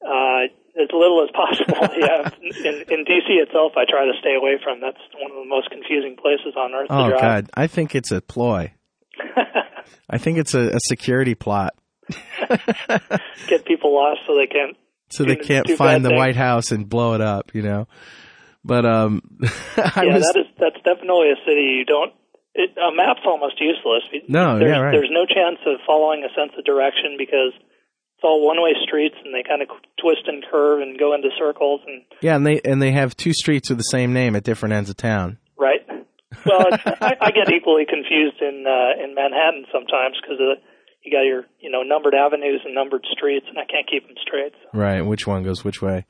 Uh, 0.05 0.53
as 0.77 0.92
little 0.92 1.25
as 1.25 1.33
possible. 1.33 1.88
yeah, 1.97 2.29
in, 2.68 2.85
in 2.85 3.01
DC 3.09 3.33
itself, 3.40 3.73
I 3.81 3.88
try 3.88 4.05
to 4.05 4.12
stay 4.21 4.37
away 4.37 4.61
from. 4.62 4.85
That's 4.85 5.01
one 5.16 5.33
of 5.33 5.40
the 5.40 5.49
most 5.49 5.71
confusing 5.71 6.21
places 6.21 6.53
on 6.53 6.77
earth 6.77 6.88
Oh 6.90 7.05
to 7.05 7.11
drive. 7.16 7.23
God, 7.23 7.51
I 7.55 7.66
think 7.66 7.94
it's 7.94 8.12
a 8.12 8.21
ploy. 8.21 8.75
I 10.09 10.18
think 10.18 10.38
it's 10.38 10.55
a, 10.55 10.77
a 10.77 10.81
security 10.88 11.35
plot, 11.35 11.74
Get 13.48 13.66
people 13.66 13.94
lost 13.94 14.20
so 14.27 14.35
they 14.37 14.46
can't. 14.46 14.77
so 15.11 15.24
they 15.24 15.37
can't 15.37 15.68
find 15.77 16.05
the 16.05 16.11
things. 16.11 16.18
White 16.18 16.37
House 16.37 16.72
and 16.72 16.88
blow 16.88 17.14
it 17.14 17.20
up. 17.20 17.55
You 17.55 17.62
know, 17.62 17.88
but 18.64 18.87
um, 18.87 19.22
yeah, 19.42 19.48
was 20.14 20.22
that 20.22 20.35
is 20.37 20.46
that's 20.59 20.83
definitely 20.85 21.31
a 21.31 21.37
city 21.46 21.77
you 21.79 21.85
don't. 21.85 22.12
It, 22.55 22.70
a 22.77 22.94
map's 22.94 23.20
almost 23.27 23.61
useless. 23.61 24.03
No, 24.29 24.59
there's, 24.59 24.70
yeah, 24.70 24.81
right. 24.81 24.92
There's 24.92 25.11
no 25.12 25.27
chance 25.27 25.59
of 25.66 25.81
following 25.87 26.24
a 26.24 26.33
sense 26.35 26.53
of 26.59 26.64
direction 26.64 27.16
because 27.18 27.53
it's 27.55 28.24
all 28.24 28.44
one-way 28.44 28.72
streets 28.83 29.14
and 29.24 29.33
they 29.33 29.44
kind 29.46 29.62
of 29.62 29.68
twist 30.01 30.22
and 30.27 30.44
curve 30.51 30.81
and 30.81 30.98
go 30.98 31.14
into 31.14 31.29
circles 31.38 31.83
and 31.87 32.03
yeah, 32.20 32.37
and 32.37 32.46
they 32.46 32.61
and 32.64 32.81
they 32.81 32.92
have 32.92 33.16
two 33.16 33.33
streets 33.33 33.68
with 33.68 33.79
the 33.79 33.85
same 33.85 34.12
name 34.12 34.35
at 34.35 34.44
different 34.44 34.72
ends 34.72 34.90
of 34.90 34.96
town. 34.96 35.38
Right. 36.48 36.58
Well, 36.64 36.66
it's, 36.72 37.02
I, 37.02 37.16
I 37.20 37.30
get 37.30 37.52
equally 37.52 37.84
confused 37.84 38.40
in 38.40 38.64
uh, 38.66 39.04
in 39.04 39.14
Manhattan 39.14 39.64
sometimes 39.72 40.16
because 40.20 40.38
you 41.02 41.12
got 41.12 41.22
your 41.22 41.44
you 41.61 41.70
know 41.70 41.82
numbered 41.82 42.14
avenues 42.14 42.62
and 42.64 42.74
numbered 42.74 43.04
streets 43.12 43.46
and 43.48 43.58
I 43.58 43.64
can't 43.64 43.88
keep 43.88 44.06
them 44.06 44.16
straight. 44.22 44.52
So. 44.52 44.78
Right, 44.78 45.02
which 45.02 45.26
one 45.26 45.42
goes 45.42 45.64
which 45.64 45.82
way? 45.82 46.06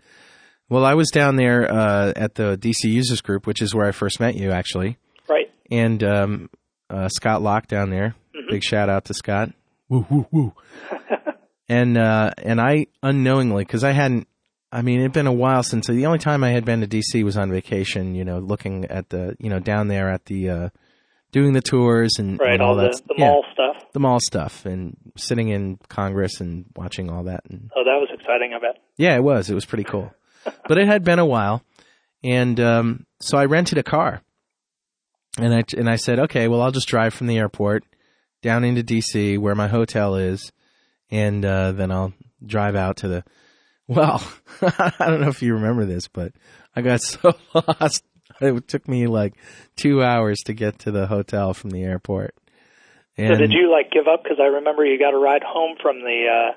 Well, 0.68 0.84
I 0.84 0.94
was 0.94 1.10
down 1.10 1.36
there 1.36 1.70
uh, 1.70 2.12
at 2.14 2.34
the 2.34 2.58
DC 2.58 2.84
Users 2.84 3.22
Group, 3.22 3.46
which 3.46 3.62
is 3.62 3.74
where 3.74 3.86
I 3.86 3.92
first 3.92 4.20
met 4.20 4.34
you, 4.34 4.50
actually. 4.50 4.98
Right. 5.28 5.46
and 5.70 6.02
um, 6.04 6.50
uh, 6.90 7.08
Scott 7.08 7.42
Locke 7.42 7.66
down 7.66 7.90
there. 7.90 8.14
Mm-hmm. 8.34 8.50
Big 8.50 8.62
shout 8.62 8.88
out 8.88 9.06
to 9.06 9.14
Scott. 9.14 9.50
Woo 9.88 10.06
woo 10.10 10.26
woo. 10.30 10.52
and 11.68 11.98
uh, 11.98 12.30
and 12.38 12.60
I 12.60 12.86
unknowingly, 13.02 13.64
because 13.64 13.84
I 13.84 13.92
hadn't. 13.92 14.28
I 14.70 14.82
mean, 14.82 15.00
it'd 15.00 15.12
been 15.12 15.26
a 15.26 15.32
while 15.32 15.62
since 15.62 15.86
the 15.86 16.04
only 16.06 16.18
time 16.18 16.44
I 16.44 16.50
had 16.50 16.64
been 16.64 16.80
to 16.82 16.86
DC 16.86 17.22
was 17.24 17.36
on 17.38 17.50
vacation. 17.50 18.14
You 18.14 18.24
know, 18.24 18.38
looking 18.38 18.84
at 18.86 19.08
the 19.08 19.36
you 19.38 19.48
know 19.50 19.60
down 19.60 19.88
there 19.88 20.10
at 20.10 20.26
the 20.26 20.50
uh, 20.50 20.68
doing 21.32 21.52
the 21.54 21.62
tours 21.62 22.12
and, 22.18 22.38
Right. 22.38 22.54
and 22.54 22.62
All 22.62 22.70
all 22.70 22.76
that. 22.76 22.92
the, 22.92 23.02
the 23.08 23.14
yeah, 23.18 23.26
mall 23.30 23.44
stuff. 23.52 23.92
the 23.92 24.00
mall 24.00 24.20
stuff, 24.20 24.66
and 24.66 24.96
sitting 25.16 25.48
in 25.48 25.78
Congress 25.88 26.40
and 26.40 26.66
watching 26.76 27.08
all 27.10 27.24
that. 27.24 27.44
And 27.48 27.70
Oh, 27.74 27.84
that 27.84 27.98
was 27.98 28.08
exciting. 28.12 28.52
I 28.54 28.58
bet. 28.60 28.78
yeah, 28.96 29.14
it 29.16 29.22
was. 29.22 29.48
It 29.50 29.54
was 29.54 29.64
pretty 29.64 29.84
cool. 29.84 30.12
but 30.68 30.78
it 30.78 30.86
had 30.86 31.02
been 31.04 31.18
a 31.18 31.26
while, 31.26 31.62
and 32.22 32.58
um, 32.60 33.06
so 33.20 33.38
I 33.38 33.46
rented 33.46 33.78
a 33.78 33.82
car, 33.82 34.22
and 35.38 35.54
I 35.54 35.62
and 35.76 35.88
I 35.88 35.96
said, 35.96 36.18
okay, 36.20 36.46
well, 36.48 36.60
I'll 36.62 36.70
just 36.72 36.88
drive 36.88 37.14
from 37.14 37.26
the 37.26 37.38
airport 37.38 37.84
down 38.42 38.64
into 38.64 38.82
DC 38.82 39.38
where 39.38 39.54
my 39.54 39.68
hotel 39.68 40.14
is, 40.14 40.52
and 41.10 41.44
uh, 41.44 41.72
then 41.72 41.90
I'll 41.90 42.12
drive 42.44 42.76
out 42.76 42.98
to 42.98 43.08
the. 43.08 43.24
Well, 43.88 44.22
I 44.62 44.92
don't 44.98 45.22
know 45.22 45.28
if 45.28 45.42
you 45.42 45.54
remember 45.54 45.86
this, 45.86 46.06
but 46.08 46.32
I 46.76 46.82
got 46.82 47.00
so 47.02 47.34
lost. 47.54 48.04
It 48.40 48.68
took 48.68 48.86
me 48.86 49.08
like 49.08 49.34
two 49.74 50.02
hours 50.02 50.38
to 50.44 50.52
get 50.52 50.80
to 50.80 50.92
the 50.92 51.06
hotel 51.06 51.54
from 51.54 51.70
the 51.70 51.82
airport. 51.82 52.34
And 53.16 53.34
So 53.34 53.40
did 53.40 53.52
you 53.52 53.72
like 53.72 53.90
give 53.90 54.06
up? 54.06 54.22
Because 54.22 54.38
I 54.40 54.46
remember 54.46 54.84
you 54.84 54.98
got 54.98 55.14
a 55.14 55.18
ride 55.18 55.42
home 55.42 55.76
from 55.82 56.00
the 56.00 56.26
uh, 56.30 56.56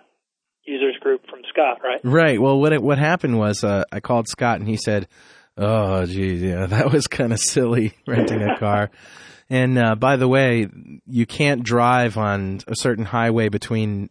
users 0.63 0.96
group 1.00 1.22
from 1.28 1.39
Scott, 1.50 1.80
right? 1.84 2.02
Right. 2.04 2.39
Well, 2.39 2.60
what 2.60 2.74
it, 2.74 2.84
what 2.84 3.00
happened 3.00 3.39
was 3.39 3.63
uh, 3.63 3.86
I 3.91 4.00
called 4.00 4.28
Scott 4.28 4.60
and 4.60 4.70
he 4.70 4.78
said, 4.78 5.08
"Oh, 5.58 6.06
geez, 6.06 6.41
yeah, 6.41 6.65
that 6.67 6.91
was 6.91 7.08
kind 7.08 7.34
of 7.34 7.39
silly 7.39 7.94
renting 8.06 8.44
a 8.44 8.60
car." 8.60 8.91
and 9.50 9.78
uh, 9.78 9.96
by 9.96 10.17
the 10.17 10.28
way, 10.28 10.67
you 11.08 11.26
can't 11.26 11.63
drive 11.63 12.17
on 12.17 12.62
a 12.67 12.76
certain 12.76 13.06
highway 13.06 13.50
between 13.50 14.10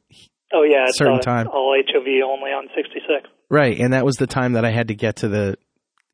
Oh 0.52 0.62
yeah, 0.62 0.84
it's 0.88 0.98
Certain 0.98 1.14
all, 1.14 1.18
time. 1.20 1.46
all 1.48 1.76
HOV 1.76 2.06
only 2.24 2.50
on 2.50 2.68
66. 2.74 3.28
right, 3.50 3.78
and 3.78 3.92
that 3.92 4.04
was 4.04 4.16
the 4.16 4.26
time 4.26 4.54
that 4.54 4.64
I 4.64 4.70
had 4.70 4.88
to 4.88 4.94
get 4.94 5.16
to 5.16 5.28
the. 5.28 5.56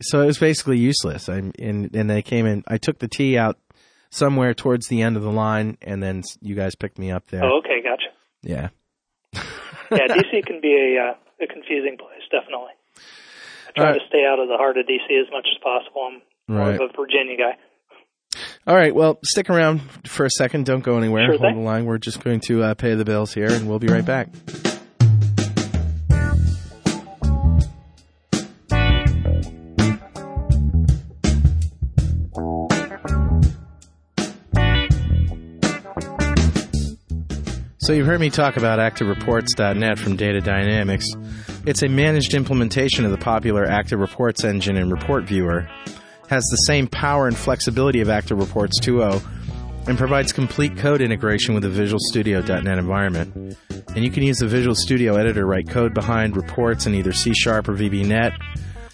So 0.03 0.21
it 0.21 0.27
was 0.27 0.39
basically 0.39 0.79
useless. 0.79 1.29
I 1.29 1.37
and 1.37 1.95
and 1.95 2.11
they 2.11 2.23
came 2.23 2.45
in. 2.47 2.63
I 2.69 2.77
took 2.79 2.99
the 2.99 3.09
T 3.09 3.39
out 3.39 3.57
somewhere 4.11 4.53
towards 4.55 4.89
the 4.89 5.03
end 5.03 5.17
of 5.17 5.23
the 5.23 5.33
line, 5.33 5.79
and 5.83 6.03
then 6.03 6.23
you 6.43 6.55
guys 6.55 6.75
picked 6.75 6.99
me 6.99 7.11
up 7.11 7.27
there. 7.29 7.43
Oh, 7.45 7.59
okay, 7.59 7.81
gotcha. 7.83 8.09
Yeah. 8.43 8.69
Yeah, 9.91 10.07
DC 10.09 10.45
can 10.47 10.61
be 10.61 10.75
a 10.97 11.01
uh, 11.11 11.15
a 11.43 11.47
confusing 11.47 11.97
place, 11.99 12.23
definitely. 12.31 12.73
I 13.69 13.73
try 13.77 13.91
Uh, 13.91 13.95
to 13.95 14.01
stay 14.09 14.25
out 14.27 14.39
of 14.39 14.49
the 14.49 14.57
heart 14.57 14.77
of 14.79 14.87
DC 14.87 15.05
as 15.21 15.31
much 15.33 15.47
as 15.51 15.59
possible. 15.63 16.03
I'm 16.13 16.23
more 16.55 16.67
Right. 16.69 16.81
of 16.81 16.91
a 16.91 16.97
Virginia 16.97 17.37
guy. 17.37 17.57
All 18.67 18.75
right. 18.75 18.93
Well, 18.93 19.19
stick 19.23 19.49
around 19.49 19.81
for 20.07 20.27
a 20.27 20.31
second. 20.31 20.67
Don't 20.67 20.83
go 20.83 20.99
anywhere. 20.99 21.27
Sure 21.27 21.39
Hold 21.39 21.55
the 21.57 21.61
line. 21.61 21.85
We're 21.85 21.99
just 21.99 22.23
going 22.23 22.41
to 22.41 22.65
uh, 22.65 22.75
pay 22.75 22.95
the 22.95 23.05
bills 23.05 23.33
here, 23.33 23.51
and 23.51 23.69
we'll 23.69 23.79
be 23.79 23.87
right 23.87 24.05
back. 24.05 24.29
So 37.79 37.93
you've 37.93 38.07
heard 38.07 38.19
me 38.19 38.31
talk 38.31 38.57
about 38.57 38.81
ActiveReports.net 38.81 39.97
from 40.01 40.17
Data 40.17 40.41
Dynamics. 40.41 41.07
It's 41.67 41.85
a 41.85 41.89
managed 41.89 42.35
implementation 42.35 43.05
of 43.05 43.13
the 43.13 43.17
popular 43.17 43.65
Active 43.65 44.01
Reports 44.01 44.43
engine 44.43 44.77
and 44.77 44.91
report 44.91 45.23
viewer. 45.23 45.69
Has 46.29 46.45
the 46.45 46.57
same 46.67 46.89
power 46.89 47.29
and 47.29 47.37
flexibility 47.37 48.01
of 48.01 48.09
Active 48.09 48.39
Reports 48.39 48.81
2.0 48.81 49.23
and 49.89 49.97
provides 49.97 50.33
complete 50.33 50.77
code 50.77 51.01
integration 51.01 51.55
with 51.55 51.63
the 51.63 51.69
Visual 51.69 52.01
Studio.net 52.01 52.79
environment. 52.79 53.57
And 53.95 54.05
you 54.05 54.11
can 54.11 54.25
use 54.25 54.39
the 54.39 54.49
Visual 54.49 54.75
Studio 54.75 55.15
editor 55.15 55.41
to 55.41 55.47
write 55.47 55.69
code 55.69 55.95
behind 55.95 56.37
reports 56.37 56.87
in 56.87 56.95
either 56.95 57.13
C 57.13 57.33
Sharp 57.33 57.69
or 57.69 57.75
VB.NET. 57.75 58.33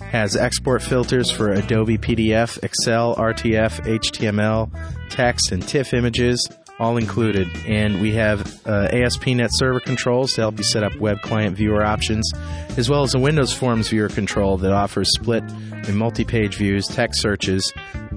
Has 0.00 0.36
export 0.36 0.82
filters 0.82 1.30
for 1.30 1.52
Adobe 1.52 1.96
PDF, 1.96 2.62
Excel, 2.62 3.16
RTF, 3.16 3.80
HTML, 3.86 4.70
text, 5.08 5.52
and 5.52 5.66
TIFF 5.66 5.94
images, 5.94 6.46
all 6.82 6.96
included. 6.96 7.48
And 7.64 8.00
we 8.00 8.12
have 8.14 8.66
uh, 8.66 8.88
ASP.NET 8.92 9.50
server 9.52 9.78
controls 9.78 10.32
to 10.32 10.40
help 10.40 10.58
you 10.58 10.64
set 10.64 10.82
up 10.82 10.96
web 10.96 11.22
client 11.22 11.56
viewer 11.56 11.84
options, 11.84 12.28
as 12.76 12.90
well 12.90 13.04
as 13.04 13.14
a 13.14 13.20
Windows 13.20 13.52
Forms 13.52 13.88
viewer 13.88 14.08
control 14.08 14.58
that 14.58 14.72
offers 14.72 15.08
split 15.14 15.44
and 15.72 15.96
multi-page 15.96 16.56
views, 16.56 16.88
text 16.88 17.22
searches, 17.22 17.72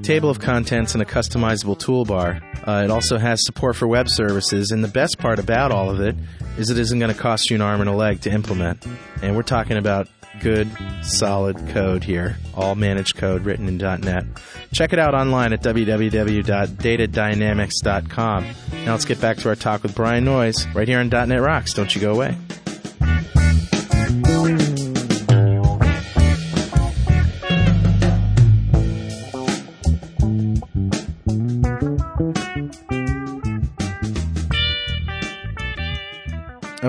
table 0.06 0.30
of 0.30 0.39
contents, 0.39 0.93
and 0.93 1.01
a 1.01 1.06
customizable 1.06 1.78
toolbar. 1.78 2.41
Uh, 2.68 2.84
it 2.84 2.91
also 2.91 3.18
has 3.18 3.43
support 3.45 3.76
for 3.76 3.88
web 3.88 4.08
services, 4.10 4.72
and 4.72 4.84
the 4.84 4.88
best 4.88 5.18
part 5.18 5.39
about 5.39 5.72
all 5.72 5.89
of 5.89 5.99
it 5.99 6.16
is 6.58 6.70
it 6.70 6.78
isn't 6.78 6.99
going 6.99 7.14
to 7.14 7.20
cost 7.20 7.49
you 7.49 7.56
an 7.56 7.62
arm 7.62 7.82
and 7.82 7.89
a 7.89 7.93
leg 7.93 8.22
to 8.22 8.32
implement. 8.32 8.86
And 9.22 9.36
we're 9.36 9.43
talking 9.43 9.76
about 9.78 10.08
good, 10.41 10.70
solid 11.01 11.58
code 11.70 12.03
here, 12.03 12.38
all 12.53 12.76
managed 12.76 13.16
code 13.16 13.45
written 13.45 13.68
in 13.68 13.78
.NET. 13.78 14.26
Check 14.74 14.93
it 14.93 14.99
out 14.99 15.16
online 15.16 15.53
at 15.53 15.64
www.datadynamics.com. 15.64 18.45
Now 18.86 18.91
let's 18.91 19.06
get 19.06 19.22
back 19.22 19.38
to 19.38 19.49
our 19.49 19.56
talk 19.56 19.82
with 19.84 19.95
Brian 19.95 20.26
Noyes 20.26 20.68
right 20.76 20.88
here 20.88 20.99
on 20.99 21.10
.NET 21.10 21.41
Rocks. 21.41 21.74
Don't 21.74 21.95
you 21.95 22.01
go 22.01 22.14
away. 22.14 22.38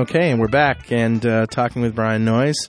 Okay, 0.08 0.30
and 0.30 0.38
we're 0.38 0.46
back 0.46 0.92
and 0.92 1.26
uh, 1.26 1.46
talking 1.46 1.82
with 1.82 1.96
Brian 1.96 2.24
Noyes 2.24 2.68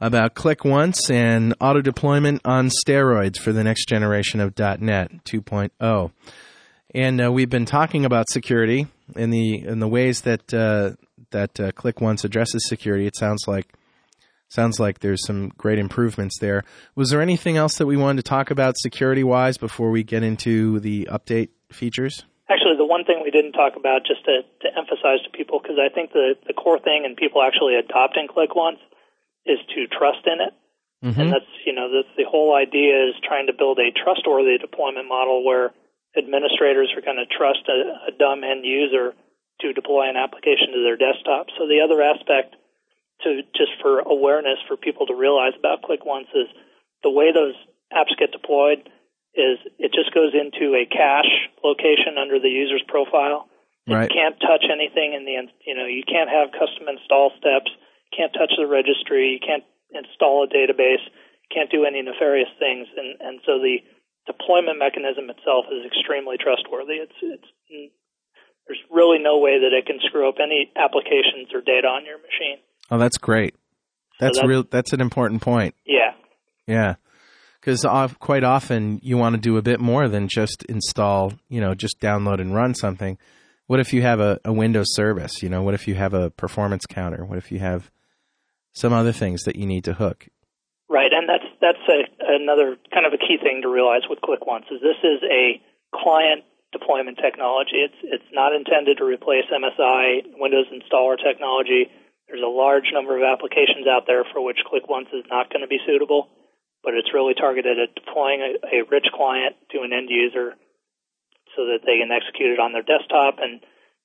about 0.00 0.34
ClickOnce 0.34 1.12
and 1.12 1.54
auto 1.60 1.80
deployment 1.80 2.40
on 2.44 2.70
steroids 2.84 3.38
for 3.38 3.52
the 3.52 3.62
next 3.62 3.88
generation 3.88 4.40
of 4.40 4.58
.NET 4.58 5.24
2.0. 5.24 6.10
And 6.92 7.24
uh, 7.24 7.30
we've 7.30 7.48
been 7.48 7.66
talking 7.66 8.04
about 8.04 8.28
security 8.28 8.88
in 9.14 9.30
the 9.30 9.64
in 9.64 9.78
the 9.78 9.86
ways 9.86 10.22
that 10.22 10.52
uh, 10.52 10.96
that 11.30 11.60
uh, 11.60 11.70
ClickOnce 11.70 12.24
addresses 12.24 12.68
security. 12.68 13.06
It 13.06 13.14
sounds 13.14 13.46
like 13.46 13.72
sounds 14.48 14.80
like 14.80 14.98
there's 14.98 15.24
some 15.24 15.50
great 15.56 15.78
improvements 15.78 16.36
there. 16.40 16.64
Was 16.96 17.10
there 17.10 17.22
anything 17.22 17.56
else 17.56 17.76
that 17.76 17.86
we 17.86 17.96
wanted 17.96 18.24
to 18.24 18.28
talk 18.28 18.50
about 18.50 18.76
security 18.76 19.22
wise 19.22 19.56
before 19.56 19.92
we 19.92 20.02
get 20.02 20.24
into 20.24 20.80
the 20.80 21.08
update 21.12 21.50
features? 21.70 22.24
Actually, 22.48 22.76
the 22.76 22.86
one 22.86 23.04
thing 23.04 23.22
we 23.24 23.34
didn't 23.34 23.52
talk 23.52 23.74
about, 23.74 24.06
just 24.06 24.24
to, 24.24 24.42
to 24.62 24.68
emphasize 24.78 25.18
to 25.26 25.30
people, 25.34 25.58
because 25.58 25.78
I 25.82 25.92
think 25.92 26.12
the, 26.12 26.38
the 26.46 26.54
core 26.54 26.78
thing 26.78 27.04
in 27.04 27.16
people 27.16 27.42
actually 27.42 27.74
adopting 27.74 28.28
ClickOnce 28.28 28.78
is 29.44 29.58
to 29.74 29.86
trust 29.90 30.22
in 30.26 30.38
it. 30.38 30.54
Mm-hmm. 31.02 31.20
And 31.20 31.32
that's, 31.32 31.52
you 31.66 31.74
know, 31.74 31.90
that's 31.90 32.14
the 32.16 32.24
whole 32.24 32.54
idea 32.54 33.10
is 33.10 33.14
trying 33.22 33.48
to 33.48 33.52
build 33.52 33.78
a 33.78 33.90
trustworthy 33.90 34.58
deployment 34.58 35.08
model 35.08 35.44
where 35.44 35.74
administrators 36.16 36.94
are 36.96 37.02
going 37.02 37.18
to 37.18 37.26
trust 37.26 37.66
a, 37.68 38.10
a 38.10 38.12
dumb 38.16 38.44
end 38.44 38.64
user 38.64 39.14
to 39.60 39.72
deploy 39.72 40.08
an 40.08 40.16
application 40.16 40.70
to 40.72 40.82
their 40.86 40.96
desktop. 40.96 41.46
So 41.58 41.66
the 41.66 41.82
other 41.82 42.00
aspect 42.00 42.54
to 43.22 43.42
just 43.56 43.72
for 43.82 44.00
awareness 44.00 44.58
for 44.68 44.76
people 44.76 45.06
to 45.06 45.14
realize 45.14 45.52
about 45.58 45.82
ClickOnce 45.82 46.30
is 46.34 46.48
the 47.02 47.10
way 47.10 47.32
those 47.32 47.54
apps 47.92 48.16
get 48.18 48.32
deployed 48.32 48.88
is 49.36 49.60
it 49.78 49.92
just 49.92 50.12
goes 50.16 50.32
into 50.32 50.72
a 50.72 50.88
cache 50.88 51.52
location 51.62 52.16
under 52.16 52.40
the 52.40 52.48
user's 52.48 52.82
profile. 52.88 53.48
Right. 53.86 54.10
You 54.10 54.16
can't 54.16 54.34
touch 54.40 54.66
anything 54.66 55.14
in 55.14 55.28
the 55.28 55.36
you 55.62 55.76
know 55.76 55.86
you 55.86 56.02
can't 56.02 56.32
have 56.32 56.50
custom 56.56 56.88
install 56.88 57.30
steps. 57.38 57.70
You 58.10 58.12
can't 58.16 58.32
touch 58.32 58.56
the 58.56 58.66
registry. 58.66 59.38
You 59.38 59.42
can't 59.44 59.62
install 59.92 60.42
a 60.42 60.48
database. 60.50 61.04
You 61.46 61.50
can't 61.52 61.70
do 61.70 61.84
any 61.84 62.02
nefarious 62.02 62.50
things. 62.58 62.88
And 62.96 63.20
and 63.20 63.38
so 63.46 63.62
the 63.62 63.84
deployment 64.26 64.80
mechanism 64.80 65.30
itself 65.30 65.70
is 65.70 65.86
extremely 65.86 66.40
trustworthy. 66.40 66.98
It's 66.98 67.18
it's 67.22 67.50
there's 68.66 68.82
really 68.90 69.22
no 69.22 69.38
way 69.38 69.60
that 69.62 69.70
it 69.70 69.86
can 69.86 70.00
screw 70.02 70.28
up 70.28 70.42
any 70.42 70.72
applications 70.74 71.54
or 71.54 71.60
data 71.60 71.86
on 71.86 72.04
your 72.04 72.18
machine. 72.18 72.58
Oh, 72.90 72.98
that's 72.98 73.18
great. 73.18 73.54
That's, 74.18 74.38
that's 74.38 74.48
real. 74.48 74.64
That's 74.68 74.92
an 74.92 75.00
important 75.00 75.42
point. 75.42 75.74
Yeah. 75.86 76.18
Yeah, 76.66 76.94
because 77.66 77.84
quite 78.20 78.44
often 78.44 79.00
you 79.02 79.18
want 79.18 79.34
to 79.34 79.40
do 79.40 79.56
a 79.56 79.62
bit 79.62 79.80
more 79.80 80.08
than 80.08 80.28
just 80.28 80.62
install. 80.68 81.32
You 81.48 81.60
know, 81.60 81.74
just 81.74 81.98
download 81.98 82.40
and 82.40 82.54
run 82.54 82.76
something. 82.76 83.18
What 83.66 83.80
if 83.80 83.92
you 83.92 84.02
have 84.02 84.20
a, 84.20 84.38
a 84.44 84.52
Windows 84.52 84.94
service? 84.94 85.42
You 85.42 85.48
know, 85.48 85.64
what 85.64 85.74
if 85.74 85.88
you 85.88 85.96
have 85.96 86.14
a 86.14 86.30
performance 86.30 86.86
counter? 86.86 87.24
What 87.24 87.38
if 87.38 87.50
you 87.50 87.58
have 87.58 87.90
some 88.72 88.92
other 88.92 89.10
things 89.10 89.42
that 89.42 89.56
you 89.56 89.66
need 89.66 89.82
to 89.84 89.94
hook? 89.94 90.28
Right, 90.88 91.10
and 91.10 91.28
that's 91.28 91.50
that's 91.60 91.82
a, 91.90 92.06
another 92.38 92.76
kind 92.94 93.04
of 93.04 93.12
a 93.12 93.18
key 93.18 93.38
thing 93.42 93.62
to 93.62 93.68
realize 93.68 94.02
with 94.08 94.20
ClickOnce 94.20 94.70
is 94.70 94.80
this 94.80 95.02
is 95.02 95.18
a 95.26 95.60
client 95.92 96.44
deployment 96.70 97.18
technology. 97.18 97.82
It's 97.82 97.98
it's 98.04 98.30
not 98.32 98.54
intended 98.54 98.98
to 98.98 99.04
replace 99.04 99.50
MSI 99.50 100.38
Windows 100.38 100.66
installer 100.70 101.18
technology 101.18 101.90
there's 102.28 102.42
a 102.42 102.50
large 102.50 102.90
number 102.92 103.16
of 103.16 103.22
applications 103.22 103.86
out 103.86 104.02
there 104.06 104.24
for 104.32 104.42
which 104.42 104.58
ClickOnce 104.66 105.14
is 105.14 105.22
not 105.30 105.48
going 105.48 105.62
to 105.62 105.68
be 105.68 105.78
suitable, 105.86 106.28
but 106.86 106.94
it's 106.94 107.10
really 107.12 107.34
targeted 107.34 107.82
at 107.82 107.98
deploying 107.98 108.40
a, 108.46 108.54
a 108.62 108.86
rich 108.86 109.10
client 109.10 109.58
to 109.74 109.82
an 109.82 109.90
end 109.92 110.06
user 110.08 110.54
so 111.58 111.66
that 111.66 111.82
they 111.82 111.98
can 111.98 112.14
execute 112.14 112.54
it 112.54 112.62
on 112.62 112.70
their 112.70 112.86
desktop 112.86 113.42
and, 113.42 113.58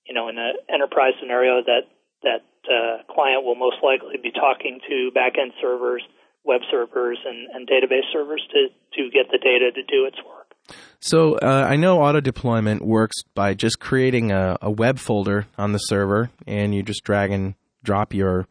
you 0.10 0.18
know, 0.18 0.28
in 0.28 0.42
an 0.42 0.58
enterprise 0.66 1.14
scenario 1.22 1.62
that 1.62 1.86
that 2.24 2.42
uh, 2.66 3.06
client 3.14 3.46
will 3.46 3.56
most 3.56 3.78
likely 3.84 4.18
be 4.22 4.32
talking 4.32 4.80
to 4.90 5.12
backend 5.16 5.54
servers, 5.62 6.02
web 6.44 6.62
servers, 6.70 7.18
and, 7.26 7.50
and 7.54 7.68
database 7.68 8.06
servers 8.12 8.42
to, 8.52 8.68
to 8.94 9.10
get 9.10 9.30
the 9.32 9.38
data 9.38 9.72
to 9.72 9.84
do 9.84 10.06
its 10.06 10.18
work. 10.18 10.54
So 11.00 11.36
uh, 11.36 11.66
I 11.68 11.76
know 11.78 12.02
auto 12.02 12.20
deployment 12.20 12.84
works 12.84 13.24
by 13.34 13.54
just 13.56 13.80
creating 13.80 14.32
a, 14.32 14.58
a, 14.62 14.70
web 14.70 15.00
folder 15.00 15.48
on 15.58 15.72
the 15.72 15.80
server, 15.80 16.30
and 16.46 16.76
you 16.76 16.84
just 16.84 17.04
drag 17.04 17.32
and 17.32 17.56
drop 17.84 18.14
your 18.14 18.48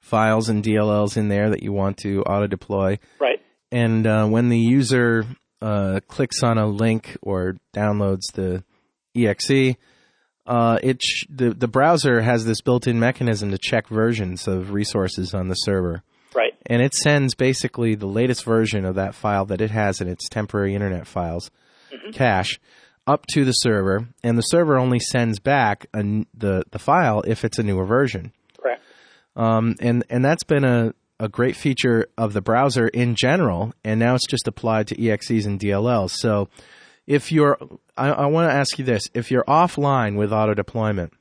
files 0.00 0.48
and 0.48 0.64
DLLs 0.64 1.16
in 1.16 1.28
there 1.28 1.50
that 1.50 1.62
you 1.62 1.72
want 1.72 1.98
to 1.98 2.22
auto 2.22 2.48
deploy. 2.48 2.98
Right. 3.20 3.40
And 3.72 4.06
uh, 4.06 4.26
when 4.26 4.50
the 4.50 4.58
user 4.58 5.24
uh, 5.62 6.00
clicks 6.06 6.42
on 6.42 6.58
a 6.58 6.66
link 6.66 7.16
or 7.22 7.56
downloads 7.74 8.30
the 8.34 8.62
exe, 9.16 9.76
uh, 10.46 10.78
it 10.82 11.02
sh- 11.02 11.24
the 11.30 11.54
the 11.54 11.68
browser 11.68 12.20
has 12.20 12.44
this 12.44 12.60
built-in 12.60 13.00
mechanism 13.00 13.50
to 13.50 13.58
check 13.58 13.88
versions 13.88 14.46
of 14.46 14.72
resources 14.72 15.34
on 15.34 15.48
the 15.48 15.54
server. 15.54 16.02
Right. 16.34 16.52
And 16.66 16.82
it 16.82 16.94
sends 16.94 17.34
basically 17.34 17.94
the 17.94 18.06
latest 18.06 18.44
version 18.44 18.84
of 18.84 18.96
that 18.96 19.14
file 19.14 19.46
that 19.46 19.60
it 19.60 19.70
has 19.70 20.00
in 20.00 20.08
its 20.08 20.28
temporary 20.28 20.74
internet 20.74 21.06
files 21.06 21.50
mm-hmm. 21.90 22.10
cache 22.10 22.60
up 23.06 23.26
to 23.32 23.44
the 23.44 23.52
server, 23.52 24.06
and 24.22 24.38
the 24.38 24.42
server 24.42 24.78
only 24.78 25.00
sends 25.00 25.40
back 25.40 25.86
a, 25.94 26.02
the 26.34 26.64
the 26.70 26.78
file 26.78 27.22
if 27.26 27.44
it's 27.44 27.58
a 27.58 27.62
newer 27.62 27.86
version. 27.86 28.32
Um, 29.34 29.76
and 29.80 30.04
and 30.10 30.24
that's 30.24 30.44
been 30.44 30.64
a 30.64 30.94
a 31.22 31.28
great 31.28 31.54
feature 31.54 32.08
of 32.18 32.32
the 32.32 32.40
browser 32.40 32.88
in 32.88 33.14
general, 33.14 33.72
and 33.84 34.00
now 34.00 34.16
it's 34.16 34.26
just 34.26 34.48
applied 34.48 34.88
to 34.88 34.96
EXEs 34.96 35.46
and 35.46 35.58
DLLs. 35.58 36.10
So, 36.10 36.48
if 37.06 37.30
you're, 37.30 37.58
I, 37.96 38.08
I 38.10 38.26
want 38.26 38.50
to 38.50 38.54
ask 38.54 38.76
you 38.76 38.84
this: 38.84 39.04
if 39.14 39.30
you're 39.30 39.44
offline 39.44 40.18
with 40.18 40.32
auto 40.32 40.52
deployment, 40.52 41.12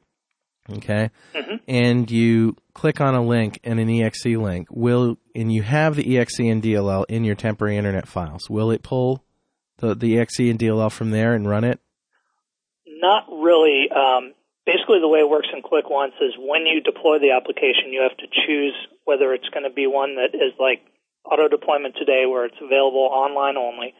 okay, 0.71 1.11
mm-hmm. 1.35 1.55
and 1.67 2.09
you 2.09 2.57
click 2.73 2.99
on 2.99 3.13
a 3.13 3.21
link 3.21 3.59
and 3.63 3.79
an 3.79 3.89
EXE 3.89 4.37
link, 4.37 4.67
will 4.71 5.19
and 5.35 5.53
you 5.53 5.61
have 5.61 5.95
the 5.95 6.17
EXE 6.17 6.39
and 6.39 6.63
DLL 6.63 7.05
in 7.07 7.23
your 7.23 7.35
temporary 7.35 7.77
internet 7.77 8.07
files, 8.07 8.49
will 8.49 8.71
it 8.71 8.81
pull 8.81 9.23
the 9.77 9.93
the 9.93 10.19
EXE 10.19 10.49
and 10.49 10.57
DLL 10.57 10.91
from 10.91 11.11
there 11.11 11.35
and 11.35 11.47
run 11.47 11.63
it? 11.63 11.79
Not 12.87 13.27
really. 13.29 13.87
Um, 13.91 14.33
basically 14.65 14.99
the 14.99 15.07
way 15.07 15.19
it 15.19 15.29
works 15.29 15.49
in 15.53 15.61
ClickOnce 15.61 16.17
is 16.21 16.33
when 16.39 16.65
you 16.65 16.81
deploy 16.81 17.19
the 17.19 17.31
application, 17.31 17.93
you 17.93 18.01
have 18.01 18.17
to 18.17 18.27
choose 18.47 18.73
whether 19.05 19.33
it's 19.33 19.49
going 19.49 19.67
to 19.67 19.73
be 19.73 19.87
one 19.87 20.15
that 20.15 20.33
is 20.33 20.53
like 20.59 20.81
auto 21.25 21.47
deployment 21.47 21.95
today, 21.95 22.25
where 22.25 22.45
it's 22.45 22.59
available 22.61 23.07
online 23.11 23.57
only, 23.57 23.93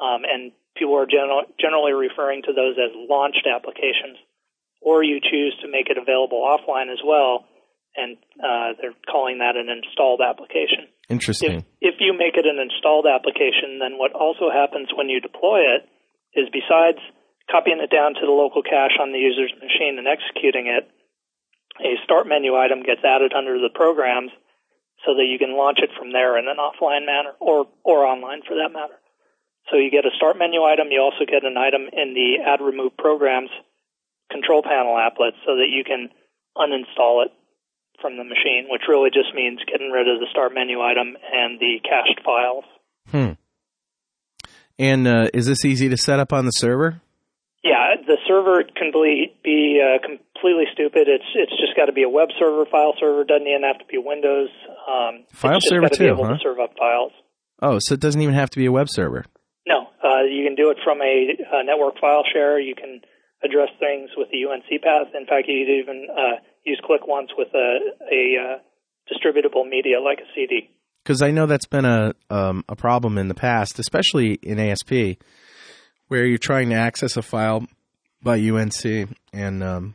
um, 0.00 0.22
and 0.24 0.52
people 0.76 0.96
are 0.96 1.06
general, 1.06 1.42
generally 1.60 1.92
referring 1.92 2.42
to 2.42 2.52
those 2.52 2.76
as 2.76 2.92
launched 3.08 3.46
applications, 3.46 4.18
or 4.80 5.02
you 5.02 5.20
choose 5.20 5.56
to 5.62 5.70
make 5.70 5.88
it 5.88 5.96
available 5.96 6.42
offline 6.42 6.92
as 6.92 7.00
well, 7.04 7.46
and 7.96 8.16
uh, 8.42 8.74
they're 8.80 8.96
calling 9.06 9.38
that 9.38 9.56
an 9.56 9.70
installed 9.70 10.20
application. 10.20 10.90
Interesting. 11.08 11.64
If, 11.80 11.94
if 11.94 11.96
you 12.00 12.12
make 12.16 12.34
it 12.36 12.46
an 12.46 12.58
installed 12.58 13.06
application, 13.06 13.78
then 13.78 13.96
what 13.98 14.12
also 14.12 14.50
happens 14.50 14.88
when 14.96 15.08
you 15.08 15.20
deploy 15.20 15.62
it 15.78 15.86
is 16.34 16.50
besides 16.50 16.98
copying 17.50 17.78
it 17.78 17.92
down 17.92 18.14
to 18.14 18.24
the 18.24 18.32
local 18.34 18.62
cache 18.62 18.96
on 19.00 19.12
the 19.12 19.20
user's 19.20 19.52
machine 19.60 20.00
and 20.00 20.08
executing 20.08 20.66
it, 20.66 20.88
a 21.80 21.98
start 22.04 22.26
menu 22.26 22.54
item 22.54 22.82
gets 22.82 23.02
added 23.04 23.32
under 23.32 23.58
the 23.58 23.70
programs 23.72 24.30
so 25.04 25.14
that 25.14 25.26
you 25.28 25.38
can 25.38 25.56
launch 25.56 25.78
it 25.82 25.90
from 25.98 26.12
there 26.12 26.38
in 26.38 26.46
an 26.48 26.56
offline 26.56 27.04
manner 27.06 27.34
or, 27.40 27.66
or 27.82 28.06
online 28.06 28.42
for 28.46 28.56
that 28.56 28.72
matter. 28.72 28.94
So 29.70 29.76
you 29.76 29.90
get 29.90 30.04
a 30.04 30.14
start 30.16 30.38
menu 30.38 30.62
item. 30.62 30.88
You 30.90 31.00
also 31.00 31.24
get 31.24 31.44
an 31.44 31.56
item 31.56 31.88
in 31.92 32.14
the 32.14 32.44
add 32.44 32.60
remove 32.60 32.96
programs 32.96 33.50
control 34.30 34.62
panel 34.62 34.96
applet 34.96 35.32
so 35.44 35.56
that 35.56 35.68
you 35.70 35.84
can 35.84 36.10
uninstall 36.56 37.24
it 37.24 37.32
from 38.00 38.16
the 38.16 38.24
machine, 38.24 38.66
which 38.68 38.82
really 38.88 39.10
just 39.10 39.34
means 39.34 39.60
getting 39.70 39.90
rid 39.90 40.08
of 40.08 40.20
the 40.20 40.26
start 40.30 40.52
menu 40.54 40.80
item 40.80 41.16
and 41.32 41.60
the 41.60 41.80
cached 41.82 42.20
files. 42.24 42.64
Hmm. 43.10 43.32
And 44.78 45.06
uh, 45.06 45.28
is 45.32 45.46
this 45.46 45.64
easy 45.64 45.88
to 45.88 45.96
set 45.96 46.18
up 46.18 46.32
on 46.32 46.46
the 46.46 46.50
server? 46.50 47.00
Yeah, 47.62 47.94
the 48.06 48.18
server 48.26 48.64
can 48.64 48.90
be, 48.92 49.32
be 49.42 49.80
uh, 49.80 49.98
completely 50.44 50.68
stupid. 50.72 51.08
It's 51.08 51.24
it's 51.34 51.52
just 51.60 51.76
got 51.76 51.86
to 51.86 51.92
be 51.92 52.02
a 52.02 52.08
web 52.08 52.28
server, 52.38 52.66
file 52.66 52.94
server. 53.00 53.24
Doesn't 53.24 53.46
even 53.46 53.62
have 53.62 53.78
to 53.78 53.86
be 53.90 53.96
Windows. 53.98 54.50
Um, 54.84 55.24
file 55.32 55.60
server 55.60 55.88
to 55.88 55.96
too, 55.96 56.14
huh? 56.20 56.34
To 56.34 56.38
serve 56.42 56.60
up 56.60 56.76
files. 56.78 57.12
Oh, 57.62 57.78
so 57.80 57.94
it 57.94 58.00
doesn't 58.00 58.20
even 58.20 58.34
have 58.34 58.50
to 58.50 58.58
be 58.58 58.66
a 58.66 58.72
web 58.72 58.88
server. 58.90 59.24
No, 59.66 59.88
uh, 60.04 60.22
you 60.28 60.44
can 60.44 60.54
do 60.54 60.70
it 60.70 60.76
from 60.84 61.00
a, 61.00 61.60
a, 61.60 61.64
network 61.64 61.98
file 61.98 62.24
share. 62.30 62.60
You 62.60 62.74
can 62.74 63.00
address 63.42 63.70
things 63.80 64.10
with 64.16 64.28
the 64.30 64.44
UNC 64.44 64.82
path. 64.82 65.14
In 65.14 65.24
fact, 65.24 65.48
you 65.48 65.64
could 65.64 65.72
even 65.72 66.08
uh, 66.10 66.42
use 66.64 66.80
ClickOnce 66.84 67.32
with 67.38 67.48
a, 67.54 67.78
a 68.12 68.36
uh, 68.36 68.58
distributable 69.08 69.66
media 69.66 70.00
like 70.00 70.18
a 70.18 70.28
CD. 70.34 70.68
Because 71.02 71.22
I 71.22 71.30
know 71.30 71.46
that's 71.46 71.66
been 71.66 71.86
a 71.86 72.12
um, 72.28 72.64
a 72.68 72.76
problem 72.76 73.16
in 73.16 73.28
the 73.28 73.34
past, 73.34 73.78
especially 73.78 74.34
in 74.42 74.58
ASP 74.58 75.18
where 76.08 76.26
you're 76.26 76.36
trying 76.36 76.68
to 76.68 76.76
access 76.76 77.16
a 77.16 77.22
file 77.22 77.66
by 78.22 78.38
UNC, 78.38 79.08
and 79.32 79.62
um, 79.62 79.94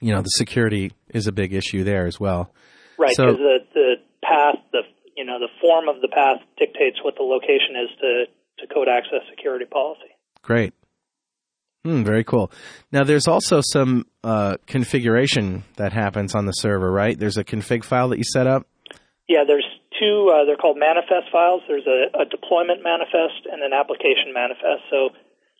you 0.00 0.12
know 0.14 0.22
the 0.22 0.30
security 0.30 0.92
is 1.08 1.26
a 1.26 1.32
big 1.32 1.52
issue 1.52 1.84
there 1.84 2.06
as 2.06 2.18
well. 2.18 2.52
Right, 2.98 3.10
because 3.16 3.36
so, 3.36 3.42
the 3.42 3.58
the 3.74 3.94
path, 4.22 4.56
the 4.72 4.82
you 5.16 5.24
know 5.24 5.38
the 5.38 5.48
form 5.60 5.88
of 5.88 6.00
the 6.00 6.08
path 6.08 6.38
dictates 6.58 6.98
what 7.02 7.14
the 7.16 7.22
location 7.22 7.76
is 7.82 7.90
to 8.00 8.24
to 8.60 8.74
code 8.74 8.88
access 8.88 9.20
security 9.30 9.66
policy. 9.66 10.10
Great. 10.42 10.74
Hmm, 11.84 12.04
very 12.04 12.24
cool. 12.24 12.52
Now, 12.92 13.04
there's 13.04 13.26
also 13.26 13.62
some 13.62 14.04
uh, 14.22 14.56
configuration 14.66 15.64
that 15.76 15.94
happens 15.94 16.34
on 16.34 16.44
the 16.44 16.52
server, 16.52 16.92
right? 16.92 17.18
There's 17.18 17.38
a 17.38 17.44
config 17.44 17.84
file 17.84 18.10
that 18.10 18.18
you 18.18 18.24
set 18.24 18.46
up. 18.46 18.66
Yeah, 19.28 19.44
there's 19.46 19.64
two. 19.98 20.28
Uh, 20.28 20.44
they're 20.44 20.60
called 20.60 20.76
manifest 20.76 21.32
files. 21.32 21.62
There's 21.68 21.86
a, 21.86 22.20
a 22.20 22.24
deployment 22.26 22.82
manifest 22.84 23.48
and 23.50 23.62
an 23.62 23.72
application 23.72 24.34
manifest. 24.34 24.84
So 24.90 25.10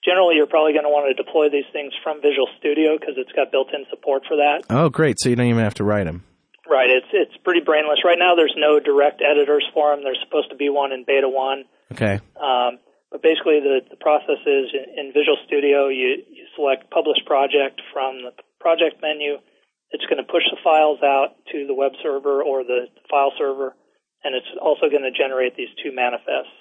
generally, 0.04 0.36
you're 0.36 0.50
probably 0.50 0.72
going 0.72 0.88
to 0.88 0.92
want 0.92 1.08
to 1.08 1.16
deploy 1.16 1.48
these 1.48 1.68
things 1.72 1.92
from 2.02 2.20
Visual 2.20 2.48
Studio 2.58 2.98
because 2.98 3.14
it's 3.16 3.32
got 3.32 3.52
built-in 3.52 3.84
support 3.90 4.24
for 4.28 4.36
that. 4.36 4.64
Oh, 4.70 4.88
great! 4.88 5.16
So 5.20 5.28
you 5.28 5.36
don't 5.36 5.48
even 5.48 5.64
have 5.64 5.80
to 5.80 5.84
write 5.84 6.04
them. 6.04 6.24
Right. 6.70 6.90
It's 6.90 7.10
it's 7.10 7.36
pretty 7.42 7.66
brainless. 7.66 8.06
Right 8.06 8.18
now, 8.18 8.36
there's 8.38 8.54
no 8.56 8.78
direct 8.78 9.22
editors 9.26 9.66
for 9.74 9.90
them. 9.90 10.04
There's 10.04 10.22
supposed 10.22 10.50
to 10.50 10.56
be 10.56 10.70
one 10.70 10.92
in 10.92 11.02
beta 11.02 11.28
one. 11.28 11.64
Okay. 11.90 12.22
Um, 12.38 12.78
but 13.10 13.26
basically, 13.26 13.58
the, 13.58 13.82
the 13.90 13.98
process 13.98 14.38
is 14.46 14.70
in, 14.70 14.86
in 14.94 15.04
Visual 15.10 15.34
Studio, 15.50 15.90
you, 15.90 16.22
you 16.30 16.46
select 16.54 16.86
Publish 16.94 17.18
Project 17.26 17.82
from 17.92 18.22
the 18.22 18.30
project 18.62 19.02
menu. 19.02 19.42
It's 19.90 20.06
going 20.06 20.22
to 20.22 20.30
push 20.30 20.46
the 20.46 20.62
files 20.62 21.02
out 21.02 21.34
to 21.50 21.66
the 21.66 21.74
web 21.74 21.98
server 21.98 22.38
or 22.46 22.62
the 22.62 22.86
file 23.10 23.34
server, 23.34 23.74
and 24.22 24.38
it's 24.38 24.46
also 24.62 24.86
going 24.86 25.02
to 25.02 25.10
generate 25.10 25.58
these 25.58 25.74
two 25.82 25.90
manifests. 25.90 26.54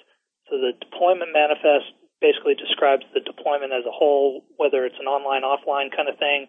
So 0.50 0.58
the 0.58 0.74
deployment 0.74 1.30
manifest 1.30 1.94
basically 2.20 2.54
describes 2.54 3.04
the 3.16 3.24
deployment 3.24 3.72
as 3.72 3.84
a 3.88 3.92
whole, 3.92 4.44
whether 4.56 4.84
it's 4.84 5.00
an 5.00 5.08
online, 5.08 5.42
offline 5.42 5.88
kind 5.88 6.08
of 6.08 6.20
thing, 6.20 6.46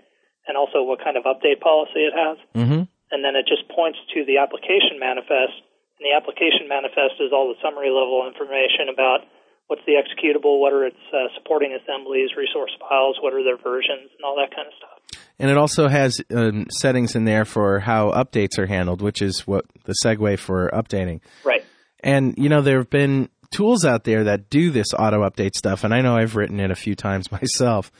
and 0.48 0.60
also 0.60 0.84
what 0.84 1.00
kind 1.00 1.16
of 1.16 1.24
update 1.24 1.64
policy 1.64 2.04
it 2.04 2.16
has. 2.16 2.38
Mm-hmm. 2.56 2.84
And 3.12 3.20
then 3.24 3.36
it 3.36 3.48
just 3.48 3.68
points 3.72 4.00
to 4.16 4.24
the 4.24 4.40
application 4.40 5.00
manifest, 5.00 5.56
and 6.00 6.04
the 6.04 6.16
application 6.16 6.68
manifest 6.68 7.20
is 7.20 7.32
all 7.32 7.52
the 7.52 7.60
summary 7.60 7.92
level 7.92 8.24
information 8.28 8.92
about 8.92 9.28
what's 9.68 9.84
the 9.88 9.96
executable, 9.96 10.60
what 10.60 10.74
are 10.74 10.86
its 10.86 11.00
uh, 11.16 11.32
supporting 11.40 11.72
assemblies, 11.72 12.36
resource 12.36 12.72
files, 12.80 13.18
what 13.24 13.34
are 13.34 13.44
their 13.44 13.58
versions, 13.58 14.12
and 14.12 14.24
all 14.24 14.36
that 14.36 14.54
kind 14.56 14.68
of 14.68 14.76
stuff. 14.76 15.00
And 15.40 15.50
it 15.50 15.58
also 15.58 15.88
has 15.88 16.22
um, 16.36 16.68
settings 16.70 17.16
in 17.16 17.26
there 17.26 17.46
for 17.46 17.80
how 17.80 18.12
updates 18.12 18.60
are 18.60 18.68
handled, 18.68 19.02
which 19.02 19.22
is 19.22 19.48
what 19.48 19.66
the 19.86 19.96
segue 20.06 20.40
for 20.40 20.70
updating. 20.74 21.22
Right. 21.44 21.64
And 22.04 22.36
you 22.38 22.50
know 22.50 22.62
there 22.62 22.78
have 22.78 22.90
been 22.90 23.30
tools 23.52 23.86
out 23.86 24.04
there 24.04 24.26
that 24.26 24.50
do 24.50 24.72
this 24.72 24.94
auto 24.94 25.28
update 25.28 25.56
stuff, 25.56 25.84
and 25.84 25.94
I 25.94 26.02
know 26.02 26.16
I've 26.16 26.36
written 26.36 26.60
it 26.60 26.72
a 26.72 26.76
few 26.76 26.96
times 26.96 27.32
myself. 27.32 27.92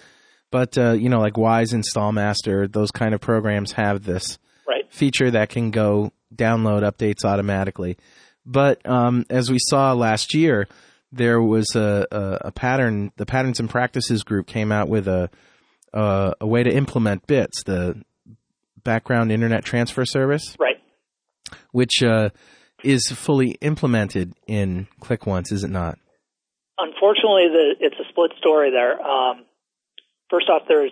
But 0.52 0.78
uh, 0.78 0.92
you 0.92 1.10
know, 1.10 1.20
like 1.20 1.38
Wise 1.38 1.74
Install 1.74 2.12
Master, 2.12 2.68
those 2.68 2.92
kind 2.92 3.14
of 3.14 3.22
programs 3.22 3.74
have 3.74 4.04
this 4.04 4.38
right. 4.68 4.92
feature 4.92 5.32
that 5.32 5.50
can 5.50 5.72
go 5.72 6.12
download 6.36 6.82
updates 6.82 7.24
automatically. 7.24 7.98
But 8.46 8.86
um, 8.90 9.26
as 9.30 9.50
we 9.50 9.60
saw 9.60 9.94
last 9.94 10.34
year, 10.34 10.68
there 11.12 11.42
was 11.42 11.76
a, 11.76 12.08
a, 12.12 12.38
a, 12.48 12.52
pattern. 12.52 13.12
The 13.18 13.26
Patterns 13.26 13.60
and 13.60 13.70
Practices 13.70 14.24
group 14.24 14.48
came 14.48 14.72
out 14.72 14.90
with 14.90 15.08
a 15.08 15.30
uh, 15.94 16.34
a 16.40 16.48
way 16.48 16.64
to 16.64 16.72
implement 16.74 17.28
bits, 17.28 17.64
the 17.64 18.02
background 18.84 19.32
internet 19.32 19.64
transfer 19.64 20.06
service, 20.06 20.56
right? 20.60 20.82
Which 21.72 22.02
uh, 22.02 22.30
is 22.84 23.12
fully 23.12 23.52
implemented 23.62 24.34
in 24.48 24.88
ClickOnce, 25.02 25.52
is 25.52 25.64
it 25.64 25.70
not? 25.70 25.98
Unfortunately, 26.78 27.48
the, 27.54 27.76
it's 27.80 28.00
a 28.00 28.08
split 28.10 28.32
story 28.38 28.72
there. 28.72 29.00
Um, 29.02 29.46
first 30.30 30.50
off, 30.50 30.64
there's 30.68 30.92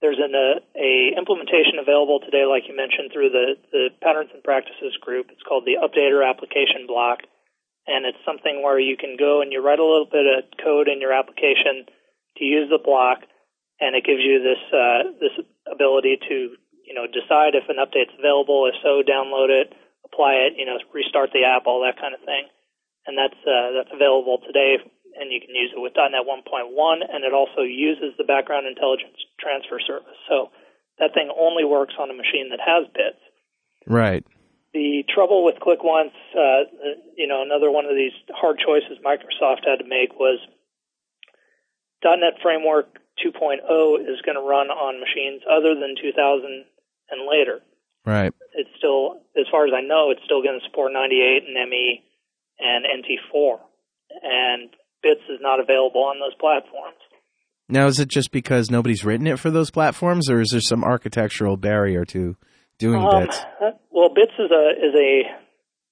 there's 0.00 0.18
an 0.18 0.32
uh, 0.32 0.60
a 0.76 1.12
implementation 1.16 1.76
available 1.80 2.20
today, 2.20 2.48
like 2.48 2.64
you 2.68 2.76
mentioned, 2.76 3.12
through 3.12 3.30
the 3.30 3.56
the 3.72 3.88
Patterns 4.02 4.30
and 4.32 4.42
Practices 4.42 4.96
group. 5.00 5.28
It's 5.30 5.44
called 5.44 5.64
the 5.64 5.76
Updater 5.80 6.24
Application 6.24 6.88
Block, 6.88 7.20
and 7.86 8.04
it's 8.04 8.20
something 8.24 8.64
where 8.64 8.80
you 8.80 8.96
can 8.96 9.16
go 9.16 9.40
and 9.40 9.52
you 9.52 9.60
write 9.64 9.78
a 9.78 9.84
little 9.84 10.08
bit 10.08 10.24
of 10.24 10.44
code 10.60 10.88
in 10.88 11.00
your 11.00 11.12
application 11.12 11.84
to 12.36 12.44
use 12.44 12.68
the 12.68 12.80
block, 12.80 13.20
and 13.80 13.94
it 13.94 14.04
gives 14.04 14.24
you 14.24 14.40
this 14.40 14.62
uh, 14.72 15.12
this 15.20 15.36
ability 15.68 16.16
to 16.28 16.56
you 16.84 16.94
know 16.96 17.06
decide 17.06 17.52
if 17.52 17.68
an 17.68 17.76
update's 17.76 18.16
available. 18.18 18.68
If 18.72 18.80
so, 18.80 19.04
download 19.04 19.52
it, 19.52 19.72
apply 20.12 20.50
it, 20.50 20.58
you 20.58 20.66
know, 20.66 20.78
restart 20.92 21.30
the 21.32 21.46
app, 21.46 21.66
all 21.66 21.86
that 21.86 22.00
kind 22.00 22.14
of 22.14 22.20
thing. 22.26 22.50
And 23.06 23.16
that's 23.16 23.38
uh, 23.46 23.80
that's 23.80 23.94
available 23.94 24.38
today, 24.44 24.76
and 25.16 25.32
you 25.32 25.40
can 25.40 25.54
use 25.56 25.72
it 25.72 25.80
with 25.80 25.96
.NET 25.96 26.26
1.1, 26.26 26.44
and 26.44 27.24
it 27.24 27.32
also 27.32 27.62
uses 27.62 28.12
the 28.18 28.28
background 28.28 28.66
intelligence 28.68 29.16
transfer 29.40 29.80
service. 29.80 30.20
So 30.28 30.52
that 31.00 31.14
thing 31.14 31.32
only 31.32 31.64
works 31.64 31.94
on 31.98 32.10
a 32.10 32.14
machine 32.14 32.52
that 32.52 32.60
has 32.60 32.86
bits. 32.92 33.18
Right. 33.88 34.24
The 34.74 35.02
trouble 35.08 35.42
with 35.42 35.56
ClickOnce, 35.56 36.14
uh, 36.36 36.68
you 37.16 37.26
know, 37.26 37.42
another 37.42 37.72
one 37.72 37.86
of 37.86 37.96
these 37.96 38.14
hard 38.30 38.60
choices 38.60 39.02
Microsoft 39.02 39.66
had 39.66 39.80
to 39.80 39.88
make 39.88 40.14
was 40.14 40.38
.NET 42.04 42.38
Framework 42.42 43.00
2.0 43.24 43.64
is 44.06 44.20
going 44.22 44.36
to 44.36 44.46
run 44.46 44.68
on 44.68 45.00
machines 45.00 45.42
other 45.50 45.74
than 45.74 45.96
2000 46.00 46.64
and 47.10 47.28
later. 47.28 47.60
Right. 48.04 48.32
It's 48.54 48.70
still, 48.78 49.20
as 49.38 49.46
far 49.50 49.66
as 49.66 49.72
I 49.76 49.82
know, 49.82 50.10
it's 50.10 50.24
still 50.24 50.42
going 50.42 50.58
to 50.58 50.66
support 50.66 50.92
98 50.92 51.44
and 51.46 51.70
ME 51.70 52.02
and 52.58 52.84
NT4, 52.84 53.58
and 54.22 54.70
Bits 55.02 55.22
is 55.30 55.38
not 55.40 55.60
available 55.60 56.02
on 56.04 56.20
those 56.20 56.34
platforms. 56.38 56.98
Now, 57.68 57.86
is 57.86 57.98
it 58.00 58.08
just 58.08 58.32
because 58.32 58.70
nobody's 58.70 59.04
written 59.04 59.26
it 59.26 59.38
for 59.38 59.50
those 59.50 59.70
platforms, 59.70 60.28
or 60.28 60.40
is 60.40 60.50
there 60.50 60.60
some 60.60 60.84
architectural 60.84 61.56
barrier 61.56 62.04
to 62.06 62.36
doing 62.78 63.02
um, 63.02 63.22
Bits? 63.22 63.40
Well, 63.90 64.10
Bits 64.12 64.32
is 64.38 64.50
a 64.50 64.64
is 64.76 64.94
a 64.94 65.22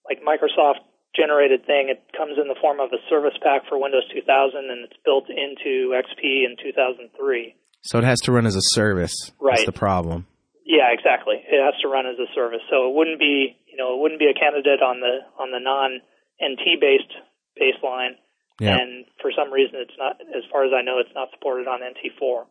like 0.04 0.20
Microsoft 0.20 0.84
generated 1.14 1.64
thing. 1.66 1.88
It 1.88 2.02
comes 2.16 2.36
in 2.40 2.48
the 2.48 2.56
form 2.60 2.80
of 2.80 2.90
a 2.92 3.00
service 3.08 3.38
pack 3.42 3.62
for 3.68 3.80
Windows 3.80 4.04
2000, 4.12 4.70
and 4.70 4.84
it's 4.84 4.98
built 5.04 5.30
into 5.30 5.94
XP 5.94 6.44
in 6.44 6.56
2003. 6.62 7.54
So 7.82 7.98
it 7.98 8.04
has 8.04 8.20
to 8.22 8.32
run 8.32 8.46
as 8.46 8.56
a 8.56 8.62
service. 8.62 9.14
Right. 9.40 9.56
That's 9.56 9.66
the 9.66 9.72
problem. 9.72 10.26
Yeah, 10.68 10.92
exactly. 10.92 11.40
It 11.40 11.64
has 11.64 11.80
to 11.80 11.88
run 11.88 12.04
as 12.04 12.20
a 12.20 12.28
service, 12.36 12.60
so 12.68 12.92
it 12.92 12.94
wouldn't 12.94 13.18
be, 13.18 13.56
you 13.64 13.80
know, 13.80 13.96
it 13.96 14.00
wouldn't 14.04 14.20
be 14.20 14.28
a 14.28 14.36
candidate 14.36 14.84
on 14.84 15.00
the 15.00 15.24
on 15.40 15.48
the 15.48 15.64
non 15.64 16.04
NT 16.36 16.76
based 16.78 17.08
baseline. 17.56 18.20
Yeah. 18.60 18.76
And 18.76 19.06
for 19.22 19.32
some 19.32 19.50
reason, 19.50 19.80
it's 19.80 19.96
not, 19.96 20.20
as 20.20 20.44
far 20.52 20.66
as 20.66 20.72
I 20.76 20.82
know, 20.82 20.98
it's 20.98 21.14
not 21.14 21.30
supported 21.32 21.68
on 21.68 21.80
NT4. 21.80 22.44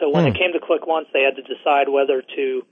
So 0.00 0.08
when 0.10 0.24
Hmm. 0.24 0.34
it 0.34 0.38
came 0.40 0.52
to 0.52 0.58
ClickOnce, 0.58 1.12
they 1.12 1.22
had 1.22 1.36
to 1.36 1.42
decide 1.46 1.88
whether 1.88 2.22
to 2.22 2.66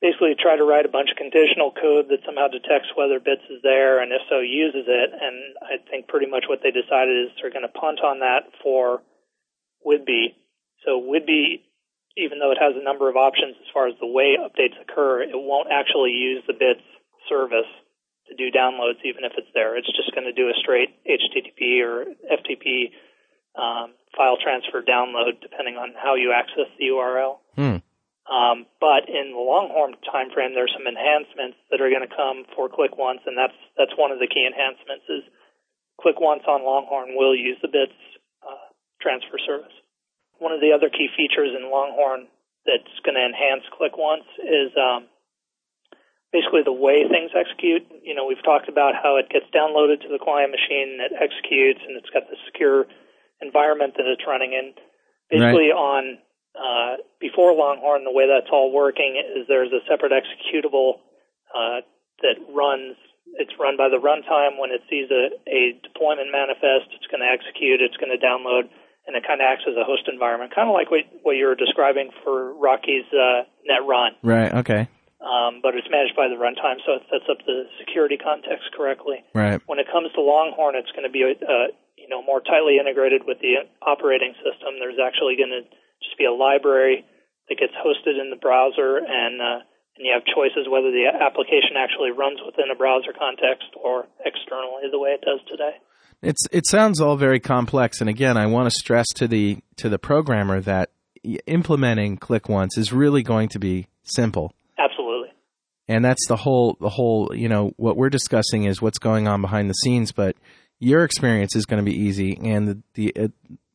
basically 0.00 0.36
try 0.38 0.56
to 0.56 0.64
write 0.64 0.86
a 0.86 0.92
bunch 0.92 1.10
of 1.10 1.16
conditional 1.16 1.72
code 1.72 2.08
that 2.08 2.22
somehow 2.24 2.46
detects 2.48 2.94
whether 2.94 3.18
bits 3.18 3.42
is 3.50 3.62
there, 3.62 3.98
and 4.00 4.12
if 4.12 4.22
so, 4.28 4.38
uses 4.38 4.84
it. 4.86 5.10
And 5.12 5.56
I 5.60 5.76
think 5.90 6.06
pretty 6.08 6.26
much 6.26 6.44
what 6.46 6.62
they 6.62 6.70
decided 6.70 7.26
is 7.26 7.32
they're 7.40 7.50
going 7.50 7.66
to 7.66 7.72
punt 7.72 8.00
on 8.00 8.20
that 8.20 8.52
for 8.62 9.02
Whidbey. 9.84 10.36
So 10.84 11.00
Whidbey 11.00 11.62
even 12.16 12.38
though 12.38 12.50
it 12.50 12.58
has 12.58 12.74
a 12.74 12.82
number 12.82 13.08
of 13.08 13.16
options 13.16 13.54
as 13.60 13.70
far 13.72 13.86
as 13.86 13.94
the 14.00 14.06
way 14.06 14.34
updates 14.34 14.74
occur, 14.80 15.22
it 15.22 15.34
won't 15.34 15.68
actually 15.70 16.10
use 16.10 16.42
the 16.46 16.54
bits 16.54 16.82
service 17.28 17.70
to 18.26 18.34
do 18.34 18.50
downloads, 18.50 18.98
even 19.04 19.22
if 19.24 19.32
it's 19.36 19.50
there. 19.54 19.76
It's 19.76 19.90
just 19.94 20.14
going 20.14 20.26
to 20.26 20.34
do 20.34 20.48
a 20.50 20.54
straight 20.58 20.90
HTTP 21.06 21.82
or 21.82 22.06
FTP 22.26 22.90
um, 23.54 23.94
file 24.16 24.38
transfer 24.42 24.82
download, 24.82 25.42
depending 25.42 25.76
on 25.76 25.94
how 25.94 26.14
you 26.14 26.32
access 26.32 26.70
the 26.78 26.90
URL. 26.90 27.38
Hmm. 27.54 27.78
Um, 28.30 28.66
but 28.78 29.10
in 29.10 29.34
the 29.34 29.42
Longhorn 29.42 29.98
timeframe, 30.06 30.54
there's 30.54 30.70
some 30.70 30.86
enhancements 30.86 31.58
that 31.70 31.80
are 31.82 31.90
going 31.90 32.06
to 32.06 32.14
come 32.14 32.46
for 32.54 32.70
ClickOnce, 32.70 33.26
and 33.26 33.34
that's 33.34 33.58
that's 33.74 33.90
one 33.98 34.12
of 34.14 34.22
the 34.22 34.30
key 34.30 34.46
enhancements. 34.46 35.02
Is 35.10 35.26
ClickOnce 35.98 36.46
on 36.46 36.62
Longhorn 36.62 37.18
will 37.18 37.34
use 37.34 37.58
the 37.58 37.66
bits 37.66 37.96
uh, 38.46 38.70
transfer 39.02 39.38
service 39.42 39.74
one 40.40 40.52
of 40.52 40.60
the 40.60 40.72
other 40.72 40.88
key 40.88 41.08
features 41.14 41.52
in 41.54 41.70
Longhorn 41.70 42.26
that's 42.64 42.96
going 43.04 43.14
to 43.14 43.24
enhance 43.24 43.64
ClickOnce 43.76 44.26
is 44.40 44.72
um, 44.74 45.06
basically 46.32 46.64
the 46.64 46.74
way 46.74 47.04
things 47.06 47.30
execute. 47.36 47.84
You 48.02 48.16
know, 48.16 48.26
we've 48.26 48.42
talked 48.42 48.68
about 48.68 48.96
how 48.96 49.20
it 49.20 49.28
gets 49.28 49.46
downloaded 49.52 50.00
to 50.02 50.10
the 50.10 50.18
client 50.18 50.50
machine 50.50 50.96
and 50.96 51.00
it 51.04 51.12
executes, 51.12 51.80
and 51.86 51.96
it's 52.00 52.10
got 52.10 52.26
the 52.26 52.40
secure 52.48 52.88
environment 53.40 53.94
that 54.00 54.08
it's 54.08 54.24
running 54.26 54.52
in. 54.56 54.72
Basically, 55.30 55.70
right. 55.70 55.78
on 55.78 56.02
uh, 56.56 56.98
before 57.20 57.54
Longhorn, 57.54 58.02
the 58.02 58.10
way 58.10 58.26
that's 58.26 58.50
all 58.50 58.72
working 58.72 59.14
is 59.14 59.46
there's 59.46 59.70
a 59.70 59.84
separate 59.86 60.10
executable 60.10 60.98
uh, 61.54 61.86
that 62.24 62.36
runs. 62.50 62.96
It's 63.38 63.54
run 63.60 63.76
by 63.76 63.86
the 63.86 64.02
runtime. 64.02 64.58
When 64.58 64.74
it 64.74 64.82
sees 64.90 65.06
a, 65.12 65.30
a 65.46 65.78
deployment 65.86 66.34
manifest, 66.34 66.90
it's 66.98 67.06
going 67.06 67.22
to 67.22 67.30
execute. 67.30 67.78
It's 67.78 67.96
going 67.96 68.10
to 68.10 68.18
download 68.18 68.66
and 69.10 69.18
it 69.18 69.26
kind 69.26 69.42
of 69.42 69.50
acts 69.50 69.66
as 69.66 69.74
a 69.74 69.82
host 69.82 70.06
environment, 70.06 70.54
kind 70.54 70.70
of 70.70 70.74
like 70.78 70.86
what, 70.86 71.02
what 71.26 71.34
you 71.34 71.50
were 71.50 71.58
describing 71.58 72.14
for 72.22 72.54
Rocky's 72.54 73.10
uh, 73.10 73.42
NetRun. 73.66 74.14
Right. 74.22 74.54
Okay. 74.62 74.86
Um, 75.18 75.58
but 75.58 75.74
it's 75.74 75.90
managed 75.90 76.14
by 76.14 76.30
the 76.30 76.38
runtime, 76.38 76.78
so 76.86 77.02
it 77.02 77.04
sets 77.10 77.26
up 77.26 77.42
the 77.42 77.66
security 77.82 78.16
context 78.16 78.70
correctly. 78.72 79.20
Right. 79.34 79.58
When 79.66 79.82
it 79.82 79.90
comes 79.90 80.14
to 80.14 80.22
Longhorn, 80.22 80.78
it's 80.78 80.94
going 80.94 81.04
to 81.04 81.12
be 81.12 81.26
uh, 81.26 81.74
you 81.98 82.08
know 82.08 82.22
more 82.22 82.38
tightly 82.38 82.78
integrated 82.78 83.26
with 83.26 83.42
the 83.42 83.66
operating 83.82 84.32
system. 84.40 84.78
There's 84.78 85.02
actually 85.02 85.34
going 85.34 85.52
to 85.52 85.66
just 86.06 86.16
be 86.16 86.24
a 86.24 86.32
library 86.32 87.04
that 87.50 87.58
gets 87.58 87.74
hosted 87.76 88.16
in 88.16 88.30
the 88.30 88.40
browser, 88.40 89.02
and 89.02 89.42
uh, 89.42 89.60
and 89.98 90.06
you 90.06 90.14
have 90.14 90.24
choices 90.24 90.70
whether 90.70 90.94
the 90.94 91.10
application 91.10 91.76
actually 91.76 92.14
runs 92.14 92.40
within 92.40 92.72
a 92.72 92.78
browser 92.78 93.12
context 93.12 93.74
or 93.76 94.06
externally, 94.24 94.88
the 94.88 95.02
way 95.02 95.18
it 95.18 95.20
does 95.20 95.42
today. 95.50 95.76
It's 96.22 96.46
it 96.52 96.66
sounds 96.66 97.00
all 97.00 97.16
very 97.16 97.40
complex, 97.40 98.00
and 98.00 98.10
again, 98.10 98.36
I 98.36 98.46
want 98.46 98.66
to 98.66 98.70
stress 98.70 99.06
to 99.16 99.26
the 99.26 99.58
to 99.76 99.88
the 99.88 99.98
programmer 99.98 100.60
that 100.60 100.90
implementing 101.46 102.18
ClickOnce 102.18 102.76
is 102.76 102.92
really 102.92 103.22
going 103.22 103.48
to 103.50 103.58
be 103.58 103.88
simple. 104.02 104.54
Absolutely. 104.78 105.28
And 105.88 106.04
that's 106.04 106.26
the 106.28 106.36
whole 106.36 106.76
the 106.80 106.90
whole 106.90 107.30
you 107.34 107.48
know 107.48 107.72
what 107.76 107.96
we're 107.96 108.10
discussing 108.10 108.64
is 108.64 108.82
what's 108.82 108.98
going 108.98 109.28
on 109.28 109.40
behind 109.40 109.70
the 109.70 109.74
scenes, 109.74 110.12
but 110.12 110.36
your 110.78 111.04
experience 111.04 111.56
is 111.56 111.66
going 111.66 111.84
to 111.84 111.90
be 111.90 111.96
easy, 111.96 112.38
and 112.42 112.68
the, 112.68 112.82
the 112.94 113.16
uh, 113.16 113.28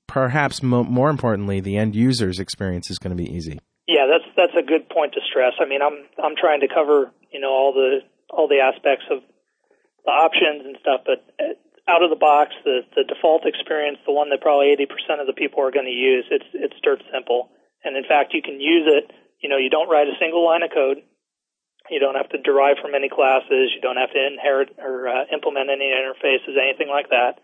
perhaps 0.07 0.61
mo- 0.63 0.83
more 0.83 1.09
importantly, 1.09 1.59
the 1.59 1.77
end 1.77 1.95
user's 1.95 2.39
experience 2.39 2.89
is 2.89 2.99
going 2.99 3.15
to 3.15 3.21
be 3.21 3.29
easy. 3.29 3.59
Yeah, 3.87 4.07
that's 4.09 4.25
that's 4.35 4.57
a 4.57 4.65
good 4.65 4.89
point 4.89 5.13
to 5.13 5.19
stress. 5.29 5.53
I 5.59 5.65
mean, 5.65 5.81
I'm 5.81 6.05
I'm 6.23 6.35
trying 6.39 6.61
to 6.61 6.67
cover 6.67 7.11
you 7.31 7.39
know 7.39 7.49
all 7.49 7.73
the 7.73 7.99
all 8.29 8.47
the 8.47 8.59
aspects 8.59 9.05
of 9.11 9.19
the 10.05 10.11
options 10.11 10.65
and 10.65 10.77
stuff, 10.79 11.01
but 11.05 11.25
uh, 11.39 11.53
out 11.87 12.03
of 12.03 12.09
the 12.09 12.17
box, 12.17 12.53
the 12.63 12.81
the 12.95 13.05
default 13.05 13.45
experience, 13.45 13.99
the 14.05 14.13
one 14.13 14.29
that 14.29 14.41
probably 14.41 14.73
80% 14.75 15.21
of 15.21 15.27
the 15.27 15.37
people 15.37 15.61
are 15.61 15.71
going 15.71 15.85
to 15.85 15.93
use, 15.93 16.25
it's 16.31 16.49
it's 16.53 16.79
dirt 16.81 17.01
simple. 17.13 17.49
And 17.83 17.95
in 17.95 18.03
fact, 18.03 18.33
you 18.33 18.41
can 18.41 18.59
use 18.59 18.89
it. 18.89 19.13
You 19.41 19.49
know, 19.49 19.57
you 19.57 19.69
don't 19.69 19.89
write 19.89 20.09
a 20.09 20.17
single 20.19 20.43
line 20.43 20.63
of 20.63 20.73
code. 20.73 21.05
You 21.89 21.99
don't 21.99 22.17
have 22.17 22.29
to 22.33 22.41
derive 22.41 22.81
from 22.81 22.97
any 22.97 23.09
classes. 23.09 23.69
You 23.69 23.81
don't 23.81 24.01
have 24.01 24.09
to 24.09 24.17
inherit 24.17 24.73
or 24.81 25.07
uh, 25.07 25.29
implement 25.29 25.69
any 25.69 25.93
interfaces, 25.93 26.57
anything 26.57 26.89
like 26.89 27.13
that. 27.13 27.37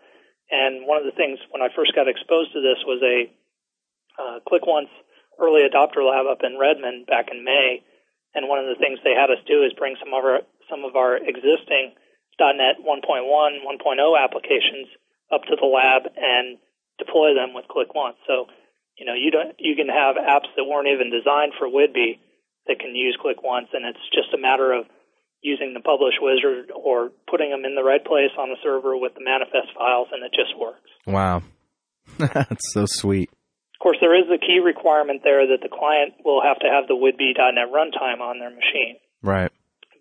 And 0.50 0.82
one 0.90 0.98
of 0.98 1.06
the 1.06 1.14
things 1.14 1.38
when 1.54 1.62
I 1.62 1.70
first 1.70 1.94
got 1.94 2.10
exposed 2.10 2.50
to 2.52 2.60
this 2.60 2.82
was 2.82 2.98
a 3.06 3.30
uh, 4.18 4.42
ClickOnce 4.42 4.90
early 5.38 5.62
adopter 5.62 6.02
lab 6.02 6.26
up 6.26 6.42
in 6.42 6.58
Redmond 6.58 7.06
back 7.06 7.30
in 7.30 7.44
May. 7.44 7.86
And 8.34 8.48
one 8.48 8.58
of 8.58 8.66
the 8.66 8.80
things 8.80 8.98
they 9.04 9.14
had 9.14 9.30
us 9.30 9.38
do 9.46 9.62
is 9.62 9.72
bring 9.78 9.94
some 10.02 10.10
of 10.10 10.24
our 10.24 10.42
some 10.66 10.82
of 10.82 10.96
our 10.96 11.16
existing 11.16 11.94
.NET 12.38 12.80
1.1, 12.80 13.02
1.0 13.04 14.24
applications 14.24 14.88
up 15.32 15.42
to 15.44 15.56
the 15.56 15.66
lab 15.66 16.10
and 16.16 16.58
deploy 16.98 17.34
them 17.34 17.54
with 17.54 17.64
ClickOnce. 17.66 18.20
So, 18.26 18.46
you 18.98 19.06
know, 19.06 19.14
you 19.14 19.30
don't 19.30 19.56
you 19.58 19.74
can 19.74 19.88
have 19.88 20.16
apps 20.16 20.52
that 20.56 20.64
weren't 20.64 20.88
even 20.88 21.10
designed 21.10 21.52
for 21.58 21.66
Whidbey 21.66 22.20
that 22.66 22.78
can 22.78 22.94
use 22.94 23.16
ClickOnce, 23.18 23.72
and 23.72 23.84
it's 23.86 24.04
just 24.12 24.34
a 24.34 24.38
matter 24.38 24.72
of 24.72 24.86
using 25.42 25.74
the 25.74 25.80
publish 25.80 26.14
wizard 26.20 26.70
or 26.70 27.10
putting 27.28 27.50
them 27.50 27.64
in 27.64 27.74
the 27.74 27.82
right 27.82 28.04
place 28.04 28.30
on 28.38 28.48
the 28.48 28.56
server 28.62 28.96
with 28.96 29.14
the 29.14 29.24
manifest 29.24 29.74
files, 29.74 30.08
and 30.12 30.22
it 30.22 30.30
just 30.30 30.56
works. 30.58 30.88
Wow, 31.06 31.42
that's 32.18 32.72
so 32.72 32.86
sweet. 32.86 33.30
Of 33.74 33.82
course, 33.82 33.98
there 34.00 34.14
is 34.14 34.30
a 34.30 34.38
key 34.38 34.60
requirement 34.62 35.22
there 35.24 35.44
that 35.48 35.58
the 35.60 35.68
client 35.68 36.14
will 36.24 36.40
have 36.40 36.60
to 36.60 36.68
have 36.70 36.86
the 36.86 36.94
Whidbey.NET 36.94 37.72
runtime 37.74 38.20
on 38.20 38.38
their 38.38 38.50
machine. 38.50 38.96
Right. 39.22 39.50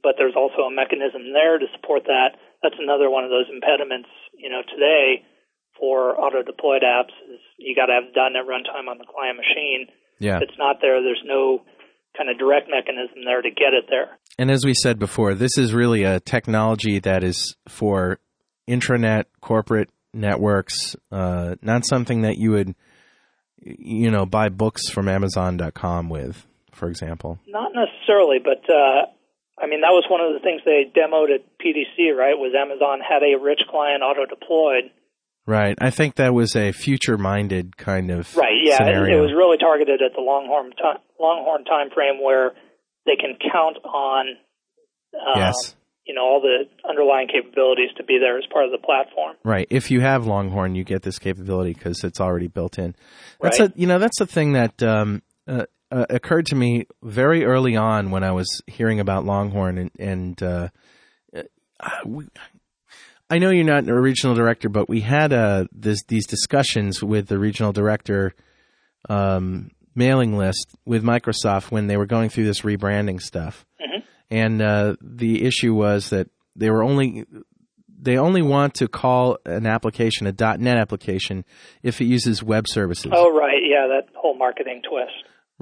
But 0.03 0.15
there's 0.17 0.35
also 0.35 0.65
a 0.65 0.73
mechanism 0.73 1.33
there 1.33 1.59
to 1.59 1.65
support 1.77 2.03
that. 2.05 2.37
That's 2.63 2.77
another 2.79 3.09
one 3.09 3.23
of 3.23 3.29
those 3.29 3.45
impediments, 3.53 4.09
you 4.33 4.49
know, 4.49 4.61
today 4.65 5.25
for 5.79 6.19
auto-deployed 6.19 6.83
apps 6.83 7.13
is 7.31 7.39
you 7.57 7.75
got 7.75 7.87
to 7.87 7.93
have 7.93 8.13
.NET 8.13 8.45
runtime 8.45 8.89
on 8.89 8.97
the 8.97 9.05
client 9.05 9.37
machine. 9.37 9.87
Yeah. 10.19 10.37
If 10.37 10.43
it's 10.43 10.57
not 10.57 10.77
there, 10.81 11.01
there's 11.01 11.23
no 11.25 11.63
kind 12.15 12.29
of 12.29 12.37
direct 12.37 12.69
mechanism 12.69 13.25
there 13.25 13.41
to 13.41 13.49
get 13.49 13.73
it 13.73 13.85
there. 13.89 14.19
And 14.37 14.51
as 14.51 14.65
we 14.65 14.73
said 14.73 14.99
before, 14.99 15.33
this 15.33 15.57
is 15.57 15.73
really 15.73 16.03
a 16.03 16.19
technology 16.19 16.99
that 16.99 17.23
is 17.23 17.55
for 17.67 18.19
intranet 18.67 19.25
corporate 19.39 19.89
networks, 20.13 20.95
uh, 21.11 21.55
not 21.61 21.85
something 21.85 22.21
that 22.21 22.37
you 22.37 22.51
would, 22.51 22.75
you 23.59 24.11
know, 24.11 24.25
buy 24.25 24.49
books 24.49 24.89
from 24.89 25.07
Amazon.com 25.07 26.09
with, 26.09 26.45
for 26.71 26.89
example. 26.89 27.39
Not 27.47 27.71
necessarily, 27.73 28.37
but 28.43 28.63
uh, 28.71 29.05
I 29.61 29.67
mean 29.67 29.81
that 29.81 29.93
was 29.93 30.05
one 30.09 30.21
of 30.21 30.33
the 30.33 30.39
things 30.39 30.61
they 30.65 30.89
demoed 30.89 31.29
at 31.33 31.45
PDC, 31.59 32.15
right? 32.17 32.33
Was 32.37 32.53
Amazon 32.57 32.99
had 32.99 33.21
a 33.21 33.37
rich 33.39 33.61
client 33.69 34.01
auto 34.03 34.25
deployed. 34.25 34.89
Right. 35.45 35.75
I 35.81 35.89
think 35.89 36.15
that 36.15 36.33
was 36.33 36.55
a 36.55 36.71
future-minded 36.71 37.75
kind 37.77 38.11
of 38.11 38.35
right. 38.37 38.53
Yeah, 38.63 38.77
scenario. 38.77 39.15
it, 39.15 39.17
it 39.17 39.21
was 39.21 39.33
really 39.35 39.57
targeted 39.57 40.01
at 40.01 40.13
the 40.15 40.21
Longhorn 40.21 40.71
ti- 40.71 41.01
Longhorn 41.19 41.65
time 41.65 41.89
frame 41.93 42.21
where 42.23 42.51
they 43.05 43.15
can 43.15 43.37
count 43.51 43.77
on, 43.83 44.37
uh, 45.15 45.33
yes. 45.39 45.75
you 46.05 46.13
know, 46.13 46.21
all 46.21 46.41
the 46.41 46.65
underlying 46.87 47.27
capabilities 47.27 47.89
to 47.97 48.03
be 48.03 48.19
there 48.19 48.37
as 48.37 48.45
part 48.53 48.65
of 48.65 48.71
the 48.71 48.77
platform. 48.77 49.35
Right. 49.43 49.67
If 49.71 49.89
you 49.89 50.01
have 50.01 50.27
Longhorn, 50.27 50.75
you 50.75 50.83
get 50.83 51.01
this 51.01 51.17
capability 51.17 51.73
because 51.73 52.03
it's 52.03 52.21
already 52.21 52.47
built 52.47 52.77
in. 52.77 52.95
That's 53.41 53.59
Right. 53.59 53.69
a 53.69 53.73
you 53.75 53.87
know 53.87 53.97
that's 53.97 54.19
the 54.19 54.27
thing 54.27 54.53
that 54.53 54.81
um, 54.83 55.23
uh, 55.47 55.65
uh, 55.91 56.05
occurred 56.09 56.45
to 56.47 56.55
me 56.55 56.87
very 57.03 57.43
early 57.45 57.75
on 57.75 58.11
when 58.11 58.23
I 58.23 58.31
was 58.31 58.47
hearing 58.67 58.99
about 58.99 59.25
Longhorn 59.25 59.77
and 59.77 59.91
and 59.99 60.43
uh, 60.43 60.69
uh, 61.35 61.41
we, 62.05 62.27
I 63.29 63.39
know 63.39 63.49
you're 63.49 63.63
not 63.65 63.87
a 63.87 63.99
regional 63.99 64.35
director, 64.35 64.69
but 64.69 64.89
we 64.89 65.01
had 65.01 65.33
uh, 65.33 65.65
this 65.71 66.03
these 66.07 66.27
discussions 66.27 67.01
with 67.03 67.27
the 67.27 67.37
regional 67.39 67.71
director 67.73 68.33
um, 69.09 69.71
mailing 69.95 70.37
list 70.37 70.67
with 70.85 71.03
Microsoft 71.03 71.71
when 71.71 71.87
they 71.87 71.97
were 71.97 72.05
going 72.05 72.29
through 72.29 72.45
this 72.45 72.61
rebranding 72.61 73.21
stuff, 73.21 73.65
Mhm. 73.81 74.03
and 74.29 74.61
uh, 74.61 74.95
the 75.01 75.43
issue 75.45 75.73
was 75.73 76.09
that 76.11 76.29
they 76.55 76.69
were 76.69 76.83
only 76.83 77.25
they 78.03 78.17
only 78.17 78.41
want 78.41 78.73
to 78.75 78.87
call 78.87 79.37
an 79.45 79.65
application 79.67 80.25
a 80.27 80.31
.NET 80.57 80.77
application 80.77 81.45
if 81.83 82.01
it 82.01 82.05
uses 82.05 82.41
web 82.43 82.67
services. 82.67 83.11
Oh, 83.13 83.31
right. 83.31 83.61
Yeah, 83.63 83.87
that 83.87 84.09
whole 84.15 84.35
marketing 84.35 84.81
twist. 84.89 85.11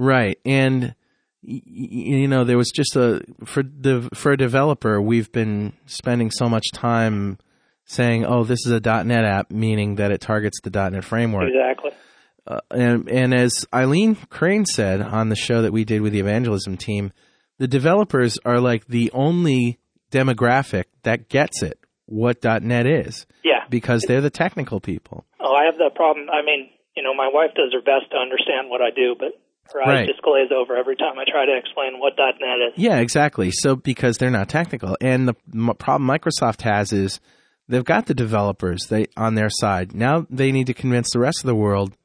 Right, 0.02 0.40
and 0.46 0.96
you 1.42 2.28
know 2.30 2.46
there 2.46 2.58
was 2.58 2.72
just 2.72 2.96
a 2.96 3.22
for 3.46 3.64
the 3.64 4.08
for 4.14 4.32
a 4.32 4.38
developer 4.38 5.02
we've 5.02 5.30
been 5.32 5.74
spending 5.88 6.32
so 6.32 6.48
much 6.48 6.72
time 6.74 7.38
saying, 7.84 8.26
"Oh, 8.26 8.46
this 8.46 8.66
is 8.66 8.72
a 8.72 8.80
.NET 8.80 9.26
app," 9.26 9.52
meaning 9.52 9.96
that 9.96 10.12
it 10.12 10.22
targets 10.22 10.62
the 10.62 10.70
.NET 10.70 11.04
framework. 11.04 11.50
Exactly. 11.50 11.92
Uh, 12.48 12.62
and 12.72 13.10
and 13.10 13.34
as 13.34 13.66
Eileen 13.74 14.16
Crane 14.30 14.66
said 14.66 15.02
on 15.02 15.28
the 15.28 15.36
show 15.36 15.62
that 15.64 15.74
we 15.74 15.84
did 15.84 16.02
with 16.02 16.14
the 16.14 16.20
evangelism 16.22 16.78
team, 16.78 17.12
the 17.58 17.68
developers 17.68 18.38
are 18.46 18.62
like 18.62 18.88
the 18.88 19.12
only 19.14 19.80
demographic 20.12 20.86
that 21.04 21.28
gets 21.28 21.62
it 21.62 21.78
what 22.06 22.42
.NET 22.44 22.88
is 22.88 23.28
Yeah. 23.44 23.66
because 23.70 24.04
they're 24.08 24.22
the 24.22 24.30
technical 24.32 24.80
people. 24.80 25.26
Oh, 25.42 25.54
I 25.54 25.66
have 25.66 25.78
that 25.78 25.94
problem. 25.94 26.28
I 26.32 26.42
mean, 26.44 26.70
you 26.96 27.04
know, 27.04 27.14
my 27.14 27.30
wife 27.32 27.52
does 27.54 27.72
her 27.74 27.82
best 27.82 28.10
to 28.12 28.18
understand 28.18 28.70
what 28.70 28.82
I 28.82 28.90
do, 28.90 29.16
but 29.20 29.34
Right. 29.76 30.08
just 30.08 30.22
glaze 30.22 30.50
over 30.56 30.76
every 30.76 30.96
time 30.96 31.18
I 31.20 31.24
try 31.30 31.46
to 31.46 31.58
explain 31.58 32.00
what 32.00 32.14
.NET 32.18 32.70
is. 32.70 32.74
Yeah, 32.76 32.98
exactly. 33.00 33.52
So 33.52 33.76
because 33.76 34.18
they're 34.18 34.30
not 34.32 34.50
technical, 34.50 34.98
and 35.02 35.28
the 35.28 35.36
m- 35.54 35.74
problem 35.78 36.08
Microsoft 36.10 36.62
has 36.64 36.92
is 36.92 37.20
they've 37.68 37.84
got 37.84 38.08
the 38.08 38.14
developers 38.14 38.88
they 38.90 39.08
on 39.16 39.36
their 39.36 39.50
side. 39.50 39.94
Now 39.94 40.26
they 40.30 40.52
need 40.52 40.68
to 40.68 40.74
convince 40.74 41.12
the 41.12 41.20
rest 41.20 41.40
of 41.42 41.46
the 41.48 41.56
world, 41.56 41.96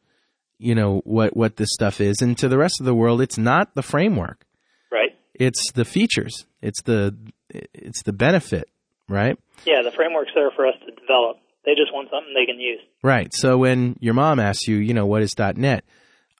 you 0.58 0.74
know 0.74 1.00
what 1.04 1.36
what 1.36 1.56
this 1.56 1.70
stuff 1.72 2.00
is, 2.00 2.20
and 2.20 2.36
to 2.38 2.48
the 2.48 2.58
rest 2.58 2.80
of 2.80 2.86
the 2.86 2.94
world, 2.94 3.20
it's 3.20 3.38
not 3.38 3.74
the 3.74 3.82
framework. 3.82 4.44
Right. 4.90 5.10
It's 5.34 5.72
the 5.72 5.84
features. 5.84 6.46
It's 6.62 6.82
the 6.82 7.16
it's 7.50 8.02
the 8.02 8.12
benefit, 8.12 8.68
right? 9.08 9.38
Yeah, 9.64 9.82
the 9.82 9.90
framework's 9.90 10.32
there 10.34 10.50
for 10.50 10.66
us 10.66 10.74
to 10.86 10.92
develop. 10.92 11.38
They 11.64 11.74
just 11.74 11.92
want 11.94 12.10
something 12.10 12.34
they 12.34 12.46
can 12.46 12.60
use. 12.60 12.80
Right. 13.02 13.32
So 13.32 13.56
when 13.58 13.96
your 14.00 14.12
mom 14.14 14.38
asks 14.38 14.68
you, 14.68 14.76
you 14.76 14.92
know, 14.92 15.06
what 15.06 15.22
is 15.22 15.32
.NET, 15.38 15.84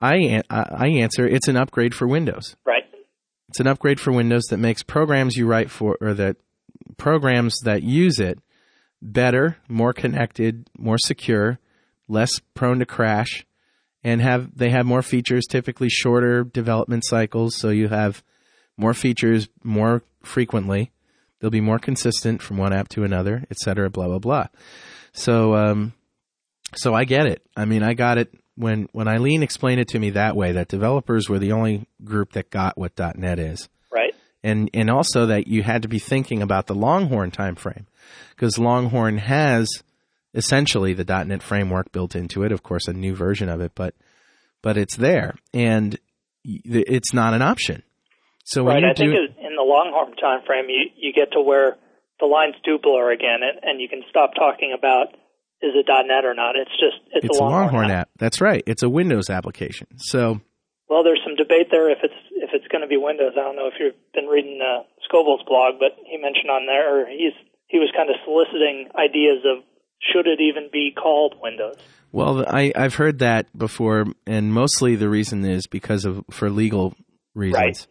I 0.01 0.42
I 0.51 0.88
answer 0.88 1.26
it's 1.26 1.49
an 1.49 1.57
upgrade 1.57 1.95
for 1.95 2.07
Windows. 2.07 2.57
Right. 2.64 2.84
It's 3.49 3.61
an 3.61 3.66
upgrade 3.66 4.01
for 4.01 4.12
Windows 4.12 4.45
that 4.51 4.59
makes 4.59 4.82
programs 4.82 5.36
you 5.36 5.47
write 5.47 5.70
for 5.70 5.97
or 6.01 6.14
that 6.14 6.36
programs 6.97 7.59
that 7.64 7.82
use 7.82 8.18
it 8.18 8.38
better, 9.01 9.59
more 9.68 9.92
connected, 9.92 10.68
more 10.76 10.99
secure, 10.99 11.59
less 12.09 12.40
prone 12.55 12.78
to 12.80 12.86
crash, 12.86 13.47
and 14.03 14.20
have 14.20 14.57
they 14.57 14.70
have 14.70 14.86
more 14.86 15.03
features, 15.03 15.47
typically 15.49 15.88
shorter 15.88 16.45
development 16.45 17.05
cycles, 17.07 17.57
so 17.57 17.68
you 17.68 17.88
have 17.88 18.22
more 18.76 18.95
features 18.95 19.49
more 19.62 20.03
frequently. 20.22 20.90
They'll 21.40 21.51
be 21.51 21.61
more 21.61 21.78
consistent 21.78 22.42
from 22.42 22.57
one 22.57 22.72
app 22.72 22.88
to 22.90 23.05
another, 23.05 23.45
et 23.51 23.59
cetera, 23.59 23.90
blah 23.90 24.07
blah 24.07 24.18
blah. 24.18 24.47
So 25.12 25.55
um 25.55 25.92
so 26.74 26.95
I 26.95 27.05
get 27.05 27.26
it. 27.26 27.42
I 27.57 27.66
mean 27.66 27.82
I 27.82 27.95
got 27.95 28.18
it 28.18 28.34
when 28.57 28.88
when 28.92 29.09
Eileen 29.09 29.42
explained 29.42 29.80
it 29.80 29.88
to 29.88 29.98
me 29.98 30.11
that 30.11 30.36
way, 30.36 30.52
that 30.52 30.68
developers 30.68 31.28
were 31.28 31.38
the 31.38 31.52
only 31.52 31.86
group 32.05 32.32
that 32.32 32.50
got 32.50 32.76
what 32.78 32.92
.NET 33.16 33.38
is 33.38 33.68
Right. 33.90 34.14
and 34.42 34.70
and 34.74 34.90
also 34.90 35.26
that 35.26 35.46
you 35.48 35.62
had 35.62 35.82
to 35.82 35.88
be 35.88 35.98
thinking 35.98 36.42
about 36.42 36.66
the 36.66 36.74
Longhorn 36.74 37.30
time 37.30 37.55
frame 37.57 37.86
because 38.30 38.59
Longhorn 38.59 39.18
has 39.18 39.68
essentially 40.34 40.92
the 40.94 41.05
.NET 41.24 41.42
framework 41.42 41.92
built 41.92 42.14
into 42.16 42.42
it. 42.42 42.52
Of 42.52 42.62
course, 42.62 42.88
a 42.88 42.92
new 42.92 43.14
version 43.14 43.48
of 43.48 43.61
it, 43.61 43.72
but 43.74 43.94
but 44.62 44.76
it's 44.76 44.96
there 44.96 45.34
and 45.52 45.98
it's 46.44 47.12
not 47.14 47.34
an 47.34 47.42
option. 47.42 47.82
So 48.44 48.62
when 48.64 48.74
Right. 48.74 48.82
you 48.82 48.88
I 48.90 48.94
think 48.94 49.14
do, 49.14 49.22
it- 49.24 49.36
in 49.46 49.57
the 49.57 49.62
Longhorn 49.62 50.16
time 50.16 50.42
frame, 50.46 50.66
you, 50.68 50.90
you 50.96 51.12
get 51.12 51.32
to 51.32 51.40
where 51.40 51.76
the 52.20 52.26
lines 52.26 52.55
do 52.64 52.78
blur 52.78 53.11
again, 53.12 53.40
and, 53.42 53.59
and 53.62 53.80
you 53.80 53.88
can 53.88 54.02
stop 54.11 54.34
talking 54.34 54.72
about 54.76 55.14
is 55.65 55.73
it 55.75 55.87
.NET 55.89 56.25
or 56.25 56.35
not. 56.35 56.57
It's 56.57 56.71
just 56.77 57.01
it's, 57.12 57.25
it's 57.27 57.39
a 57.39 57.43
Longhorn, 57.43 57.89
Longhorn 57.89 57.91
app. 57.91 58.09
That's 58.19 58.41
right. 58.41 58.62
It's 58.67 58.83
a 58.83 58.89
Windows 58.89 59.31
application. 59.31 59.87
So 59.97 60.41
Well, 60.89 61.03
there's 61.03 61.21
some 61.25 61.37
debate 61.37 61.69
there 61.71 61.91
if 61.91 61.99
it's 62.03 62.21
if 62.33 62.51
it's 62.53 62.69
going 62.69 62.83
to 62.83 62.89
be 62.89 62.97
Windows. 62.97 63.33
I 63.35 63.43
don't 63.43 63.57
know 63.57 63.69
if 63.69 63.75
you've 63.81 63.97
been 64.12 64.27
reading 64.27 64.61
uh, 64.61 64.85
Scoble's 65.09 65.43
blog, 65.49 65.81
but 65.81 65.97
he 66.05 66.19
mentioned 66.19 66.51
on 66.51 66.67
there, 66.67 67.01
or 67.01 67.07
he's 67.07 67.35
he 67.67 67.79
was 67.79 67.91
kind 67.97 68.11
of 68.11 68.17
soliciting 68.25 68.91
ideas 68.95 69.43
of 69.45 69.65
should 70.12 70.27
it 70.27 70.41
even 70.41 70.69
be 70.73 70.93
called 70.93 71.35
Windows. 71.41 71.77
Well, 72.12 72.45
I, 72.47 72.73
I've 72.77 72.95
heard 72.95 73.19
that 73.21 73.47
before, 73.57 74.07
and 74.27 74.53
mostly 74.53 74.95
the 74.95 75.09
reason 75.09 75.45
is 75.45 75.67
because 75.67 76.05
of 76.05 76.25
for 76.31 76.51
legal 76.51 76.95
reasons. 77.35 77.89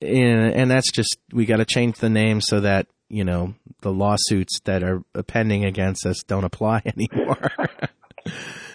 And, 0.00 0.54
and 0.54 0.70
that's 0.70 0.90
just 0.92 1.18
we 1.32 1.44
got 1.44 1.56
to 1.56 1.64
change 1.64 1.98
the 1.98 2.08
name 2.08 2.40
so 2.40 2.60
that 2.60 2.86
you 3.08 3.24
know 3.24 3.54
the 3.80 3.92
lawsuits 3.92 4.60
that 4.64 4.82
are 4.82 5.02
pending 5.26 5.64
against 5.64 6.06
us 6.06 6.22
don't 6.26 6.44
apply 6.44 6.82
anymore. 6.86 7.50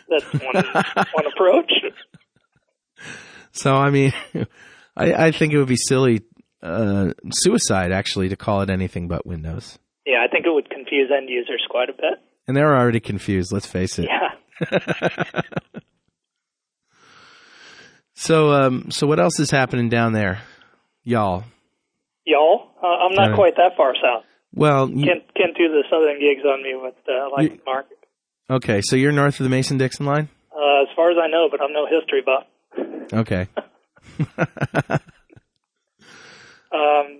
That's 0.09 0.33
one 0.33 0.83
one 1.13 1.25
approach. 1.33 1.71
so 3.51 3.75
I 3.75 3.89
mean, 3.89 4.13
I, 4.95 5.13
I 5.13 5.31
think 5.31 5.53
it 5.53 5.57
would 5.57 5.67
be 5.67 5.75
silly, 5.77 6.21
uh, 6.61 7.13
suicide 7.31 7.91
actually, 7.91 8.29
to 8.29 8.35
call 8.35 8.61
it 8.61 8.69
anything 8.69 9.07
but 9.07 9.25
Windows. 9.25 9.79
Yeah, 10.05 10.23
I 10.23 10.27
think 10.27 10.45
it 10.45 10.51
would 10.51 10.69
confuse 10.69 11.09
end 11.15 11.29
users 11.29 11.65
quite 11.69 11.89
a 11.89 11.93
bit. 11.93 12.19
And 12.47 12.57
they're 12.57 12.75
already 12.75 12.99
confused. 12.99 13.53
Let's 13.53 13.65
face 13.65 13.97
it. 13.99 14.09
Yeah. 14.09 15.41
So, 18.15 18.51
um, 18.51 18.91
so 18.91 19.07
what 19.07 19.19
else 19.19 19.39
is 19.39 19.51
happening 19.51 19.89
down 19.89 20.13
there, 20.13 20.41
y'all? 21.03 21.43
Y'all, 22.25 22.62
uh, 22.83 22.87
I'm 22.87 23.15
not 23.15 23.31
Uh, 23.31 23.35
quite 23.35 23.55
that 23.55 23.75
far 23.77 23.93
south. 23.95 24.25
Well, 24.53 24.89
you, 24.89 25.05
Can't 25.05 25.23
can't 25.35 25.55
do 25.57 25.67
the 25.69 25.83
southern 25.89 26.19
gigs 26.19 26.43
on 26.45 26.61
me 26.61 26.75
with 26.75 26.93
uh, 27.07 27.29
like 27.35 27.51
You- 27.53 27.59
Mark. 27.65 27.85
okay. 28.49 28.81
So 28.83 28.95
you're 28.95 29.11
north 29.11 29.39
of 29.39 29.43
the 29.45 29.49
Mason 29.49 29.77
Dixon 29.77 30.05
line. 30.05 30.29
Uh, 30.51 30.83
as 30.83 30.89
far 30.95 31.09
as 31.09 31.17
I 31.19 31.27
know, 31.27 31.47
but 31.49 31.59
I'm 31.61 31.73
no 31.73 31.87
history 31.87 32.21
buff. 32.21 32.45
Okay. 33.13 33.47
Um, 36.71 37.19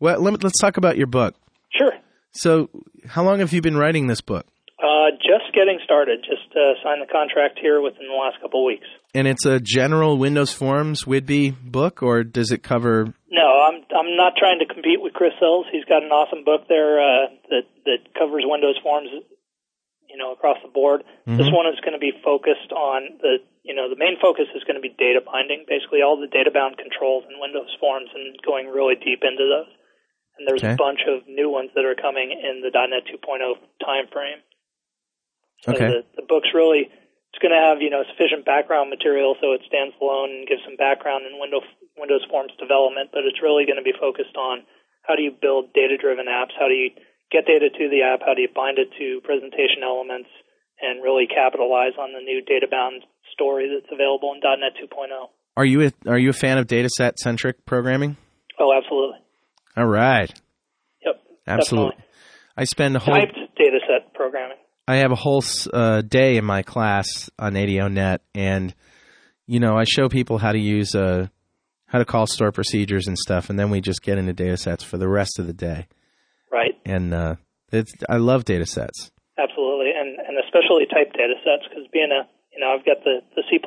well, 0.00 0.20
let 0.20 0.42
let's 0.44 0.58
talk 0.60 0.76
about 0.76 0.96
your 0.98 1.06
book. 1.06 1.34
sure. 1.70 1.92
So, 2.32 2.68
how 3.08 3.22
long 3.24 3.38
have 3.40 3.52
you 3.52 3.60
been 3.62 3.76
writing 3.76 4.06
this 4.06 4.20
book? 4.20 4.46
Uh, 4.82 5.14
just 5.22 5.46
getting 5.54 5.78
started. 5.84 6.26
Just 6.26 6.50
uh, 6.58 6.74
signed 6.82 6.98
the 7.00 7.06
contract 7.06 7.58
here 7.62 7.78
within 7.80 8.10
the 8.10 8.18
last 8.18 8.42
couple 8.42 8.60
of 8.60 8.66
weeks. 8.66 8.86
And 9.14 9.28
it's 9.30 9.46
a 9.46 9.60
general 9.62 10.18
Windows 10.18 10.50
Forms 10.52 11.04
Whidbey 11.06 11.54
book, 11.54 12.02
or 12.02 12.24
does 12.24 12.50
it 12.50 12.62
cover? 12.66 13.14
No, 13.30 13.46
I'm 13.46 13.86
I'm 13.94 14.16
not 14.18 14.34
trying 14.36 14.58
to 14.58 14.66
compete 14.66 14.98
with 15.00 15.14
Chris 15.14 15.32
Sells. 15.38 15.66
He's 15.70 15.84
got 15.86 16.02
an 16.02 16.10
awesome 16.10 16.42
book 16.42 16.66
there 16.68 16.98
uh, 16.98 17.30
that 17.54 17.64
that 17.86 18.00
covers 18.18 18.42
Windows 18.44 18.74
Forms, 18.82 19.06
you 20.10 20.18
know, 20.18 20.32
across 20.34 20.58
the 20.66 20.72
board. 20.72 21.04
This 21.30 21.46
one 21.54 21.70
is 21.70 21.78
going 21.86 21.94
to 21.94 22.02
be 22.02 22.10
focused 22.24 22.72
on 22.74 23.22
the 23.22 23.38
you 23.62 23.78
know 23.78 23.86
the 23.86 23.96
main 24.00 24.18
focus 24.18 24.50
is 24.50 24.64
going 24.66 24.76
to 24.76 24.82
be 24.82 24.90
data 24.98 25.22
binding, 25.22 25.62
basically 25.70 26.02
all 26.02 26.18
the 26.18 26.26
data 26.26 26.50
bound 26.50 26.74
controls 26.76 27.22
in 27.30 27.38
Windows 27.38 27.70
Forms, 27.78 28.10
and 28.10 28.34
going 28.42 28.66
really 28.66 28.98
deep 28.98 29.22
into 29.22 29.46
those. 29.46 29.70
And 30.40 30.48
there's 30.48 30.64
Okay. 30.64 30.74
a 30.74 30.80
bunch 30.80 31.06
of 31.06 31.22
new 31.28 31.52
ones 31.52 31.70
that 31.78 31.84
are 31.86 31.94
coming 31.94 32.32
in 32.34 32.64
the 32.66 32.72
.NET 32.74 33.04
2.0 33.06 33.20
time 33.84 34.08
frame. 34.10 34.42
So 35.64 35.72
Okay. 35.72 35.86
the, 35.86 36.22
the 36.22 36.26
book's 36.26 36.50
really 36.54 36.90
it's 37.32 37.40
going 37.40 37.54
to 37.54 37.62
have 37.62 37.80
you 37.80 37.88
know 37.88 38.02
sufficient 38.10 38.44
background 38.44 38.90
material 38.90 39.36
so 39.40 39.52
it 39.56 39.62
stands 39.66 39.94
alone 40.02 40.30
and 40.30 40.46
gives 40.46 40.60
some 40.66 40.76
background 40.76 41.24
in 41.24 41.38
Windows 41.40 41.64
Windows 41.96 42.24
Forms 42.28 42.52
development, 42.58 43.10
but 43.12 43.24
it's 43.24 43.40
really 43.42 43.64
going 43.64 43.78
to 43.80 43.86
be 43.86 43.94
focused 43.98 44.36
on 44.36 44.64
how 45.02 45.14
do 45.16 45.22
you 45.22 45.30
build 45.30 45.72
data-driven 45.74 46.26
apps, 46.26 46.54
how 46.58 46.66
do 46.68 46.74
you 46.74 46.90
get 47.30 47.44
data 47.46 47.68
to 47.70 47.84
the 47.90 48.02
app, 48.02 48.20
how 48.24 48.34
do 48.34 48.40
you 48.42 48.48
bind 48.54 48.78
it 48.78 48.88
to 48.98 49.20
presentation 49.24 49.82
elements, 49.84 50.28
and 50.80 51.02
really 51.02 51.26
capitalize 51.26 51.92
on 51.98 52.12
the 52.12 52.20
new 52.20 52.40
data-bound 52.42 53.02
story 53.32 53.68
that's 53.72 53.90
available 53.92 54.32
in 54.34 54.40
.NET 54.40 54.72
2.0. 54.80 55.28
Are 55.56 55.64
you 55.64 55.82
a, 55.88 55.92
are 56.08 56.18
you 56.18 56.30
a 56.30 56.32
fan 56.32 56.56
of 56.58 56.66
dataset 56.66 57.18
centric 57.18 57.64
programming? 57.66 58.16
Oh, 58.58 58.72
absolutely. 58.72 59.18
All 59.76 59.86
right, 59.86 60.32
Yep. 61.04 61.20
absolutely. 61.46 61.90
Definitely. 61.90 62.12
I 62.56 62.64
spend 62.64 62.96
a 62.96 62.98
whole 63.00 63.14
Typed 63.14 63.38
data 63.56 63.80
set 63.86 64.14
programming. 64.14 64.56
I 64.88 64.96
have 64.96 65.12
a 65.12 65.16
whole 65.16 65.44
uh, 65.72 66.02
day 66.02 66.36
in 66.36 66.44
my 66.44 66.62
class 66.62 67.30
on 67.38 67.56
ADO.NET, 67.56 68.22
and 68.34 68.74
you 69.46 69.60
know, 69.60 69.76
I 69.76 69.84
show 69.84 70.08
people 70.08 70.38
how 70.38 70.52
to 70.52 70.58
use 70.58 70.94
uh, 70.94 71.28
how 71.86 71.98
to 71.98 72.04
call 72.04 72.26
store 72.26 72.50
procedures 72.50 73.06
and 73.06 73.16
stuff, 73.16 73.48
and 73.48 73.58
then 73.58 73.70
we 73.70 73.80
just 73.80 74.02
get 74.02 74.18
into 74.18 74.32
data 74.32 74.56
sets 74.56 74.82
for 74.82 74.98
the 74.98 75.08
rest 75.08 75.38
of 75.38 75.46
the 75.46 75.52
day. 75.52 75.86
Right. 76.50 76.74
And 76.84 77.14
uh, 77.14 77.36
it's, 77.70 77.92
I 78.08 78.16
love 78.16 78.44
data 78.44 78.66
sets. 78.66 79.12
Absolutely, 79.38 79.92
and 79.94 80.18
and 80.18 80.36
especially 80.44 80.86
typed 80.90 81.16
data 81.16 81.34
sets 81.46 81.68
because 81.68 81.86
being 81.92 82.10
a 82.10 82.26
you 82.50 82.58
know 82.58 82.74
I've 82.74 82.84
got 82.84 83.04
the 83.04 83.22
the 83.36 83.44
C 83.50 83.62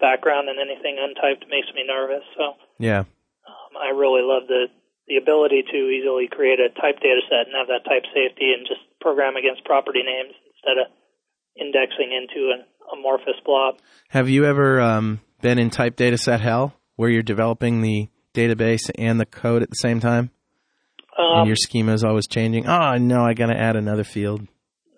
background 0.00 0.48
and 0.48 0.58
anything 0.60 1.02
untyped 1.02 1.50
makes 1.50 1.68
me 1.74 1.82
nervous. 1.84 2.22
So 2.38 2.54
Yeah, 2.78 3.00
um, 3.00 3.72
I 3.74 3.90
really 3.90 4.22
love 4.22 4.46
the 4.46 4.68
the 5.08 5.16
ability 5.16 5.64
to 5.66 5.78
easily 5.90 6.28
create 6.30 6.60
a 6.62 6.70
typed 6.70 7.02
data 7.02 7.20
set 7.26 7.50
and 7.50 7.58
have 7.58 7.66
that 7.66 7.82
type 7.82 8.06
safety 8.14 8.54
and 8.54 8.62
just 8.62 8.80
program 9.00 9.34
against 9.34 9.64
property 9.64 10.06
names 10.06 10.32
instead 10.62 10.80
of 10.80 10.92
indexing 11.56 12.12
into 12.12 12.52
an 12.52 12.64
amorphous 12.92 13.34
blob. 13.44 13.76
Have 14.08 14.28
you 14.28 14.44
ever 14.46 14.80
um, 14.80 15.20
been 15.42 15.58
in 15.58 15.70
type 15.70 15.96
data 15.96 16.18
set 16.18 16.40
hell 16.40 16.74
where 16.96 17.10
you're 17.10 17.22
developing 17.22 17.82
the 17.82 18.08
database 18.34 18.90
and 18.98 19.18
the 19.20 19.26
code 19.26 19.62
at 19.62 19.70
the 19.70 19.76
same 19.76 20.00
time, 20.00 20.30
and 21.18 21.42
Um, 21.42 21.46
your 21.46 21.56
schema 21.56 21.92
is 21.92 22.04
always 22.04 22.26
changing? 22.28 22.66
Oh 22.66 22.96
no, 22.98 23.22
I 23.24 23.34
got 23.34 23.46
to 23.46 23.56
add 23.58 23.76
another 23.76 24.04
field. 24.04 24.42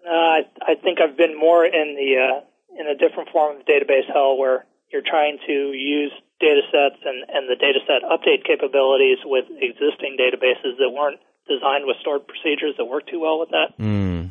uh, 0.07 0.11
I 0.11 0.41
I 0.61 0.75
think 0.77 1.01
I've 1.01 1.17
been 1.17 1.39
more 1.39 1.65
in 1.65 1.97
the 1.97 2.11
uh, 2.19 2.41
in 2.81 2.87
a 2.87 2.95
different 2.97 3.31
form 3.31 3.57
of 3.57 3.67
database 3.67 4.07
hell 4.13 4.37
where 4.37 4.67
you're 4.93 5.03
trying 5.07 5.39
to 5.47 5.53
use 5.73 6.13
data 6.41 6.61
sets 6.71 7.01
and, 7.05 7.25
and 7.33 7.49
the 7.49 7.57
data 7.57 7.79
set 7.87 8.03
update 8.03 8.45
capabilities 8.45 9.19
with 9.25 9.45
existing 9.51 10.17
databases 10.19 10.77
that 10.79 10.91
weren't 10.93 11.21
designed 11.49 11.85
with 11.87 11.97
stored 12.01 12.27
procedures 12.27 12.75
that 12.79 12.85
work 12.85 13.07
too 13.07 13.21
well 13.21 13.39
with 13.41 13.51
that. 13.51 13.69
Mm. 13.79 14.31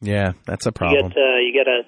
Yeah, 0.00 0.32
that's 0.46 0.66
a 0.66 0.72
problem. 0.72 1.04
You 1.04 1.08
get 1.10 1.16
uh, 1.18 1.38
you 1.40 1.52
get 1.52 1.68
a 1.68 1.80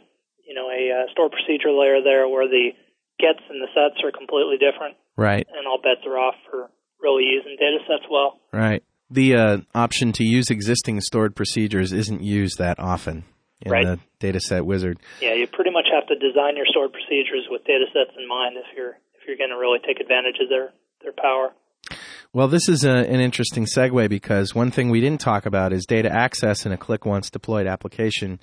you 0.46 0.54
know 0.54 0.68
a 0.68 1.02
uh, 1.02 1.12
stored 1.12 1.32
procedure 1.32 1.70
layer 1.72 2.02
there 2.02 2.28
where 2.28 2.48
the 2.48 2.70
gets 3.18 3.40
and 3.50 3.60
the 3.60 3.68
sets 3.74 4.02
are 4.04 4.12
completely 4.12 4.56
different, 4.56 4.96
Right, 5.16 5.46
and 5.56 5.66
all 5.66 5.78
bets 5.82 6.06
are 6.06 6.16
off 6.18 6.36
for 6.50 6.70
really 7.00 7.24
using 7.24 7.56
data 7.58 7.78
sets 7.86 8.08
well. 8.10 8.40
right. 8.52 8.82
The 9.10 9.34
uh, 9.36 9.56
option 9.74 10.12
to 10.12 10.24
use 10.24 10.50
existing 10.50 11.00
stored 11.00 11.34
procedures 11.34 11.94
isn't 11.94 12.22
used 12.22 12.58
that 12.58 12.78
often 12.78 13.24
in 13.62 13.72
Right. 13.72 13.86
the 13.86 13.98
dataset 14.20 14.66
wizard. 14.66 14.98
Yeah, 15.22 15.32
you 15.32 15.46
pretty 15.46 15.70
much 15.70 15.86
have 15.94 16.06
to 16.08 16.14
design 16.14 16.56
your 16.56 16.66
stored 16.66 16.92
procedures 16.92 17.48
with 17.50 17.64
data 17.64 17.86
sets 17.92 18.14
in 18.18 18.28
mind 18.28 18.56
if 18.58 18.66
you're 18.76 18.98
if 19.16 19.26
you're 19.26 19.36
going 19.38 19.50
to 19.50 19.56
really 19.56 19.78
take 19.86 20.00
advantage 20.00 20.36
of 20.42 20.48
their 20.50 20.72
their 21.02 21.12
power. 21.12 21.52
Well, 22.32 22.48
this 22.48 22.68
is 22.68 22.84
a, 22.84 22.90
an 22.90 23.20
interesting 23.20 23.64
segue 23.66 24.08
because 24.08 24.54
one 24.54 24.70
thing 24.70 24.90
we 24.90 25.00
didn't 25.00 25.20
talk 25.20 25.46
about 25.46 25.72
is 25.72 25.86
data 25.86 26.12
access 26.12 26.66
in 26.66 26.72
a 26.72 26.76
ClickOnce 26.76 27.30
deployed 27.30 27.66
application. 27.66 28.38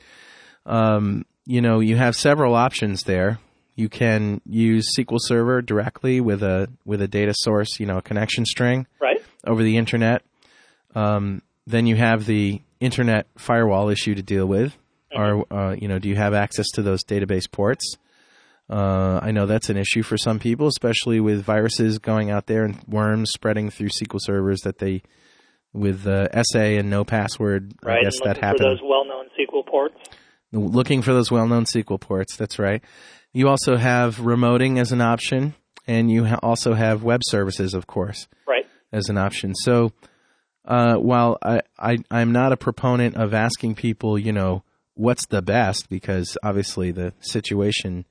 Um, 0.65 1.25
you 1.45 1.61
know, 1.61 1.79
you 1.79 1.95
have 1.95 2.15
several 2.15 2.55
options 2.55 3.03
there. 3.03 3.39
You 3.75 3.87
can 3.89 4.41
use 4.45 4.87
SQL 4.97 5.19
Server 5.21 5.61
directly 5.61 6.19
with 6.21 6.41
a 6.41 6.69
with 6.85 7.01
a 7.01 7.07
data 7.07 7.33
source, 7.35 7.79
you 7.79 7.85
know, 7.85 7.97
a 7.97 8.01
connection 8.01 8.45
string 8.45 8.87
Right. 8.99 9.21
over 9.45 9.61
the 9.61 9.77
internet. 9.77 10.23
Um, 10.95 11.41
then 11.67 11.85
you 11.85 11.95
have 11.97 12.25
the 12.25 12.61
internet 12.79 13.27
firewall 13.37 13.89
issue 13.89 14.15
to 14.15 14.23
deal 14.23 14.45
with, 14.47 14.77
or 15.13 15.45
uh, 15.53 15.75
you 15.77 15.87
know, 15.87 15.99
do 15.99 16.09
you 16.09 16.15
have 16.15 16.33
access 16.33 16.67
to 16.75 16.81
those 16.81 17.03
database 17.03 17.51
ports? 17.51 17.97
Uh, 18.69 19.19
I 19.21 19.31
know 19.31 19.45
that's 19.45 19.69
an 19.69 19.77
issue 19.77 20.01
for 20.01 20.17
some 20.17 20.39
people, 20.39 20.67
especially 20.67 21.19
with 21.19 21.43
viruses 21.43 21.99
going 21.99 22.31
out 22.31 22.47
there 22.47 22.63
and 22.65 22.81
worms 22.87 23.31
spreading 23.31 23.69
through 23.69 23.89
SQL 23.89 24.19
servers 24.19 24.61
that 24.61 24.79
they, 24.79 25.03
with 25.73 26.07
uh, 26.07 26.27
SA 26.43 26.59
and 26.59 26.89
no 26.89 27.03
password. 27.05 27.73
Right. 27.83 27.99
I 27.99 28.03
guess 28.03 28.19
that 28.21 28.27
looking 28.27 28.41
for 28.41 28.45
happened. 28.47 28.65
those 28.65 28.79
well-known 28.83 29.25
SQL 29.39 29.65
ports. 29.67 29.95
Looking 30.51 31.01
for 31.03 31.13
those 31.13 31.29
well-known 31.31 31.65
SQL 31.65 31.99
ports. 31.99 32.37
That's 32.37 32.57
right. 32.57 32.81
You 33.33 33.49
also 33.49 33.75
have 33.75 34.17
remoting 34.17 34.79
as 34.79 34.91
an 34.91 35.01
option, 35.01 35.53
and 35.85 36.09
you 36.09 36.25
ha- 36.25 36.39
also 36.41 36.73
have 36.73 37.03
web 37.03 37.21
services, 37.25 37.73
of 37.73 37.85
course 37.85 38.27
Right. 38.47 38.65
as 38.91 39.09
an 39.09 39.17
option. 39.17 39.53
So 39.53 39.91
uh, 40.63 40.95
while 40.95 41.37
I, 41.43 41.61
I 41.77 41.97
I'm 42.09 42.31
not 42.31 42.51
a 42.51 42.57
proponent 42.57 43.15
of 43.15 43.33
asking 43.35 43.75
people, 43.75 44.17
you 44.17 44.31
know, 44.31 44.63
what's 44.95 45.27
the 45.27 45.41
best, 45.43 45.87
because 45.89 46.35
obviously 46.43 46.89
the 46.91 47.13
situation 47.19 48.05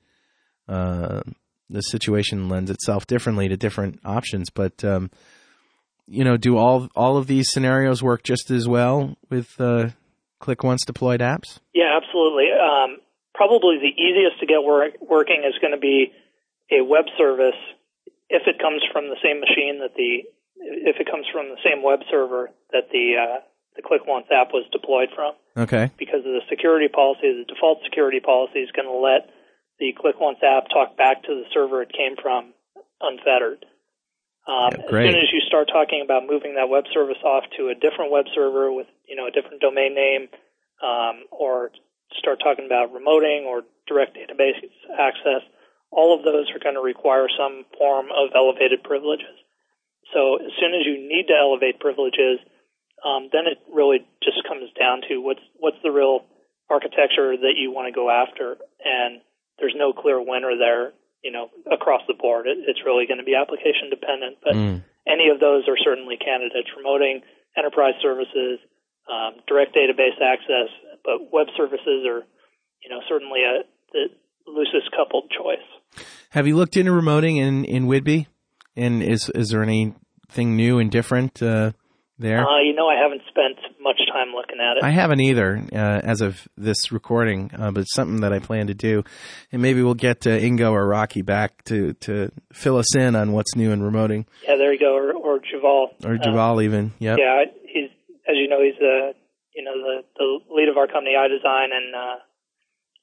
uh, 0.67 1.21
the 1.69 1.81
situation 1.81 2.49
lends 2.49 2.69
itself 2.69 3.07
differently 3.07 3.47
to 3.47 3.57
different 3.57 3.99
options. 4.05 4.49
But 4.49 4.83
um, 4.83 5.09
you 6.07 6.23
know, 6.23 6.37
do 6.37 6.57
all 6.57 6.87
all 6.95 7.17
of 7.17 7.27
these 7.27 7.49
scenarios 7.51 8.03
work 8.03 8.23
just 8.23 8.51
as 8.51 8.67
well 8.67 9.15
with 9.29 9.49
uh, 9.59 9.89
ClickOnce 10.41 10.85
deployed 10.85 11.21
apps? 11.21 11.59
Yeah, 11.73 11.97
absolutely. 11.97 12.49
Um, 12.51 12.97
probably 13.33 13.77
the 13.79 13.93
easiest 14.01 14.39
to 14.39 14.45
get 14.45 14.63
work, 14.63 14.93
working 15.01 15.43
is 15.47 15.57
going 15.59 15.73
to 15.73 15.79
be 15.79 16.13
a 16.71 16.83
web 16.83 17.05
service 17.17 17.57
if 18.29 18.43
it 18.47 18.59
comes 18.59 18.81
from 18.91 19.09
the 19.09 19.17
same 19.21 19.39
machine 19.39 19.79
that 19.81 19.93
the 19.95 20.25
if 20.57 20.97
it 20.99 21.05
comes 21.09 21.25
from 21.31 21.49
the 21.49 21.61
same 21.63 21.83
web 21.83 21.99
server 22.09 22.49
that 22.71 22.89
the 22.91 23.13
uh, 23.19 23.39
the 23.75 23.81
ClickOnce 23.81 24.31
app 24.31 24.53
was 24.53 24.65
deployed 24.71 25.09
from. 25.13 25.33
Okay. 25.57 25.91
Because 25.97 26.23
of 26.25 26.31
the 26.31 26.45
security 26.49 26.87
policy, 26.87 27.43
the 27.43 27.45
default 27.47 27.83
security 27.83 28.19
policy 28.19 28.59
is 28.59 28.71
going 28.71 28.87
to 28.87 28.95
let 28.95 29.29
the 29.79 29.93
ClickOnce 29.93 30.41
app 30.43 30.69
talk 30.69 30.97
back 30.97 31.23
to 31.23 31.35
the 31.35 31.43
server 31.53 31.81
it 31.81 31.91
came 31.91 32.15
from 32.21 32.53
unfettered. 33.01 33.65
Um, 34.47 34.69
Yeah. 34.71 34.85
As 34.85 34.89
soon 34.89 35.21
as 35.21 35.33
you 35.33 35.41
start 35.41 35.67
talking 35.67 36.01
about 36.01 36.27
moving 36.27 36.55
that 36.55 36.69
web 36.69 36.85
service 36.93 37.17
off 37.23 37.43
to 37.57 37.69
a 37.69 37.75
different 37.75 38.11
web 38.11 38.25
server 38.33 38.71
with 38.71 38.87
you 39.07 39.15
know 39.15 39.27
a 39.27 39.31
different 39.31 39.61
domain 39.61 39.95
name, 39.95 40.29
um, 40.81 41.25
or 41.31 41.71
start 42.17 42.39
talking 42.39 42.65
about 42.65 42.93
remoting 42.93 43.45
or 43.45 43.63
direct 43.87 44.15
database 44.15 44.61
access, 44.97 45.41
all 45.91 46.15
of 46.17 46.23
those 46.23 46.51
are 46.51 46.59
going 46.59 46.75
to 46.75 46.81
require 46.81 47.27
some 47.37 47.65
form 47.77 48.07
of 48.11 48.29
elevated 48.35 48.83
privileges. 48.83 49.35
So 50.13 50.37
as 50.37 50.51
soon 50.59 50.73
as 50.73 50.85
you 50.85 50.97
need 51.07 51.27
to 51.27 51.35
elevate 51.35 51.79
privileges, 51.79 52.39
um, 53.03 53.29
then 53.31 53.47
it 53.47 53.57
really 53.73 54.05
just 54.23 54.43
comes 54.47 54.69
down 54.79 55.01
to 55.09 55.17
what's 55.17 55.41
what's 55.57 55.81
the 55.83 55.91
real 55.91 56.25
architecture 56.69 57.35
that 57.37 57.55
you 57.57 57.71
want 57.71 57.87
to 57.87 57.91
go 57.91 58.09
after, 58.09 58.57
and 58.83 59.21
there's 59.59 59.75
no 59.77 59.93
clear 59.93 60.19
winner 60.21 60.57
there. 60.57 60.93
you 61.23 61.31
know, 61.31 61.49
across 61.71 62.01
the 62.07 62.13
board. 62.13 62.45
It, 62.45 62.57
it's 62.69 62.85
really 62.85 63.07
going 63.07 63.17
to 63.17 63.23
be 63.25 63.33
application 63.33 63.89
dependent, 63.89 64.37
but 64.43 64.53
Mm. 64.53 64.83
any 65.07 65.29
of 65.33 65.39
those 65.39 65.67
are 65.67 65.75
certainly 65.83 66.17
candidates. 66.17 66.69
Remoting 66.77 67.23
enterprise 67.57 67.95
services, 67.99 68.59
um, 69.09 69.41
direct 69.47 69.75
database 69.75 70.21
access, 70.21 70.69
but 71.03 71.33
web 71.33 71.47
services 71.57 72.05
are, 72.05 72.21
you 72.83 72.89
know, 72.91 73.01
certainly 73.09 73.41
a 73.41 73.63
the 73.91 74.09
loosest 74.45 74.91
coupled 74.95 75.31
choice. 75.31 76.05
Have 76.29 76.45
you 76.45 76.55
looked 76.55 76.77
into 76.77 76.91
remoting 76.91 77.37
in 77.37 77.65
in 77.65 77.87
Whidbey? 77.87 78.27
And 78.75 79.01
is 79.01 79.29
is 79.33 79.49
there 79.49 79.63
anything 79.63 80.55
new 80.55 80.77
and 80.77 80.91
different 80.91 81.41
uh, 81.41 81.71
there? 82.19 82.39
Uh, 82.47 82.61
you 82.61 82.73
know, 82.73 82.87
I 82.87 82.95
haven't 83.01 83.21
spent 83.27 83.57
much 83.81 83.99
time 84.11 84.33
looking 84.35 84.57
at 84.59 84.77
it. 84.77 84.83
I 84.83 84.89
haven't 84.91 85.21
either 85.21 85.61
uh, 85.73 85.75
as 86.03 86.21
of 86.21 86.47
this 86.57 86.91
recording, 86.91 87.51
uh, 87.57 87.71
but 87.71 87.81
it's 87.81 87.93
something 87.93 88.21
that 88.21 88.31
I 88.33 88.39
plan 88.39 88.67
to 88.67 88.73
do, 88.73 89.03
and 89.51 89.61
maybe 89.61 89.81
we'll 89.83 89.93
get 89.93 90.25
uh, 90.25 90.31
Ingo 90.31 90.71
or 90.71 90.87
Rocky 90.87 91.21
back 91.21 91.63
to 91.65 91.93
to 92.01 92.31
fill 92.53 92.77
us 92.77 92.95
in 92.95 93.15
on 93.15 93.31
what's 93.33 93.55
new 93.55 93.71
in 93.71 93.81
remoting, 93.81 94.25
yeah, 94.47 94.55
there 94.57 94.71
you 94.73 94.79
go, 94.79 94.95
or, 94.95 95.13
or 95.13 95.39
Juval. 95.39 95.87
or 96.05 96.17
Juval 96.17 96.63
even. 96.63 96.93
Yep. 96.99 97.17
Yeah, 97.19 97.43
I- 97.45 97.51
he's 97.67 97.89
as 98.27 98.35
you 98.35 98.47
know, 98.47 98.61
he's 98.63 98.79
the 98.79 99.13
you 99.55 99.63
know 99.63 99.73
the 99.73 100.03
the 100.17 100.39
lead 100.53 100.69
of 100.69 100.77
our 100.77 100.87
company, 100.87 101.11
iDesign, 101.17 101.67
and 101.73 101.95
uh, 101.95 102.15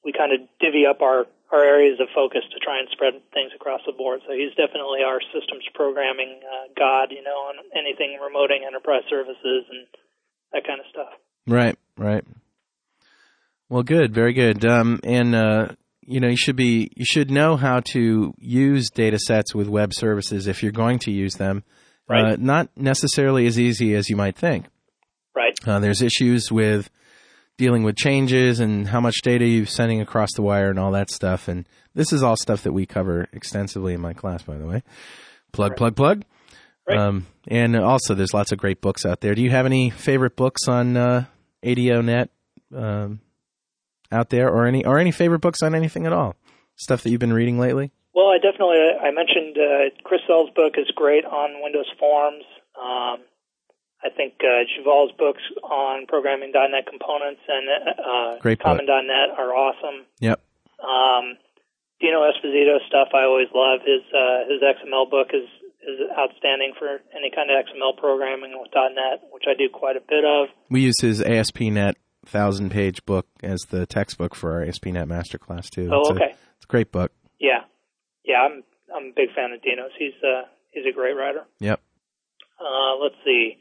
we 0.03 0.11
kind 0.13 0.31
of 0.33 0.39
divvy 0.59 0.85
up 0.89 1.01
our 1.01 1.25
our 1.53 1.63
areas 1.63 1.99
of 2.01 2.07
focus 2.15 2.41
to 2.51 2.59
try 2.59 2.79
and 2.79 2.89
spread 2.91 3.13
things 3.31 3.51
across 3.55 3.81
the 3.85 3.93
board. 3.93 4.21
So 4.25 4.33
he's 4.33 4.49
definitely 4.57 5.05
our 5.05 5.21
systems 5.29 5.63
programming 5.75 6.41
uh, 6.41 6.73
god, 6.75 7.13
you 7.13 7.21
know, 7.21 7.53
on 7.53 7.55
anything 7.77 8.17
remoting 8.17 8.65
enterprise 8.65 9.05
services 9.09 9.69
and 9.69 9.85
that 10.51 10.65
kind 10.65 10.79
of 10.79 10.87
stuff. 10.89 11.13
Right, 11.45 11.77
right. 11.95 12.25
Well, 13.69 13.83
good, 13.83 14.13
very 14.13 14.33
good. 14.33 14.65
Um, 14.65 14.99
and 15.03 15.35
uh, 15.35 15.67
you 16.01 16.19
know, 16.19 16.27
you 16.27 16.37
should 16.37 16.55
be 16.55 16.91
you 16.95 17.05
should 17.05 17.29
know 17.29 17.55
how 17.55 17.81
to 17.91 18.33
use 18.39 18.89
data 18.89 19.19
sets 19.19 19.53
with 19.53 19.67
web 19.67 19.93
services 19.93 20.47
if 20.47 20.63
you're 20.63 20.71
going 20.71 20.99
to 20.99 21.11
use 21.11 21.35
them. 21.35 21.63
Right. 22.09 22.33
Uh, 22.33 22.35
not 22.39 22.69
necessarily 22.75 23.45
as 23.45 23.59
easy 23.59 23.95
as 23.95 24.09
you 24.09 24.15
might 24.15 24.35
think. 24.35 24.65
Right. 25.35 25.53
Uh, 25.65 25.79
there's 25.79 26.01
issues 26.01 26.51
with 26.51 26.89
dealing 27.57 27.83
with 27.83 27.95
changes 27.95 28.59
and 28.59 28.87
how 28.87 28.99
much 28.99 29.21
data 29.21 29.45
you're 29.45 29.65
sending 29.65 30.01
across 30.01 30.29
the 30.35 30.41
wire 30.41 30.69
and 30.69 30.79
all 30.79 30.91
that 30.91 31.09
stuff. 31.09 31.47
And 31.47 31.67
this 31.93 32.11
is 32.11 32.23
all 32.23 32.35
stuff 32.35 32.63
that 32.63 32.73
we 32.73 32.85
cover 32.85 33.27
extensively 33.31 33.93
in 33.93 34.01
my 34.01 34.13
class, 34.13 34.43
by 34.43 34.57
the 34.57 34.65
way. 34.65 34.83
Plug, 35.51 35.75
plug, 35.75 35.95
plug. 35.95 36.23
Right. 36.87 36.97
Um, 36.97 37.27
and 37.47 37.75
also, 37.75 38.13
there's 38.13 38.33
lots 38.33 38.51
of 38.51 38.57
great 38.57 38.81
books 38.81 39.05
out 39.05 39.21
there. 39.21 39.35
Do 39.35 39.41
you 39.41 39.51
have 39.51 39.65
any 39.65 39.89
favorite 39.89 40.35
books 40.35 40.67
on 40.67 40.97
uh, 40.97 41.25
ADO.NET 41.63 42.29
um, 42.75 43.21
out 44.11 44.29
there, 44.29 44.49
or 44.49 44.65
any 44.65 44.83
or 44.83 44.99
any 44.99 45.11
favorite 45.11 45.39
books 45.39 45.61
on 45.61 45.75
anything 45.75 46.05
at 46.05 46.11
all? 46.11 46.35
Stuff 46.75 47.03
that 47.03 47.09
you've 47.09 47.21
been 47.21 47.33
reading 47.33 47.57
lately? 47.57 47.91
Well, 48.13 48.27
I 48.27 48.37
definitely 48.37 48.79
I 49.01 49.11
mentioned 49.11 49.57
uh, 49.57 49.95
Chris 50.03 50.21
Sells' 50.27 50.49
book 50.55 50.73
is 50.77 50.91
great 50.95 51.23
on 51.23 51.63
Windows 51.63 51.89
Forms. 51.99 52.43
Um, 52.75 53.19
I 54.03 54.09
think 54.09 54.33
uh, 54.43 54.67
Juval's 54.75 55.11
books 55.17 55.41
on 55.63 56.05
programming 56.07 56.51
.NET 56.53 56.85
components 56.87 57.41
and 57.47 57.65
uh, 57.97 58.39
Great. 58.39 58.59
COM 58.59 58.79
and 58.79 58.87
.NET 58.87 59.37
are 59.37 59.53
awesome. 59.55 60.05
Yep. 60.19 60.41
Um, 60.83 61.37
Dino 62.01 62.19
Esposito 62.27 62.77
stuff 62.87 63.09
I 63.15 63.23
always 63.23 63.47
love. 63.55 63.79
His 63.85 64.03
uh, 64.13 64.43
his 64.51 64.59
XML 64.61 65.09
book 65.09 65.29
is 65.33 65.47
is 65.87 65.99
outstanding 66.17 66.73
for 66.79 66.99
any 67.15 67.29
kind 67.33 67.49
of 67.51 67.63
XML 67.65 67.97
programming 67.97 68.51
with 68.59 68.71
.NET, 68.75 69.23
which 69.31 69.43
I 69.47 69.53
do 69.57 69.69
quite 69.71 69.95
a 69.95 70.01
bit 70.01 70.23
of. 70.25 70.47
We 70.69 70.81
use 70.81 70.99
his 71.01 71.21
ASP.NET 71.21 71.95
thousand 72.25 72.71
page 72.71 73.05
book 73.05 73.27
as 73.41 73.59
the 73.69 73.85
textbook 73.85 74.33
for 74.35 74.51
our 74.53 74.63
ASP.NET 74.63 75.07
masterclass 75.07 75.69
too. 75.69 75.89
Oh, 75.93 75.99
It's 76.01 76.09
a- 76.09 76.13
okay. 76.13 76.31
it's 76.57 76.65
a 76.65 76.67
great 76.67 76.91
book. 76.91 77.11
Yeah, 77.39 77.63
yeah. 78.25 78.37
I'm 78.43 78.63
I'm 78.93 79.05
a 79.11 79.13
big 79.15 79.33
fan 79.33 79.51
of 79.53 79.61
Dino's. 79.61 79.91
He's 79.97 80.13
uh 80.23 80.43
he's 80.71 80.85
a 80.89 80.93
great 80.93 81.13
writer. 81.15 81.45
Yep. 81.59 81.79
Uh, 82.59 82.95
let's 83.01 83.15
see. 83.25 83.57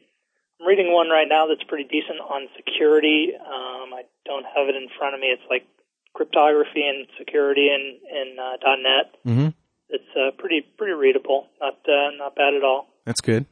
I'm 0.63 0.69
reading 0.69 0.93
one 0.93 1.09
right 1.09 1.27
now 1.29 1.47
that's 1.47 1.63
pretty 1.69 1.85
decent 1.85 2.21
on 2.21 2.47
security. 2.57 3.33
Um, 3.35 3.93
I 3.95 4.03
don't 4.25 4.45
have 4.45 4.69
it 4.69 4.77
in 4.77 4.87
front 4.97 5.15
of 5.15 5.21
me. 5.21 5.27
It's 5.27 5.43
like 5.51 5.67
cryptography 6.15 6.87
and 6.87 7.07
security 7.19 7.69
in 7.69 7.99
in 8.11 8.37
uh, 8.39 8.57
.NET. 8.79 9.15
hmm 9.25 9.49
It's 9.89 10.05
uh, 10.17 10.31
pretty 10.39 10.61
pretty 10.79 10.93
readable. 10.93 11.49
Not 11.61 11.75
uh, 11.89 12.17
not 12.17 12.37
bad 12.37 12.55
at 12.55 12.63
all. 12.63 12.87
That's 13.05 13.21
good. 13.21 13.47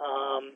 Um, 0.00 0.52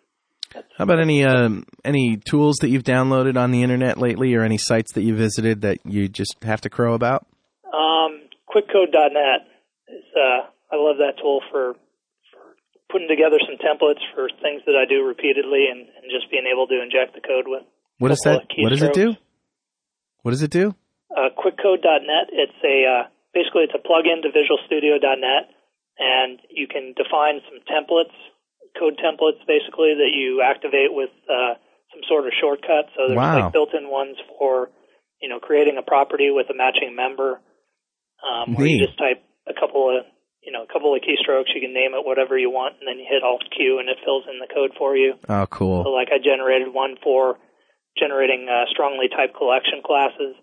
How 0.77 0.85
about 0.85 1.01
any 1.01 1.25
um, 1.25 1.67
any 1.85 2.17
tools 2.17 2.57
that 2.63 2.69
you've 2.71 2.83
downloaded 2.83 3.37
on 3.37 3.53
the 3.53 3.63
internet 3.63 3.97
lately, 3.99 4.35
or 4.35 4.43
any 4.43 4.59
sites 4.59 4.93
that 4.95 5.03
you 5.03 5.15
visited 5.15 5.61
that 5.63 5.79
you 5.85 6.09
just 6.09 6.37
have 6.43 6.63
to 6.63 6.71
crow 6.71 6.95
about? 6.95 7.27
um, 7.73 8.23
QuickCode.net 8.53 9.47
is 9.89 10.05
uh, 10.17 10.47
I 10.73 10.77
love 10.77 10.97
that 10.99 11.15
tool 11.23 11.43
for 11.53 11.75
putting 12.95 13.11
together 13.11 13.43
some 13.43 13.59
templates 13.59 13.99
for 14.15 14.31
things 14.39 14.63
that 14.71 14.79
I 14.79 14.87
do 14.87 15.03
repeatedly 15.03 15.67
and, 15.67 15.83
and 15.83 16.07
just 16.15 16.31
being 16.31 16.47
able 16.47 16.71
to 16.71 16.79
inject 16.79 17.19
the 17.19 17.21
code 17.27 17.51
with. 17.51 17.67
What 17.99 18.15
does 18.15 18.23
that? 18.23 18.47
What 18.63 18.71
does 18.71 18.83
it 18.87 18.95
do? 18.95 19.19
What 20.23 20.31
does 20.31 20.43
it 20.47 20.55
do? 20.55 20.79
uh, 21.11 21.31
QuickCode.net. 21.35 22.27
It's 22.31 22.59
a 22.63 22.77
uh, 22.87 23.03
basically 23.35 23.67
it's 23.67 23.75
a 23.75 23.83
plugin 23.83 24.23
to 24.23 24.31
Visual 24.31 24.59
Studio.net, 24.67 25.51
and 25.99 26.39
you 26.51 26.67
can 26.67 26.95
define 26.95 27.39
some 27.47 27.63
templates, 27.71 28.15
code 28.79 28.99
templates, 28.99 29.43
basically 29.47 29.95
that 29.95 30.11
you 30.15 30.43
activate 30.43 30.91
with 30.91 31.11
uh, 31.31 31.55
some 31.95 32.03
sort 32.09 32.27
of 32.27 32.33
shortcut. 32.41 32.91
So 32.95 33.07
there's 33.11 33.19
Wow. 33.19 33.47
like 33.47 33.53
built-in 33.53 33.91
ones 33.91 34.17
for 34.39 34.71
you 35.23 35.29
know 35.29 35.39
creating 35.39 35.79
a 35.79 35.83
property 35.87 36.31
with 36.31 36.47
a 36.51 36.57
matching 36.57 36.95
member, 36.97 37.39
um, 38.27 38.55
where 38.55 38.67
you 38.67 38.79
just 38.85 38.99
type 38.99 39.23
a 39.47 39.55
couple 39.55 39.87
of 39.91 40.05
you 40.45 40.53
know 40.53 40.63
a 40.63 40.71
couple 40.73 40.95
of 40.95 41.01
keystrokes. 41.03 41.51
You 41.55 41.61
can 41.61 41.73
name 41.75 41.93
it 41.95 42.05
whatever 42.05 42.37
you 42.39 42.51
want, 42.51 42.77
and 42.81 42.87
then 42.89 42.99
you 42.99 43.07
hit 43.09 43.23
Alt 43.23 43.45
Q, 43.57 43.79
and 43.81 43.89
it 43.89 43.99
fills 44.05 44.25
in 44.31 44.39
the 44.39 44.47
code 44.53 44.73
for 44.79 44.97
you. 44.97 45.15
Oh, 45.29 45.47
cool! 45.51 45.85
So 45.85 45.91
like 45.91 46.09
I 46.13 46.19
generated 46.23 46.73
one 46.73 46.97
for 47.03 47.39
generating 47.99 48.49
uh, 48.51 48.65
strongly 48.71 49.09
typed 49.09 49.37
collection 49.37 49.81
classes 49.85 50.35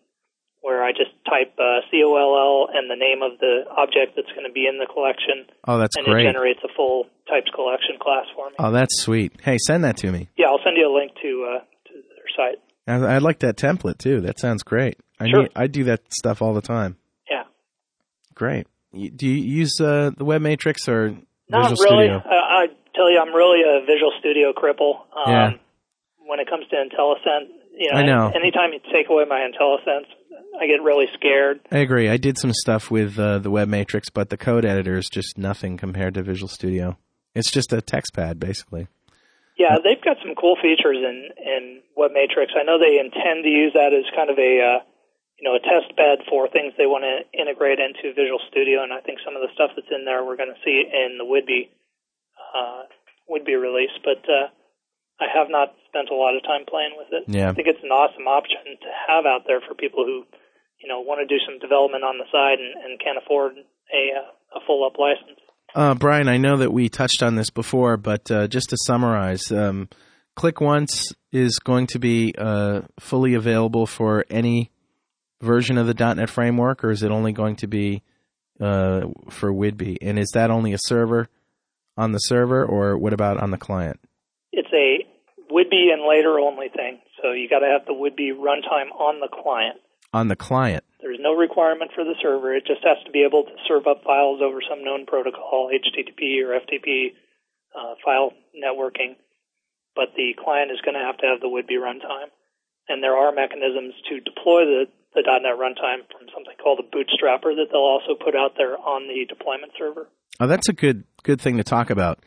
where 0.61 0.83
I 0.83 0.91
just 0.91 1.09
type 1.25 1.57
uh, 1.57 1.81
COLL 1.89 2.69
and 2.71 2.85
the 2.89 2.95
name 2.95 3.23
of 3.23 3.39
the 3.39 3.65
object 3.75 4.13
that's 4.15 4.29
going 4.29 4.45
to 4.45 4.53
be 4.53 4.67
in 4.67 4.77
the 4.77 4.85
collection, 4.85 5.49
Oh, 5.67 5.79
that's 5.79 5.95
and 5.97 6.05
great. 6.05 6.23
it 6.25 6.31
generates 6.31 6.59
a 6.63 6.67
full 6.75 7.05
typed 7.27 7.49
collection 7.55 7.97
class 7.99 8.25
for 8.35 8.47
me. 8.49 8.55
Oh, 8.59 8.71
that's 8.71 9.01
sweet. 9.01 9.33
Hey, 9.41 9.57
send 9.57 9.83
that 9.85 9.97
to 9.97 10.11
me. 10.11 10.29
yeah, 10.37 10.47
I'll 10.47 10.61
send 10.63 10.77
you 10.77 10.85
a 10.87 10.93
link 10.93 11.13
to 11.21 11.57
uh, 11.57 11.59
to 11.87 11.93
their 11.93 12.29
site. 12.37 12.59
I, 12.87 13.15
I 13.15 13.17
like 13.17 13.39
that 13.39 13.57
template 13.57 13.97
too. 13.97 14.21
That 14.21 14.39
sounds 14.39 14.61
great. 14.63 14.97
I 15.19 15.27
Sure. 15.29 15.41
need, 15.43 15.51
I 15.55 15.65
do 15.67 15.83
that 15.85 16.01
stuff 16.13 16.41
all 16.43 16.53
the 16.53 16.61
time. 16.61 16.97
Yeah, 17.29 17.43
Great. 18.35 18.67
Do 18.93 19.27
you 19.27 19.41
use 19.41 19.79
uh, 19.79 20.11
the 20.17 20.25
Web 20.25 20.41
Matrix 20.41 20.87
or 20.87 21.15
not 21.49 21.69
Visual 21.69 21.83
really. 21.83 22.07
Studio? 22.07 22.23
I, 22.25 22.63
I 22.63 22.67
tell 22.93 23.09
you, 23.11 23.19
I'm 23.19 23.33
really 23.33 23.61
a 23.61 23.85
Visual 23.85 24.11
Studio 24.19 24.53
cripple. 24.53 25.01
Um, 25.15 25.31
Yeah. 25.31 25.51
When 26.25 26.39
it 26.39 26.49
comes 26.49 26.65
to 26.69 26.75
IntelliSense, 26.75 27.49
you 27.77 27.91
know, 27.91 27.99
I 27.99 28.03
know. 28.03 28.31
anytime 28.33 28.71
you 28.73 28.79
take 28.93 29.09
away 29.09 29.25
my 29.27 29.47
IntelliSense, 29.49 30.05
I 30.59 30.67
get 30.67 30.81
really 30.81 31.07
scared. 31.13 31.59
I 31.71 31.79
agree. 31.79 32.09
I 32.09 32.17
did 32.17 32.37
some 32.37 32.53
stuff 32.53 32.91
with 32.91 33.17
uh, 33.17 33.39
the 33.39 33.49
Web 33.49 33.67
Matrix, 33.67 34.09
but 34.09 34.29
the 34.29 34.37
code 34.37 34.63
editor 34.63 34.97
is 34.97 35.09
just 35.09 35.37
nothing 35.37 35.77
compared 35.77 36.13
to 36.13 36.23
Visual 36.23 36.47
Studio. 36.47 36.97
It's 37.33 37.51
just 37.51 37.73
a 37.73 37.81
text 37.81 38.13
pad, 38.13 38.39
basically. 38.39 38.87
Yeah, 39.57 39.77
they've 39.83 40.01
got 40.03 40.17
some 40.23 40.35
cool 40.35 40.55
features 40.61 40.97
in 40.97 41.29
in 41.37 41.81
Web 41.95 42.11
Matrix. 42.13 42.53
I 42.59 42.63
know 42.63 42.77
they 42.79 42.99
intend 42.99 43.43
to 43.43 43.49
use 43.49 43.73
that 43.73 43.93
as 43.93 44.05
kind 44.15 44.29
of 44.29 44.37
a 44.37 44.59
uh, 44.61 44.79
you 45.41 45.49
know 45.49 45.57
a 45.57 45.65
test 45.65 45.89
bed 45.97 46.21
for 46.29 46.45
things 46.45 46.77
they 46.77 46.85
want 46.85 47.01
to 47.01 47.25
integrate 47.33 47.81
into 47.81 48.13
Visual 48.13 48.37
Studio, 48.53 48.85
and 48.85 48.93
I 48.93 49.01
think 49.01 49.17
some 49.25 49.33
of 49.33 49.41
the 49.41 49.49
stuff 49.57 49.73
that's 49.73 49.89
in 49.89 50.05
there 50.05 50.21
we're 50.21 50.37
going 50.37 50.53
to 50.53 50.61
see 50.61 50.85
in 50.85 51.17
the 51.17 51.25
Whidbey 51.25 51.73
uh, 52.53 52.85
Whidbey 53.25 53.57
release. 53.57 53.91
But 54.05 54.21
uh, 54.29 54.53
I 55.17 55.25
have 55.33 55.49
not 55.49 55.73
spent 55.89 56.13
a 56.13 56.15
lot 56.15 56.37
of 56.37 56.45
time 56.45 56.69
playing 56.69 56.93
with 56.93 57.09
it. 57.09 57.25
Yeah. 57.25 57.49
I 57.49 57.57
think 57.57 57.65
it's 57.65 57.81
an 57.81 57.89
awesome 57.89 58.29
option 58.29 58.77
to 58.85 58.89
have 59.09 59.25
out 59.25 59.49
there 59.49 59.65
for 59.65 59.73
people 59.73 60.05
who 60.05 60.29
you 60.77 60.85
know 60.85 61.01
want 61.01 61.25
to 61.25 61.27
do 61.27 61.41
some 61.41 61.57
development 61.57 62.05
on 62.05 62.21
the 62.21 62.29
side 62.29 62.61
and, 62.61 62.77
and 62.77 63.01
can't 63.01 63.17
afford 63.17 63.57
a 63.57 64.03
a 64.53 64.61
full 64.69 64.85
up 64.85 65.01
license. 65.01 65.41
Uh, 65.73 65.95
Brian, 65.95 66.29
I 66.29 66.37
know 66.37 66.57
that 66.57 66.71
we 66.71 66.89
touched 66.89 67.23
on 67.23 67.33
this 67.33 67.49
before, 67.49 67.97
but 67.97 68.29
uh, 68.29 68.47
just 68.47 68.69
to 68.69 68.77
summarize, 68.77 69.51
um, 69.51 69.89
ClickOnce 70.37 71.15
is 71.31 71.59
going 71.59 71.87
to 71.87 71.99
be 71.99 72.35
uh, 72.37 72.81
fully 72.99 73.33
available 73.33 73.87
for 73.87 74.25
any 74.29 74.69
version 75.41 75.77
of 75.77 75.87
the 75.87 75.93
.NET 75.93 76.29
framework, 76.29 76.83
or 76.83 76.91
is 76.91 77.03
it 77.03 77.11
only 77.11 77.33
going 77.33 77.55
to 77.57 77.67
be 77.67 78.03
uh, 78.59 79.07
for 79.29 79.51
Whidbey? 79.51 79.97
And 80.01 80.17
is 80.17 80.29
that 80.33 80.51
only 80.51 80.73
a 80.73 80.77
server 80.77 81.27
on 81.97 82.11
the 82.11 82.19
server, 82.19 82.65
or 82.65 82.97
what 82.97 83.13
about 83.13 83.37
on 83.37 83.51
the 83.51 83.57
client? 83.57 83.99
it's 84.51 84.71
a 84.73 85.07
Whidbey 85.51 85.91
and 85.91 86.07
later 86.07 86.39
only 86.39 86.69
thing. 86.69 86.99
So 87.21 87.31
you 87.31 87.49
got 87.49 87.59
to 87.59 87.71
have 87.71 87.85
the 87.85 87.93
Whidbey 87.93 88.35
runtime 88.35 88.91
on 88.95 89.19
the 89.19 89.27
client. 89.27 89.79
On 90.13 90.27
the 90.27 90.35
client. 90.35 90.83
There's 90.99 91.19
no 91.19 91.33
requirement 91.33 91.91
for 91.95 92.03
the 92.03 92.15
server. 92.21 92.55
It 92.55 92.65
just 92.67 92.83
has 92.83 92.97
to 93.05 93.11
be 93.11 93.23
able 93.23 93.43
to 93.43 93.55
serve 93.67 93.87
up 93.87 94.03
files 94.03 94.41
over 94.43 94.59
some 94.61 94.83
known 94.83 95.05
protocol, 95.05 95.71
HTTP 95.71 96.43
or 96.43 96.59
FTP 96.59 97.15
uh, 97.75 97.95
file 98.03 98.31
networking. 98.55 99.15
But 99.95 100.15
the 100.15 100.35
client 100.39 100.71
is 100.71 100.79
going 100.83 100.95
to 100.95 101.03
have 101.03 101.17
to 101.19 101.27
have 101.27 101.41
the 101.41 101.51
Whidbey 101.51 101.79
runtime. 101.79 102.31
And 102.87 103.03
there 103.03 103.15
are 103.15 103.31
mechanisms 103.31 103.93
to 104.09 104.19
deploy 104.19 104.65
the, 104.65 104.85
the 105.13 105.23
.NET 105.25 105.57
runtime 105.57 106.07
from 106.11 106.27
something 106.33 106.55
called 106.61 106.79
a 106.79 106.83
bootstrapper 106.95 107.55
that 107.55 107.67
they'll 107.71 107.81
also 107.81 108.15
put 108.15 108.35
out 108.35 108.53
there 108.57 108.77
on 108.77 109.07
the 109.07 109.25
deployment 109.27 109.73
server. 109.77 110.07
Oh, 110.39 110.47
that's 110.47 110.69
a 110.69 110.73
good 110.73 111.03
good 111.23 111.41
thing 111.41 111.57
to 111.57 111.63
talk 111.63 111.89
about. 111.89 112.19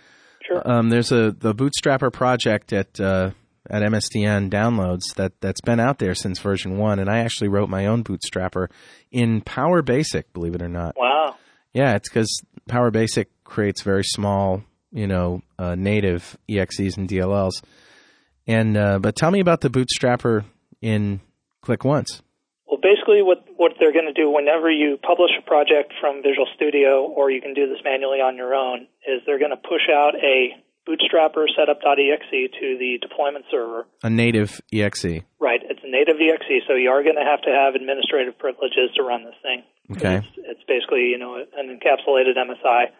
Sure. 0.47 0.63
Um, 0.65 0.91
there's 0.91 1.11
a 1.11 1.33
the 1.33 1.55
Bootstrapper 1.55 2.13
project 2.13 2.73
at 2.73 3.01
uh, 3.01 3.31
at 3.69 3.83
MSDN 3.83 4.51
downloads 4.51 5.15
that 5.17 5.33
that's 5.41 5.63
been 5.63 5.81
out 5.81 5.99
there 5.99 6.15
since 6.15 6.39
version 6.39 6.77
one, 6.77 6.99
and 6.99 7.09
I 7.09 7.21
actually 7.21 7.49
wrote 7.49 7.69
my 7.69 7.87
own 7.87 8.05
Bootstrapper 8.05 8.69
in 9.11 9.41
Power 9.41 9.83
Basic. 9.83 10.33
Believe 10.33 10.55
it 10.55 10.63
or 10.63 10.69
not. 10.69 10.95
Wow. 10.97 11.37
Yeah, 11.73 11.95
it's 11.95 12.09
because 12.09 12.43
Power 12.69 12.91
Basic 12.91 13.29
creates 13.45 13.83
very 13.83 14.05
small, 14.05 14.63
you 14.93 15.07
know, 15.07 15.43
uh, 15.59 15.75
native 15.75 16.37
EXEs 16.49 16.97
and 16.97 17.09
DLLs. 17.09 17.63
And 18.47 18.77
uh, 18.77 18.99
but 18.99 19.17
tell 19.17 19.31
me 19.31 19.41
about 19.41 19.63
the 19.63 19.71
Bootstrapper 19.71 20.45
in 20.83 21.21
ClickOnce. 21.63 22.21
Well, 22.75 22.83
basically, 22.83 23.23
what 23.23 23.47
what 23.55 23.79
they're 23.79 23.95
going 23.95 24.11
to 24.11 24.19
do 24.19 24.27
whenever 24.27 24.67
you 24.67 24.99
publish 24.99 25.31
a 25.39 25.47
project 25.47 25.95
from 26.03 26.27
Visual 26.27 26.51
Studio, 26.59 27.07
or 27.07 27.31
you 27.31 27.41
can 27.41 27.55
do 27.55 27.71
this 27.71 27.79
manually 27.85 28.19
on 28.19 28.35
your 28.35 28.51
own, 28.51 28.91
is 29.07 29.23
they're 29.23 29.39
going 29.39 29.55
to 29.55 29.63
push 29.63 29.87
out 29.87 30.19
a 30.19 30.59
Bootstrapper 30.83 31.47
setup.exe 31.55 32.51
to 32.59 32.67
the 32.75 32.99
deployment 33.01 33.45
server. 33.49 33.87
A 34.03 34.11
native 34.11 34.61
EXE. 34.73 35.23
Right, 35.39 35.63
it's 35.63 35.81
a 35.85 35.89
native 35.89 36.17
exe, 36.19 36.67
so 36.67 36.75
you 36.75 36.91
are 36.91 37.05
going 37.05 37.15
to 37.15 37.23
have 37.23 37.43
to 37.47 37.53
have 37.55 37.77
administrative 37.79 38.37
privileges 38.43 38.91
to 38.97 39.05
run 39.05 39.23
this 39.23 39.39
thing. 39.41 39.63
Okay. 39.95 40.27
It's, 40.27 40.59
it's 40.59 40.65
basically 40.67 41.15
you 41.15 41.19
know 41.19 41.39
an 41.39 41.71
encapsulated 41.71 42.35
MSI, 42.35 42.91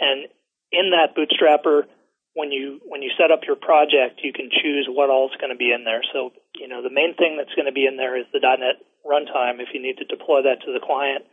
and 0.00 0.28
in 0.70 0.92
that 0.92 1.16
Bootstrapper, 1.16 1.88
when 2.34 2.50
you 2.50 2.80
when 2.84 3.02
you 3.02 3.10
set 3.18 3.30
up 3.30 3.40
your 3.46 3.56
project, 3.56 4.20
you 4.24 4.32
can 4.32 4.48
choose 4.50 4.88
what 4.88 5.10
all 5.10 5.28
is 5.28 5.36
going 5.40 5.52
to 5.52 5.58
be 5.58 5.72
in 5.72 5.84
there. 5.84 6.00
So 6.12 6.32
you 6.56 6.68
know 6.68 6.82
the 6.82 6.92
main 6.92 7.14
thing 7.14 7.36
that's 7.36 7.54
going 7.54 7.66
to 7.66 7.76
be 7.76 7.86
in 7.86 7.96
there 7.96 8.16
is 8.18 8.26
the 8.32 8.40
.NET 8.40 8.80
runtime. 9.04 9.60
If 9.60 9.68
you 9.74 9.82
need 9.82 9.98
to 9.98 10.04
deploy 10.04 10.42
that 10.42 10.64
to 10.64 10.72
the 10.72 10.80
client, 10.80 11.24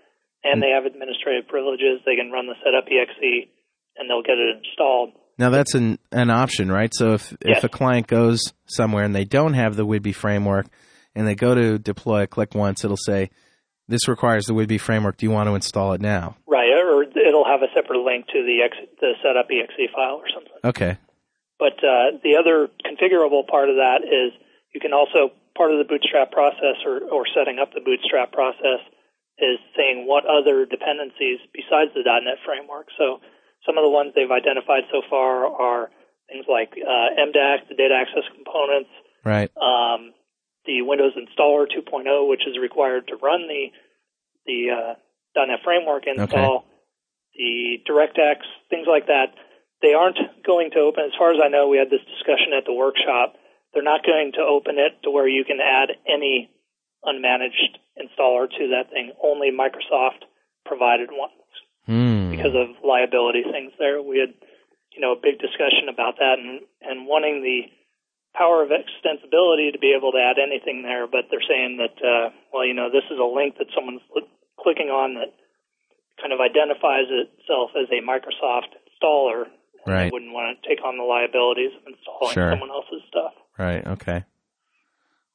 and 0.44 0.62
they 0.62 0.72
have 0.72 0.86
administrative 0.86 1.48
privileges, 1.48 2.02
they 2.06 2.16
can 2.16 2.32
run 2.32 2.48
the 2.48 2.56
setup 2.64 2.86
exe, 2.92 3.48
and 3.98 4.10
they'll 4.10 4.24
get 4.24 4.38
it 4.38 4.58
installed. 4.64 5.12
Now 5.38 5.50
that's 5.50 5.74
an 5.74 6.00
an 6.12 6.30
option, 6.30 6.72
right? 6.72 6.94
So 6.94 7.14
if 7.14 7.32
Yes. 7.46 7.58
if 7.60 7.64
a 7.64 7.70
client 7.70 8.08
goes 8.08 8.54
somewhere 8.66 9.04
and 9.04 9.16
they 9.16 9.26
don't 9.26 9.54
have 9.54 9.76
the 9.76 9.86
Whidbey 9.86 10.14
framework, 10.16 10.68
and 11.16 11.28
they 11.28 11.36
go 11.36 11.56
to 11.56 11.80
deploy 11.80 12.24
a 12.24 12.28
ClickOnce, 12.28 12.84
it'll 12.84 12.98
say, 12.98 13.30
"This 13.88 14.08
requires 14.08 14.46
the 14.46 14.54
Whidbey 14.54 14.80
framework. 14.80 15.18
Do 15.18 15.26
you 15.26 15.32
want 15.32 15.48
to 15.48 15.56
install 15.56 15.94
it 15.94 16.02
now?" 16.02 16.36
Right, 16.46 16.69
it'll 17.30 17.46
have 17.46 17.62
a 17.62 17.70
separate 17.74 18.02
link 18.02 18.26
to 18.34 18.42
the 18.42 18.66
ex, 18.66 18.74
the 19.00 19.14
setup 19.22 19.48
exe 19.54 19.94
file 19.94 20.18
or 20.18 20.28
something. 20.34 20.60
Okay. 20.66 20.98
But 21.62 21.78
uh, 21.84 22.18
the 22.24 22.36
other 22.42 22.68
configurable 22.82 23.46
part 23.46 23.70
of 23.70 23.78
that 23.78 24.02
is 24.04 24.34
you 24.74 24.82
can 24.82 24.94
also 24.94 25.32
part 25.56 25.72
of 25.72 25.78
the 25.78 25.86
bootstrap 25.86 26.32
process 26.32 26.82
or, 26.86 27.04
or 27.12 27.28
setting 27.36 27.60
up 27.60 27.74
the 27.74 27.82
bootstrap 27.84 28.32
process 28.32 28.80
is 29.38 29.60
saying 29.76 30.08
what 30.08 30.24
other 30.26 30.66
dependencies 30.66 31.40
besides 31.54 31.92
the 31.94 32.04
.NET 32.04 32.40
framework. 32.46 32.88
So 32.98 33.20
some 33.66 33.78
of 33.78 33.84
the 33.84 33.90
ones 33.92 34.12
they've 34.16 34.32
identified 34.32 34.84
so 34.92 35.02
far 35.10 35.48
are 35.48 35.92
things 36.32 36.46
like 36.48 36.74
uh, 36.80 37.10
MDAC, 37.20 37.68
the 37.70 37.76
data 37.76 37.96
access 37.96 38.24
components, 38.36 38.90
Right. 39.26 39.52
um, 39.60 40.14
the 40.66 40.82
Windows 40.82 41.14
installer 41.20 41.68
2.0, 41.68 42.30
which 42.30 42.48
is 42.48 42.58
required 42.62 43.08
to 43.08 43.16
run 43.16 43.48
the 43.48 43.72
the 44.46 44.72
uh, 44.72 44.94
.NET 45.36 45.60
framework 45.64 46.04
install, 46.08 46.66
the 47.40 47.80
DirectX, 47.88 48.44
things 48.70 48.86
like 48.86 49.08
that. 49.08 49.32
They 49.82 49.94
aren't 49.96 50.20
going 50.46 50.72
to 50.76 50.80
open, 50.84 51.06
as 51.08 51.16
far 51.18 51.32
as 51.32 51.40
I 51.40 51.48
know, 51.48 51.70
we 51.70 51.80
had 51.80 51.90
this 51.90 52.04
discussion 52.04 52.52
at 52.52 52.66
the 52.68 52.76
workshop. 52.76 53.40
They're 53.74 53.82
not 53.82 54.04
going 54.06 54.34
to 54.36 54.44
open 54.44 54.76
it 54.78 55.00
to 55.04 55.10
where 55.10 55.28
you 55.28 55.46
can 55.46 55.60
add 55.64 55.96
any 56.06 56.52
unmanaged 57.06 57.80
installer 57.96 58.52
to 58.52 58.76
that 58.76 58.92
thing. 58.92 59.14
Only 59.24 59.52
Microsoft 59.56 60.28
provided 60.66 61.10
ones 61.12 61.32
Hmm. 61.88 62.30
because 62.30 62.54
of 62.54 62.84
liability 62.84 63.42
things 63.44 63.72
there. 63.80 64.02
We 64.02 64.20
had, 64.20 64.34
you 64.92 65.00
know, 65.00 65.14
a 65.14 65.24
big 65.24 65.40
discussion 65.40 65.88
about 65.88 66.20
that 66.20 66.38
and, 66.38 66.60
and 66.82 67.08
wanting 67.08 67.42
the 67.42 67.72
power 68.36 68.62
of 68.62 68.70
extensibility 68.70 69.72
to 69.72 69.80
be 69.80 69.96
able 69.98 70.12
to 70.12 70.20
add 70.20 70.38
anything 70.38 70.84
there, 70.84 71.08
but 71.08 71.32
they're 71.32 71.42
saying 71.48 71.78
that, 71.80 71.96
uh, 72.04 72.30
well, 72.54 72.66
you 72.68 72.74
know, 72.76 72.92
this 72.92 73.08
is 73.10 73.18
a 73.18 73.24
link 73.24 73.58
that 73.58 73.72
someone's 73.74 74.04
cl- 74.14 74.28
clicking 74.60 74.90
on 74.92 75.16
that 75.16 75.34
kind 76.22 76.34
of 76.34 76.40
identifies 76.40 77.08
itself 77.10 77.72
as 77.80 77.88
a 77.92 78.02
Microsoft 78.06 78.76
installer. 78.88 79.46
Right. 79.88 80.06
They 80.06 80.10
wouldn't 80.12 80.34
want 80.34 80.58
to 80.62 80.70
take 80.70 80.84
on 80.84 80.98
the 80.98 81.04
liabilities 81.04 81.72
of 81.78 81.88
installing 81.88 82.34
Sure. 82.34 82.52
someone 82.52 82.70
else's 82.70 83.02
stuff. 83.08 83.34
Right. 83.58 83.86
Okay. 83.88 84.24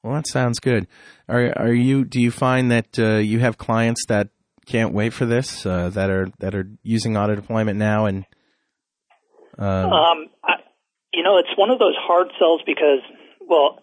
Well, 0.03 0.15
that 0.15 0.27
sounds 0.29 0.61
good. 0.61 0.87
Are 1.29 1.53
are 1.59 1.73
you? 1.73 2.05
Do 2.05 2.21
you 2.21 2.31
find 2.31 2.71
that 2.71 2.99
uh, 2.99 3.17
you 3.17 3.39
have 3.41 3.57
clients 3.57 4.05
that 4.09 4.29
can't 4.67 4.93
wait 4.93 5.13
for 5.15 5.25
this? 5.25 5.65
Uh, 5.65 5.89
that 5.91 6.11
are 6.11 6.29
that 6.41 6.55
are 6.55 6.69
using 6.83 7.17
auto 7.17 7.35
deployment 7.35 7.79
now 7.79 8.05
and 8.07 8.27
um, 9.59 9.67
Um, 9.93 10.27
I, 10.45 10.55
you 11.13 11.23
know, 11.23 11.39
it's 11.39 11.57
one 11.57 11.71
of 11.71 11.79
those 11.79 11.95
hard 11.97 12.29
sells 12.39 12.61
because, 12.67 13.01
well, 13.49 13.79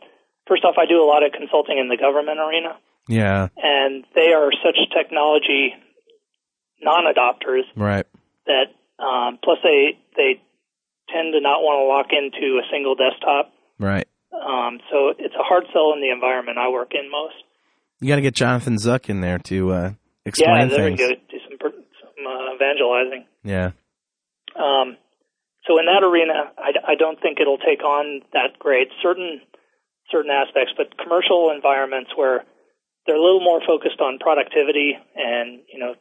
first 0.48 0.64
off, 0.64 0.76
I 0.78 0.86
do 0.86 1.02
a 1.02 1.08
lot 1.08 1.24
of 1.26 1.32
consulting 1.32 1.78
in 1.80 1.88
the 1.90 1.98
government 1.98 2.38
arena. 2.40 2.78
yeah. 3.08 3.48
and 3.58 4.04
they 4.14 4.32
are 4.34 4.52
such 4.64 4.78
technology 4.96 5.74
non-adopters 6.82 7.64
Right. 7.76 8.06
that 8.46 8.74
um, 9.04 9.40
plus 9.44 9.58
they 9.64 9.98
they 10.16 10.42
tend 11.10 11.34
to 11.34 11.42
not 11.42 11.62
want 11.62 11.82
to 11.82 11.88
lock 11.88 12.08
into 12.12 12.58
a 12.60 12.66
single 12.72 12.96
desktop. 12.96 13.52
Right. 13.80 14.08
Um, 14.32 14.80
so 14.92 15.10
it's 15.18 15.36
a 15.36 15.44
hard 15.44 15.66
sell 15.74 15.94
in 15.94 16.02
the 16.02 16.12
environment 16.12 16.58
I 16.58 16.70
work 16.70 16.92
in 16.94 17.10
most. 17.12 17.36
You 18.00 18.08
got 18.08 18.16
to 18.16 18.22
get 18.22 18.34
Jonathan 18.34 18.76
Zuck 18.78 19.10
in 19.10 19.22
there 19.22 19.38
to 19.40 19.72
uh, 19.72 19.92
explain 20.26 20.56
yeah, 20.56 20.66
there 20.66 20.86
things. 20.90 21.00
we 21.00 21.08
go. 21.08 21.16
Do 21.30 21.38
some 21.50 21.58
some 21.62 22.26
uh, 22.26 22.56
evangelizing. 22.56 23.26
Yeah. 23.44 23.72
Um, 24.56 24.98
so 25.68 25.78
in 25.80 25.86
that 25.86 26.04
arena, 26.04 26.52
I, 26.58 26.94
I 26.94 26.96
don't 26.96 27.20
think 27.22 27.40
it'll 27.40 27.60
take 27.60 27.84
on 27.84 28.22
that 28.34 28.58
great 28.60 28.90
certain 29.04 29.42
certain 30.12 30.32
aspects, 30.32 30.74
but 30.76 30.98
commercial 30.98 31.52
environments 31.56 32.12
where 32.16 32.44
they're 33.06 33.16
a 33.16 33.22
little 33.22 33.42
more 33.42 33.62
focused 33.66 34.00
on 34.02 34.20
productivity 34.20 34.98
and 35.16 35.62
you 35.72 35.80
know 35.80 35.96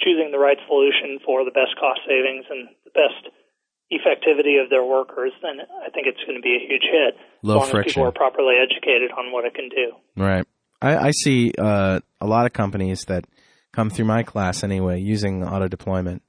choosing 0.00 0.30
the 0.32 0.38
right 0.38 0.58
solution 0.66 1.18
for 1.24 1.44
the 1.44 1.50
best 1.50 1.76
cost 1.78 2.00
savings 2.06 2.44
and 2.50 2.68
the 2.84 2.90
best 2.90 3.34
effectivity 3.92 4.62
of 4.62 4.70
their 4.70 4.84
workers, 4.84 5.32
then 5.42 5.60
I 5.60 5.90
think 5.90 6.06
it's 6.06 6.22
going 6.26 6.36
to 6.36 6.42
be 6.42 6.56
a 6.56 6.66
huge 6.66 6.82
hit 6.82 7.16
Low 7.42 7.56
as 7.56 7.58
long 7.58 7.64
as 7.66 7.70
friction. 7.70 7.90
people 8.00 8.08
are 8.08 8.12
properly 8.12 8.54
educated 8.56 9.10
on 9.12 9.32
what 9.32 9.44
it 9.44 9.54
can 9.54 9.68
do. 9.68 9.92
Right. 10.16 10.46
I, 10.80 11.08
I 11.08 11.10
see 11.12 11.52
uh, 11.58 12.00
a 12.20 12.26
lot 12.26 12.46
of 12.46 12.52
companies 12.52 13.04
that 13.08 13.24
come 13.72 13.90
through 13.90 14.06
my 14.06 14.22
class 14.22 14.62
anyway 14.62 15.00
using 15.00 15.44
auto 15.44 15.68
deployment 15.68 16.22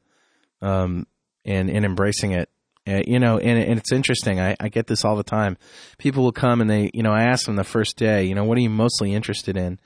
um, 0.61 1.07
and, 1.43 1.70
and 1.70 1.86
embracing 1.86 2.32
it. 2.32 2.49
Uh, 2.88 3.01
you 3.07 3.18
know, 3.20 3.39
and, 3.39 3.57
and 3.57 3.80
it's 3.80 3.91
interesting. 3.91 4.39
I, 4.39 4.55
I 4.59 4.70
get 4.70 4.86
this 4.86 5.03
all 5.03 5.16
the 5.16 5.24
time. 5.24 5.57
People 5.97 6.24
will 6.24 6.32
come 6.32 6.61
and 6.61 6.70
they, 6.70 6.91
you 6.93 7.01
know, 7.01 7.11
I 7.11 7.24
ask 7.24 7.47
them 7.47 7.55
the 7.55 7.63
first 7.63 7.97
day, 7.97 8.26
you 8.26 8.36
know, 8.36 8.43
what 8.43 8.59
are 8.59 8.61
you 8.61 8.70
mostly 8.70 9.13
interested 9.13 9.57
in? 9.57 9.80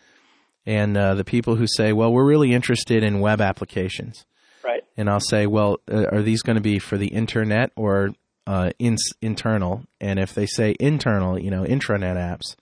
And 0.65 0.95
uh, 0.97 1.15
the 1.15 1.23
people 1.23 1.55
who 1.55 1.67
say, 1.67 1.93
well, 1.93 2.11
we're 2.11 2.25
really 2.25 2.53
interested 2.53 3.03
in 3.03 3.19
web 3.19 3.41
applications. 3.41 4.25
Right. 4.63 4.83
And 4.97 5.09
I'll 5.09 5.19
say, 5.19 5.47
well, 5.47 5.79
uh, 5.91 6.05
are 6.11 6.21
these 6.21 6.41
going 6.41 6.57
to 6.57 6.61
be 6.61 6.79
for 6.79 6.97
the 6.97 7.07
internet 7.07 7.71
or 7.75 8.11
uh, 8.45 8.71
in, 8.77 8.97
internal? 9.21 9.83
And 9.99 10.19
if 10.19 10.33
they 10.33 10.45
say 10.45 10.75
internal, 10.79 11.39
you 11.39 11.49
know, 11.49 11.63
intranet 11.63 12.15
apps, 12.17 12.55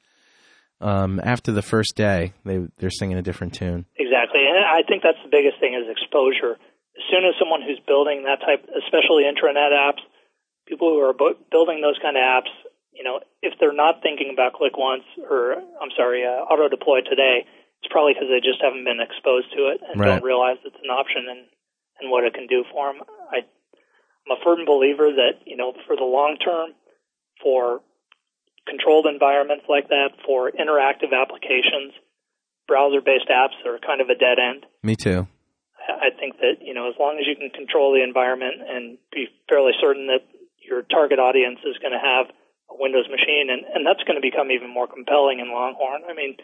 um, 0.79 1.19
after 1.23 1.51
the 1.51 1.61
first 1.61 1.95
day, 1.95 2.33
they 2.45 2.67
they're 2.77 2.91
singing 2.91 3.17
a 3.17 3.23
different 3.23 3.53
tune. 3.53 3.85
Exactly, 3.97 4.41
and 4.45 4.57
I 4.63 4.83
think 4.87 5.01
that's 5.01 5.17
the 5.23 5.29
biggest 5.31 5.59
thing 5.59 5.73
is 5.73 5.89
exposure. 5.89 6.53
As 6.53 7.05
soon 7.09 7.25
as 7.25 7.33
someone 7.39 7.61
who's 7.61 7.81
building 7.85 8.23
that 8.25 8.41
type, 8.45 8.65
especially 8.85 9.25
intranet 9.25 9.73
apps, 9.73 10.01
people 10.67 10.89
who 10.89 11.01
are 11.01 11.13
bu- 11.13 11.37
building 11.49 11.81
those 11.81 11.97
kind 12.01 12.17
of 12.17 12.21
apps, 12.21 12.53
you 12.93 13.03
know, 13.03 13.21
if 13.41 13.53
they're 13.59 13.73
not 13.73 14.01
thinking 14.01 14.29
about 14.33 14.53
ClickOnce 14.53 15.05
or 15.17 15.53
I'm 15.53 15.93
sorry, 15.95 16.25
uh, 16.25 16.45
auto 16.45 16.69
deploy 16.69 17.01
today, 17.01 17.45
it's 17.81 17.91
probably 17.91 18.13
because 18.13 18.29
they 18.29 18.41
just 18.41 18.61
haven't 18.61 18.83
been 18.83 18.99
exposed 18.99 19.51
to 19.53 19.69
it 19.69 19.81
and 19.81 19.99
Right. 19.99 20.07
don't 20.17 20.23
realize 20.23 20.57
it's 20.65 20.79
an 20.83 20.89
option 20.89 21.27
and 21.29 21.45
and 21.99 22.11
what 22.11 22.23
it 22.23 22.33
can 22.33 22.45
do 22.45 22.63
for 22.71 22.93
them. 22.93 23.01
I, 23.31 23.37
I'm 23.41 24.37
a 24.37 24.43
firm 24.43 24.65
believer 24.65 25.09
that 25.11 25.41
you 25.45 25.57
know, 25.57 25.73
for 25.87 25.95
the 25.95 26.05
long 26.05 26.37
term, 26.37 26.73
for 27.41 27.81
controlled 28.67 29.07
environments 29.07 29.65
like 29.67 29.89
that, 29.89 30.09
for 30.25 30.51
interactive 30.51 31.13
applications, 31.15 31.93
browser-based 32.67 33.29
apps 33.29 33.57
are 33.65 33.79
kind 33.79 34.01
of 34.01 34.09
a 34.09 34.15
dead 34.15 34.37
end. 34.37 34.65
Me 34.83 34.95
too. 34.95 35.27
I 35.87 36.11
think 36.19 36.37
that 36.39 36.59
you 36.61 36.73
know 36.73 36.89
as 36.89 36.95
long 36.99 37.17
as 37.17 37.25
you 37.25 37.35
can 37.35 37.49
control 37.49 37.93
the 37.93 38.03
environment 38.03 38.61
and 38.61 38.97
be 39.11 39.27
fairly 39.49 39.71
certain 39.79 40.07
that 40.07 40.27
your 40.61 40.83
target 40.83 41.17
audience 41.17 41.59
is 41.63 41.77
going 41.79 41.95
to 41.95 42.03
have 42.03 42.27
a 42.69 42.75
Windows 42.75 43.07
machine, 43.09 43.47
and, 43.49 43.63
and 43.73 43.87
that's 43.87 44.03
going 44.03 44.19
to 44.19 44.21
become 44.21 44.51
even 44.51 44.69
more 44.69 44.85
compelling 44.87 45.39
in 45.39 45.47
Longhorn. 45.47 46.03
I 46.09 46.13
mean, 46.13 46.35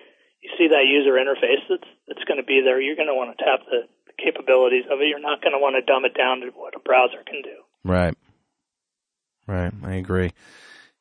you 0.44 0.50
see 0.58 0.68
that 0.68 0.84
user 0.86 1.16
interface 1.16 1.64
that's 1.70 1.90
that's 2.08 2.24
going 2.28 2.38
to 2.38 2.46
be 2.46 2.62
there. 2.64 2.82
You're 2.82 2.98
going 3.00 3.08
to 3.08 3.16
want 3.16 3.36
to 3.36 3.44
tap 3.44 3.66
the, 3.66 3.88
the 4.06 4.14
capabilities 4.22 4.84
of 4.92 5.00
it. 5.00 5.08
You're 5.08 5.24
not 5.24 5.42
going 5.42 5.54
to 5.54 5.60
want 5.60 5.76
to 5.80 5.82
dumb 5.82 6.04
it 6.04 6.14
down 6.16 6.42
to 6.42 6.52
what 6.54 6.76
a 6.76 6.80
browser 6.80 7.24
can 7.26 7.42
do. 7.42 7.64
Right. 7.84 8.16
Right. 9.48 9.74
I 9.84 9.96
agree. 9.96 10.32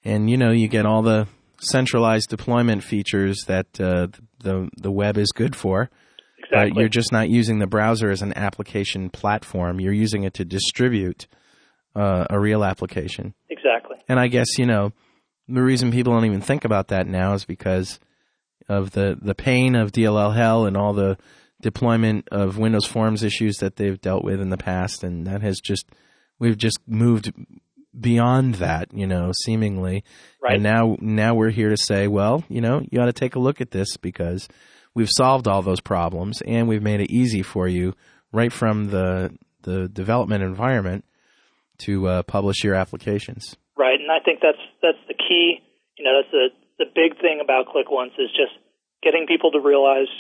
And 0.05 0.31
you 0.31 0.37
know, 0.37 0.51
you 0.51 0.69
get 0.69 0.87
all 0.87 1.03
the 1.03 1.27
centralized 1.61 2.31
deployment 2.31 2.83
features 2.85 3.45
that 3.47 3.67
uh, 3.81 4.09
the 4.41 4.71
the 4.77 4.91
web 4.91 5.19
is 5.19 5.33
good 5.35 5.57
for. 5.57 5.91
Exactly. 6.39 6.81
You're 6.81 6.89
just 6.89 7.13
not 7.13 7.29
using 7.29 7.59
the 7.59 7.67
browser 7.67 8.11
as 8.11 8.23
an 8.23 8.37
application 8.37 9.11
platform. 9.11 9.81
You're 9.81 9.93
using 9.93 10.25
it 10.25 10.35
to 10.35 10.45
distribute 10.45 11.27
uh, 11.95 12.27
a 12.31 12.39
real 12.39 12.65
application. 12.65 13.35
Exactly. 13.49 13.97
And 14.09 14.19
I 14.21 14.29
guess 14.29 14.59
you 14.59 14.67
know 14.67 14.93
the 15.49 15.63
reason 15.63 15.91
people 15.91 16.13
don't 16.13 16.25
even 16.25 16.41
think 16.41 16.65
about 16.65 16.89
that 16.89 17.07
now 17.07 17.35
is 17.35 17.45
because 17.45 17.99
of 18.69 18.93
the 18.93 19.19
the 19.21 19.35
pain 19.35 19.75
of 19.75 19.93
DLL 19.93 20.35
hell 20.35 20.67
and 20.67 20.77
all 20.77 20.93
the 20.93 21.19
deployment 21.61 22.29
of 22.31 22.59
Windows 22.59 22.87
Forms 22.87 23.23
issues 23.23 23.59
that 23.59 23.77
they've 23.77 24.01
dealt 24.01 24.25
with 24.25 24.41
in 24.41 24.51
the 24.51 24.57
past, 24.57 25.05
and 25.05 25.27
that 25.27 25.43
has 25.43 25.61
just 25.61 25.87
we've 26.39 26.59
just 26.59 26.79
moved 26.87 27.33
beyond 27.99 28.57
that, 28.57 28.93
you 28.93 29.07
know, 29.07 29.33
seemingly. 29.45 30.05
Right. 30.43 30.55
And 30.55 30.63
now 30.63 30.97
now 31.01 31.35
we're 31.35 31.51
here 31.51 31.71
to 31.71 31.77
say, 31.77 32.09
well, 32.09 32.45
you 32.49 32.61
know, 32.61 32.83
you 32.91 33.01
ought 33.01 33.07
to 33.07 33.13
take 33.13 33.37
a 33.37 33.41
look 33.41 33.61
at 33.61 33.71
this 33.71 33.97
because 33.97 34.49
we've 34.95 35.11
solved 35.11 35.49
all 35.49 35.63
those 35.63 35.81
problems 35.81 36.43
and 36.43 36.69
we've 36.69 36.83
made 36.83 37.01
it 37.01 37.11
easy 37.11 37.43
for 37.43 37.69
you 37.69 37.95
right 38.33 38.53
from 38.53 38.91
the 38.91 39.37
the 39.63 39.89
development 39.89 40.43
environment 40.43 41.05
to 41.79 42.09
uh, 42.09 42.23
publish 42.25 42.65
your 42.65 42.75
applications. 42.75 43.57
Right, 43.77 43.99
and 44.01 44.11
I 44.11 44.23
think 44.25 44.41
that's 44.43 44.59
that's 44.83 44.99
the 45.09 45.15
key. 45.15 45.61
You 45.97 46.05
know, 46.05 46.21
that's 46.21 46.33
the 46.33 46.49
the 46.79 46.87
big 46.87 47.21
thing 47.21 47.41
about 47.43 47.67
ClickOnce 47.69 48.17
is 48.19 48.31
just 48.33 48.53
getting 49.03 49.27
people 49.27 49.51
to 49.53 49.61
realize 49.61 50.11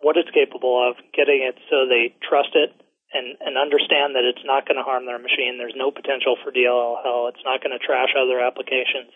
what 0.00 0.16
it's 0.16 0.30
capable 0.30 0.78
of, 0.78 0.96
getting 1.14 1.42
it 1.42 1.56
so 1.70 1.86
they 1.88 2.14
trust 2.28 2.54
it 2.54 2.70
and 3.12 3.36
and 3.40 3.56
understand 3.56 4.14
that 4.14 4.24
it's 4.28 4.44
not 4.44 4.66
going 4.68 4.76
to 4.76 4.84
harm 4.84 5.06
their 5.06 5.18
machine. 5.18 5.56
There's 5.58 5.76
no 5.76 5.90
potential 5.90 6.36
for 6.44 6.52
DLL 6.52 7.02
hell. 7.02 7.26
It's 7.32 7.42
not 7.44 7.62
going 7.62 7.72
to 7.72 7.80
trash 7.84 8.12
other 8.14 8.38
applications, 8.40 9.10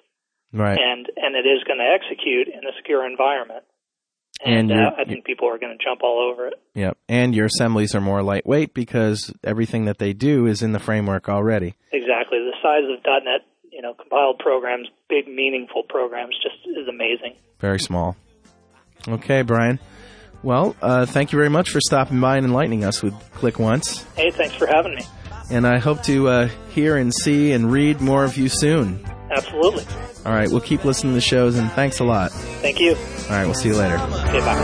Right. 0.52 0.78
and 0.80 1.06
and 1.16 1.36
it 1.36 1.46
is 1.46 1.62
going 1.64 1.78
to 1.78 1.86
execute 1.92 2.48
in 2.48 2.64
a 2.66 2.72
secure 2.80 3.04
environment. 3.06 3.64
And 4.44 4.72
And, 4.72 4.80
uh, 4.80 4.90
I 4.98 5.04
think 5.04 5.24
people 5.24 5.46
are 5.48 5.58
going 5.58 5.76
to 5.76 5.84
jump 5.84 6.02
all 6.02 6.18
over 6.32 6.48
it. 6.48 6.54
Yep. 6.74 6.96
And 7.08 7.34
your 7.34 7.46
assemblies 7.46 7.94
are 7.94 8.00
more 8.00 8.22
lightweight 8.24 8.74
because 8.74 9.32
everything 9.44 9.84
that 9.84 9.98
they 9.98 10.12
do 10.14 10.46
is 10.46 10.62
in 10.62 10.72
the 10.72 10.80
framework 10.80 11.28
already. 11.28 11.74
Exactly, 11.92 12.38
the 12.38 12.56
size 12.62 12.82
of 12.90 13.04
.NET, 13.24 13.42
you 13.72 13.82
know, 13.82 13.94
compiled 13.94 14.38
programs, 14.38 14.88
big 15.08 15.26
meaningful 15.26 15.82
programs, 15.88 16.36
just 16.42 16.56
is 16.66 16.86
amazing. 16.88 17.34
Very 17.58 17.80
small. 17.80 18.16
Okay, 19.08 19.42
Brian. 19.42 19.80
Well, 20.42 20.76
uh, 20.82 21.06
thank 21.06 21.32
you 21.32 21.38
very 21.38 21.48
much 21.48 21.70
for 21.70 21.80
stopping 21.80 22.20
by 22.20 22.36
and 22.36 22.46
enlightening 22.46 22.84
us 22.84 23.02
with 23.02 23.14
ClickOnce. 23.34 24.04
Hey, 24.16 24.30
thanks 24.30 24.54
for 24.54 24.66
having 24.66 24.94
me. 24.94 25.02
And 25.50 25.66
I 25.66 25.78
hope 25.78 26.02
to 26.04 26.28
uh, 26.28 26.48
hear 26.70 26.96
and 26.96 27.12
see 27.14 27.52
and 27.52 27.70
read 27.70 28.00
more 28.00 28.24
of 28.24 28.36
you 28.36 28.48
soon. 28.48 29.04
Absolutely. 29.30 29.84
All 30.24 30.32
right, 30.32 30.48
we'll 30.48 30.60
keep 30.60 30.84
listening 30.84 31.12
to 31.12 31.14
the 31.16 31.20
shows, 31.20 31.56
and 31.56 31.70
thanks 31.72 32.00
a 32.00 32.04
lot. 32.04 32.30
Thank 32.32 32.78
you. 32.80 32.94
All 32.94 33.30
right, 33.30 33.44
we'll 33.44 33.54
see 33.54 33.68
you 33.68 33.76
later. 33.76 33.96
Okay, 33.96 34.40
bye. 34.40 34.62